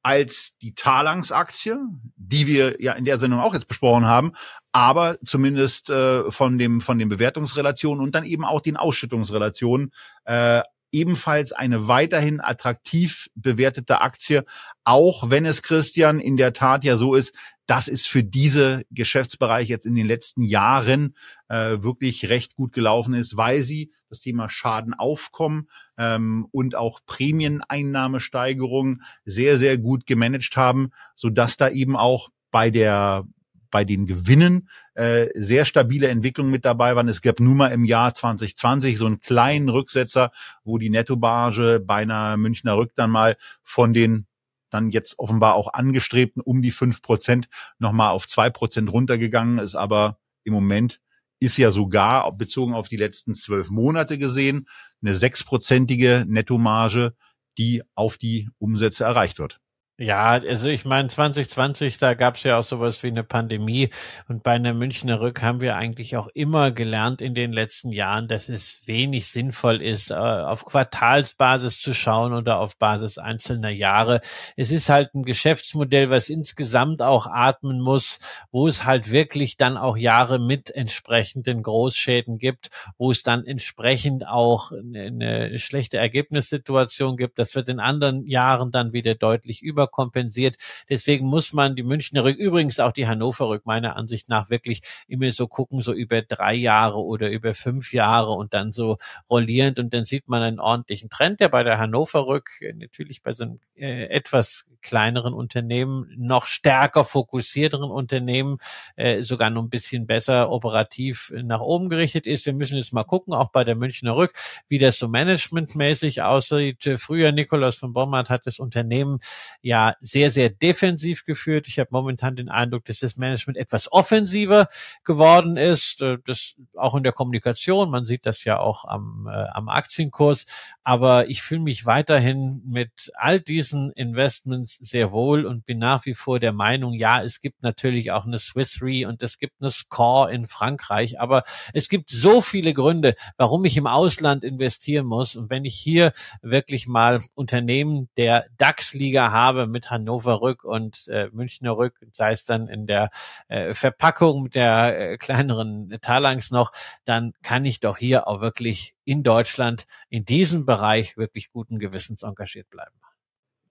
als 0.06 0.52
die 0.62 0.72
Talangs-Aktie, 0.72 1.80
die 2.14 2.46
wir 2.46 2.80
ja 2.80 2.92
in 2.92 3.04
der 3.04 3.18
Sendung 3.18 3.40
auch 3.40 3.54
jetzt 3.54 3.66
besprochen 3.66 4.06
haben, 4.06 4.34
aber 4.76 5.16
zumindest 5.24 5.88
äh, 5.88 6.30
von 6.30 6.58
dem 6.58 6.82
von 6.82 6.98
den 6.98 7.08
Bewertungsrelationen 7.08 8.04
und 8.04 8.14
dann 8.14 8.26
eben 8.26 8.44
auch 8.44 8.60
den 8.60 8.76
Ausschüttungsrelationen 8.76 9.90
äh, 10.26 10.60
ebenfalls 10.92 11.52
eine 11.52 11.88
weiterhin 11.88 12.42
attraktiv 12.42 13.30
bewertete 13.34 14.02
Aktie, 14.02 14.44
auch 14.84 15.30
wenn 15.30 15.46
es 15.46 15.62
Christian 15.62 16.20
in 16.20 16.36
der 16.36 16.52
Tat 16.52 16.84
ja 16.84 16.98
so 16.98 17.14
ist, 17.14 17.34
dass 17.64 17.88
es 17.88 18.04
für 18.04 18.22
diese 18.22 18.82
Geschäftsbereiche 18.90 19.70
jetzt 19.70 19.86
in 19.86 19.94
den 19.94 20.06
letzten 20.06 20.42
Jahren 20.42 21.16
äh, 21.48 21.78
wirklich 21.80 22.28
recht 22.28 22.54
gut 22.54 22.74
gelaufen 22.74 23.14
ist, 23.14 23.38
weil 23.38 23.62
sie 23.62 23.92
das 24.10 24.20
Thema 24.20 24.50
Schadenaufkommen 24.50 25.70
ähm, 25.96 26.48
und 26.52 26.74
auch 26.74 27.00
Prämieneinnahmesteigerung 27.06 29.00
sehr, 29.24 29.56
sehr 29.56 29.78
gut 29.78 30.04
gemanagt 30.04 30.54
haben, 30.58 30.90
so 31.14 31.30
dass 31.30 31.56
da 31.56 31.70
eben 31.70 31.96
auch 31.96 32.28
bei 32.50 32.68
der 32.68 33.26
bei 33.70 33.84
den 33.84 34.06
Gewinnen 34.06 34.68
äh, 34.94 35.28
sehr 35.34 35.64
stabile 35.64 36.08
Entwicklungen 36.08 36.50
mit 36.50 36.64
dabei 36.64 36.96
waren. 36.96 37.08
Es 37.08 37.22
gab 37.22 37.40
nur 37.40 37.54
mal 37.54 37.68
im 37.68 37.84
Jahr 37.84 38.14
2020 38.14 38.98
so 38.98 39.06
einen 39.06 39.20
kleinen 39.20 39.68
Rücksetzer, 39.68 40.30
wo 40.64 40.78
die 40.78 40.90
Nettobarge 40.90 41.80
bei 41.84 41.96
einer 41.96 42.36
Münchner 42.36 42.76
Rück 42.76 42.92
dann 42.96 43.10
mal 43.10 43.36
von 43.62 43.92
den 43.92 44.26
dann 44.70 44.90
jetzt 44.90 45.18
offenbar 45.18 45.54
auch 45.54 45.72
angestrebten 45.72 46.42
um 46.42 46.60
die 46.60 46.70
fünf 46.70 47.00
Prozent 47.02 47.48
nochmal 47.78 48.10
auf 48.10 48.26
zwei 48.26 48.50
Prozent 48.50 48.92
runtergegangen 48.92 49.58
ist, 49.58 49.74
aber 49.74 50.18
im 50.44 50.52
Moment 50.52 51.00
ist 51.38 51.56
ja 51.56 51.70
sogar 51.70 52.32
bezogen 52.36 52.74
auf 52.74 52.88
die 52.88 52.96
letzten 52.96 53.34
zwölf 53.34 53.70
Monate 53.70 54.18
gesehen 54.18 54.66
eine 55.02 55.14
sechsprozentige 55.14 56.24
Nettomarge, 56.26 57.14
die 57.58 57.82
auf 57.94 58.18
die 58.18 58.48
Umsätze 58.58 59.04
erreicht 59.04 59.38
wird. 59.38 59.60
Ja, 59.98 60.32
also 60.32 60.68
ich 60.68 60.84
meine, 60.84 61.08
2020, 61.08 61.96
da 61.96 62.12
gab 62.12 62.36
es 62.36 62.42
ja 62.42 62.58
auch 62.58 62.64
sowas 62.64 63.02
wie 63.02 63.06
eine 63.06 63.24
Pandemie 63.24 63.88
und 64.28 64.42
bei 64.42 64.50
einer 64.52 64.74
Münchner 64.74 65.22
Rück 65.22 65.40
haben 65.40 65.62
wir 65.62 65.76
eigentlich 65.76 66.18
auch 66.18 66.28
immer 66.34 66.70
gelernt 66.70 67.22
in 67.22 67.34
den 67.34 67.50
letzten 67.50 67.92
Jahren, 67.92 68.28
dass 68.28 68.50
es 68.50 68.82
wenig 68.84 69.28
sinnvoll 69.28 69.80
ist, 69.80 70.10
äh, 70.10 70.14
auf 70.14 70.66
Quartalsbasis 70.66 71.80
zu 71.80 71.94
schauen 71.94 72.34
oder 72.34 72.58
auf 72.58 72.76
Basis 72.76 73.16
einzelner 73.16 73.70
Jahre. 73.70 74.20
Es 74.54 74.70
ist 74.70 74.90
halt 74.90 75.14
ein 75.14 75.22
Geschäftsmodell, 75.22 76.10
was 76.10 76.28
insgesamt 76.28 77.00
auch 77.00 77.26
atmen 77.26 77.80
muss, 77.80 78.18
wo 78.52 78.68
es 78.68 78.84
halt 78.84 79.10
wirklich 79.10 79.56
dann 79.56 79.78
auch 79.78 79.96
Jahre 79.96 80.38
mit 80.38 80.70
entsprechenden 80.70 81.62
Großschäden 81.62 82.36
gibt, 82.36 82.68
wo 82.98 83.12
es 83.12 83.22
dann 83.22 83.46
entsprechend 83.46 84.28
auch 84.28 84.72
eine 84.72 85.58
schlechte 85.58 85.96
Ergebnissituation 85.96 87.16
gibt. 87.16 87.38
Das 87.38 87.54
wird 87.54 87.70
in 87.70 87.80
anderen 87.80 88.26
Jahren 88.26 88.70
dann 88.72 88.92
wieder 88.92 89.14
deutlich 89.14 89.62
über 89.62 89.85
überkompensiert. 89.86 90.56
Deswegen 90.88 91.26
muss 91.26 91.52
man 91.52 91.76
die 91.76 91.82
Münchner 91.82 92.24
übrigens 92.24 92.80
auch 92.80 92.92
die 92.92 93.06
Hannover 93.06 93.48
Rück 93.48 93.66
meiner 93.66 93.96
Ansicht 93.96 94.28
nach 94.28 94.50
wirklich 94.50 94.82
immer 95.08 95.30
so 95.30 95.46
gucken, 95.46 95.80
so 95.80 95.92
über 95.92 96.22
drei 96.22 96.54
Jahre 96.54 96.98
oder 96.98 97.30
über 97.30 97.54
fünf 97.54 97.92
Jahre 97.92 98.32
und 98.32 98.52
dann 98.52 98.72
so 98.72 98.98
rollierend 99.30 99.78
und 99.78 99.94
dann 99.94 100.04
sieht 100.04 100.28
man 100.28 100.42
einen 100.42 100.60
ordentlichen 100.60 101.10
Trend, 101.10 101.40
der 101.40 101.48
bei 101.48 101.62
der 101.62 101.78
Hannover 101.78 102.26
Rück 102.26 102.50
äh, 102.60 102.72
natürlich 102.72 103.22
bei 103.22 103.32
so 103.32 103.44
einem 103.44 103.60
äh, 103.76 104.06
etwas 104.06 104.72
kleineren 104.82 105.34
Unternehmen, 105.34 106.12
noch 106.16 106.46
stärker 106.46 107.04
fokussierteren 107.04 107.90
Unternehmen 107.90 108.58
äh, 108.94 109.22
sogar 109.22 109.50
noch 109.50 109.62
ein 109.62 109.68
bisschen 109.68 110.06
besser 110.06 110.50
operativ 110.50 111.32
nach 111.34 111.60
oben 111.60 111.88
gerichtet 111.88 112.26
ist. 112.26 112.46
Wir 112.46 112.52
müssen 112.52 112.76
jetzt 112.76 112.92
mal 112.92 113.04
gucken, 113.04 113.34
auch 113.34 113.50
bei 113.50 113.64
der 113.64 113.74
Münchner 113.74 114.16
Rück, 114.16 114.32
wie 114.68 114.78
das 114.78 114.98
so 114.98 115.08
managementmäßig 115.08 116.22
aussieht. 116.22 116.88
Früher 116.98 117.32
Nikolaus 117.32 117.76
von 117.76 117.92
Bommert 117.92 118.30
hat 118.30 118.46
das 118.46 118.60
Unternehmen 118.60 119.18
ja 119.60 119.75
sehr, 120.00 120.30
sehr 120.30 120.50
defensiv 120.50 121.24
geführt. 121.24 121.68
Ich 121.68 121.78
habe 121.78 121.90
momentan 121.92 122.36
den 122.36 122.48
Eindruck, 122.48 122.84
dass 122.84 123.00
das 123.00 123.16
Management 123.16 123.58
etwas 123.58 123.90
offensiver 123.92 124.68
geworden 125.04 125.56
ist. 125.56 126.02
Äh, 126.02 126.18
das 126.26 126.54
auch 126.74 126.94
in 126.94 127.02
der 127.02 127.12
Kommunikation. 127.12 127.90
Man 127.90 128.04
sieht 128.04 128.26
das 128.26 128.44
ja 128.44 128.58
auch 128.58 128.84
am, 128.84 129.28
äh, 129.30 129.46
am 129.52 129.68
Aktienkurs. 129.68 130.46
Aber 130.84 131.28
ich 131.28 131.42
fühle 131.42 131.62
mich 131.62 131.86
weiterhin 131.86 132.62
mit 132.66 133.12
all 133.14 133.40
diesen 133.40 133.90
Investments 133.92 134.76
sehr 134.76 135.12
wohl 135.12 135.44
und 135.46 135.66
bin 135.66 135.78
nach 135.78 136.06
wie 136.06 136.14
vor 136.14 136.40
der 136.40 136.52
Meinung, 136.52 136.94
ja, 136.94 137.22
es 137.22 137.40
gibt 137.40 137.62
natürlich 137.62 138.12
auch 138.12 138.26
eine 138.26 138.38
Swiss 138.38 138.80
Re 138.82 139.06
und 139.08 139.22
es 139.22 139.38
gibt 139.38 139.60
eine 139.60 139.70
Score 139.70 140.32
in 140.32 140.42
Frankreich, 140.42 141.20
aber 141.20 141.44
es 141.72 141.88
gibt 141.88 142.10
so 142.10 142.40
viele 142.40 142.74
Gründe, 142.74 143.14
warum 143.36 143.64
ich 143.64 143.76
im 143.76 143.86
Ausland 143.86 144.44
investieren 144.44 145.06
muss. 145.06 145.36
Und 145.36 145.50
wenn 145.50 145.64
ich 145.64 145.74
hier 145.74 146.12
wirklich 146.42 146.86
mal 146.86 147.18
Unternehmen 147.34 148.08
der 148.16 148.46
DAX-Liga 148.58 149.32
habe 149.32 149.65
mit 149.66 149.90
Hannover 149.90 150.40
Rück 150.40 150.64
und 150.64 151.08
äh, 151.08 151.28
Münchner 151.32 151.76
Rück, 151.76 151.94
sei 152.12 152.32
es 152.32 152.44
dann 152.44 152.68
in 152.68 152.86
der 152.86 153.10
äh, 153.48 153.74
Verpackung 153.74 154.50
der 154.50 155.12
äh, 155.12 155.16
kleineren 155.16 155.96
Talangs 156.00 156.50
noch, 156.50 156.72
dann 157.04 157.32
kann 157.42 157.64
ich 157.64 157.80
doch 157.80 157.98
hier 157.98 158.28
auch 158.28 158.40
wirklich 158.40 158.94
in 159.04 159.22
Deutschland 159.22 159.86
in 160.08 160.24
diesem 160.24 160.66
Bereich 160.66 161.16
wirklich 161.16 161.50
guten 161.50 161.78
Gewissens 161.78 162.22
engagiert 162.22 162.70
bleiben. 162.70 162.94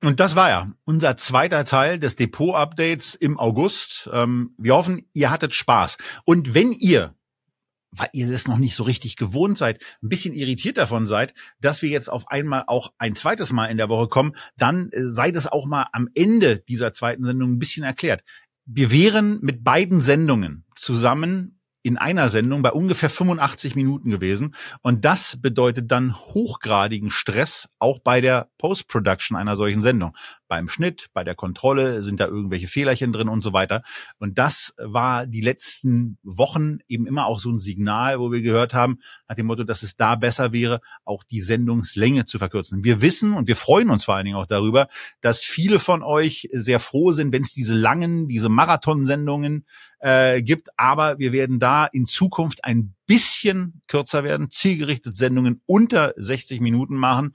Und 0.04 0.20
das 0.20 0.36
war 0.36 0.50
ja 0.50 0.70
unser 0.84 1.18
zweiter 1.18 1.66
Teil 1.66 2.00
des 2.00 2.16
Depot-Updates 2.16 3.16
im 3.16 3.40
August. 3.40 4.10
Ähm, 4.14 4.54
wir 4.58 4.76
hoffen, 4.76 5.10
ihr 5.14 5.32
hattet 5.32 5.56
Spaß. 5.56 5.98
Und 6.26 6.54
wenn 6.54 6.72
ihr 6.72 7.16
weil 7.98 8.10
ihr 8.14 8.30
das 8.30 8.48
noch 8.48 8.58
nicht 8.58 8.76
so 8.76 8.84
richtig 8.84 9.16
gewohnt 9.16 9.58
seid, 9.58 9.82
ein 10.04 10.10
bisschen 10.10 10.34
irritiert 10.34 10.78
davon 10.78 11.06
seid, 11.06 11.34
dass 11.60 11.82
wir 11.82 11.90
jetzt 11.90 12.10
auf 12.10 12.28
einmal 12.30 12.64
auch 12.68 12.94
ein 12.98 13.16
zweites 13.16 13.52
Mal 13.52 13.68
in 13.68 13.78
der 13.78 13.90
Woche 13.90 14.08
kommen, 14.08 14.36
dann 14.58 14.90
äh, 14.92 15.04
sei 15.04 15.32
das 15.32 15.48
auch 15.48 15.66
mal 15.66 15.88
am 15.92 16.10
Ende 16.14 16.60
dieser 16.60 16.94
zweiten 16.94 17.24
Sendung 17.24 17.54
ein 17.54 17.60
bisschen 17.60 17.84
erklärt. 17.84 18.24
Wir 18.66 18.92
wären 18.92 19.40
mit 19.42 19.64
beiden 19.64 20.02
Sendungen 20.02 20.66
zusammen 20.76 21.56
in 21.86 22.00
einer 22.00 22.30
Sendung 22.30 22.64
bei 22.64 22.72
ungefähr 22.72 23.12
85 23.12 23.76
Minuten 23.76 24.10
gewesen. 24.10 24.56
Und 24.82 25.06
das 25.06 25.40
bedeutet 25.40 25.92
dann 25.92 26.16
hochgradigen 26.16 27.12
Stress 27.12 27.70
auch 27.78 28.00
bei 28.00 28.22
der 28.22 28.50
Post-Production 28.58 29.38
einer 29.38 29.56
solchen 29.56 29.84
Sendung. 29.84 30.18
Beim 30.48 30.70
Schnitt, 30.70 31.08
bei 31.14 31.24
der 31.24 31.36
Kontrolle 31.36 32.04
sind 32.04 32.20
da 32.20 32.28
irgendwelche 32.28 32.68
Fehlerchen 32.68 33.12
drin 33.12 33.30
und 33.30 33.42
so 33.42 33.54
weiter. 33.54 33.82
Und 34.20 34.38
das 34.38 34.74
war 34.78 35.26
die 35.26 35.42
letzten 35.42 36.18
Wochen 36.24 36.80
eben 36.88 37.08
immer 37.08 37.26
auch 37.26 37.40
so 37.40 37.50
ein 37.50 37.58
Signal, 37.58 38.20
wo 38.20 38.32
wir 38.32 38.42
gehört 38.42 38.74
haben, 38.74 39.00
nach 39.28 39.36
dem 39.36 39.48
Motto, 39.48 39.64
dass 39.64 39.84
es 39.84 39.96
da 39.96 40.16
besser 40.16 40.54
wäre, 40.54 40.82
auch 41.04 41.24
die 41.24 41.42
Sendungslänge 41.42 42.26
zu 42.26 42.38
verkürzen. 42.38 42.84
Wir 42.84 43.02
wissen 43.02 43.34
und 43.34 43.48
wir 43.48 43.56
freuen 43.56 43.90
uns 43.90 44.06
vor 44.06 44.16
allen 44.16 44.26
Dingen 44.26 44.38
auch 44.38 44.46
darüber, 44.46 44.88
dass 45.22 45.42
viele 45.42 45.80
von 45.80 46.04
euch 46.04 46.48
sehr 46.52 46.80
froh 46.80 47.12
sind, 47.12 47.34
wenn 47.34 47.42
es 47.42 47.54
diese 47.54 47.74
langen, 47.74 48.28
diese 48.28 48.50
Marathonsendungen 48.50 49.66
äh, 50.00 50.42
gibt. 50.42 50.70
Aber 50.78 51.18
wir 51.20 51.32
werden 51.32 51.60
da 51.60 51.86
in 51.86 52.06
Zukunft 52.06 52.64
ein 52.64 52.94
bisschen 53.08 53.82
kürzer 53.88 54.24
werden, 54.24 54.50
zielgerichtet 54.52 55.16
Sendungen 55.16 55.62
unter 55.66 56.14
60 56.18 56.62
Minuten 56.62 56.96
machen. 56.96 57.34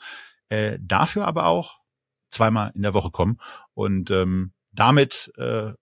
Äh, 0.49 0.79
dafür 0.81 1.27
aber 1.27 1.47
auch 1.47 1.80
zweimal 2.31 2.72
in 2.74 2.83
der 2.83 2.95
Woche 2.95 3.11
kommen. 3.11 3.39
Und 3.74 4.11
ähm, 4.11 4.53
damit 4.72 5.33
äh, 5.37 5.72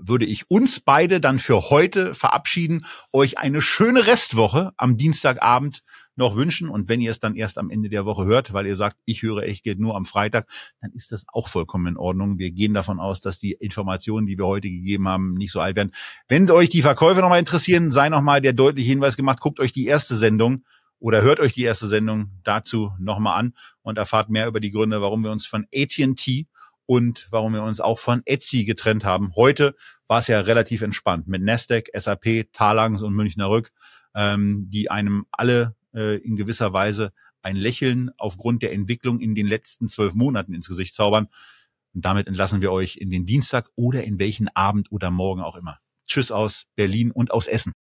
würde 0.00 0.24
ich 0.24 0.50
uns 0.50 0.80
beide 0.80 1.20
dann 1.20 1.38
für 1.38 1.70
heute 1.70 2.14
verabschieden, 2.14 2.84
euch 3.12 3.38
eine 3.38 3.62
schöne 3.62 4.06
Restwoche 4.06 4.72
am 4.76 4.96
Dienstagabend 4.96 5.82
noch 6.16 6.36
wünschen. 6.36 6.68
Und 6.68 6.88
wenn 6.88 7.00
ihr 7.00 7.10
es 7.10 7.20
dann 7.20 7.34
erst 7.34 7.58
am 7.58 7.70
Ende 7.70 7.88
der 7.88 8.04
Woche 8.04 8.24
hört, 8.24 8.52
weil 8.52 8.66
ihr 8.66 8.76
sagt, 8.76 8.96
ich 9.04 9.22
höre 9.22 9.42
echt 9.42 9.64
geht 9.64 9.78
nur 9.78 9.96
am 9.96 10.04
Freitag, 10.04 10.48
dann 10.80 10.92
ist 10.92 11.12
das 11.12 11.24
auch 11.32 11.48
vollkommen 11.48 11.86
in 11.86 11.96
Ordnung. 11.96 12.38
Wir 12.38 12.50
gehen 12.50 12.74
davon 12.74 13.00
aus, 13.00 13.20
dass 13.20 13.38
die 13.38 13.52
Informationen, 13.52 14.26
die 14.26 14.38
wir 14.38 14.46
heute 14.46 14.68
gegeben 14.68 15.08
haben, 15.08 15.34
nicht 15.34 15.52
so 15.52 15.60
alt 15.60 15.76
werden. 15.76 15.92
Wenn 16.28 16.50
euch 16.50 16.68
die 16.68 16.82
Verkäufe 16.82 17.20
nochmal 17.20 17.38
interessieren, 17.38 17.90
sei 17.90 18.08
nochmal 18.08 18.40
der 18.40 18.52
deutliche 18.52 18.90
Hinweis 18.90 19.16
gemacht, 19.16 19.40
guckt 19.40 19.60
euch 19.60 19.72
die 19.72 19.86
erste 19.86 20.16
Sendung 20.16 20.64
oder 21.00 21.22
hört 21.22 21.40
euch 21.40 21.54
die 21.54 21.62
erste 21.62 21.86
Sendung 21.86 22.30
dazu 22.42 22.92
nochmal 22.98 23.38
an 23.38 23.54
und 23.82 23.98
erfahrt 23.98 24.30
mehr 24.30 24.46
über 24.46 24.60
die 24.60 24.70
Gründe, 24.70 25.00
warum 25.00 25.22
wir 25.22 25.30
uns 25.30 25.46
von 25.46 25.66
AT&T 25.74 26.46
und 26.86 27.26
warum 27.30 27.52
wir 27.52 27.62
uns 27.62 27.80
auch 27.80 27.98
von 27.98 28.22
Etsy 28.24 28.64
getrennt 28.64 29.04
haben. 29.04 29.34
Heute 29.36 29.76
war 30.06 30.20
es 30.20 30.26
ja 30.26 30.40
relativ 30.40 30.82
entspannt 30.82 31.28
mit 31.28 31.42
Nasdaq, 31.42 31.90
SAP, 31.94 32.48
Talangs 32.52 33.02
und 33.02 33.14
Münchner 33.14 33.50
Rück, 33.50 33.70
ähm, 34.14 34.64
die 34.70 34.90
einem 34.90 35.26
alle 35.30 35.76
äh, 35.94 36.16
in 36.16 36.36
gewisser 36.36 36.72
Weise 36.72 37.12
ein 37.42 37.56
Lächeln 37.56 38.10
aufgrund 38.16 38.62
der 38.62 38.72
Entwicklung 38.72 39.20
in 39.20 39.34
den 39.34 39.46
letzten 39.46 39.86
zwölf 39.86 40.14
Monaten 40.14 40.54
ins 40.54 40.66
Gesicht 40.66 40.94
zaubern. 40.94 41.28
Und 41.94 42.04
damit 42.04 42.26
entlassen 42.26 42.62
wir 42.62 42.72
euch 42.72 42.96
in 42.96 43.10
den 43.10 43.24
Dienstag 43.24 43.68
oder 43.76 44.04
in 44.04 44.18
welchen 44.18 44.48
Abend 44.48 44.90
oder 44.90 45.10
Morgen 45.10 45.42
auch 45.42 45.56
immer. 45.56 45.78
Tschüss 46.06 46.32
aus 46.32 46.64
Berlin 46.74 47.10
und 47.10 47.32
aus 47.32 47.46
Essen. 47.46 47.72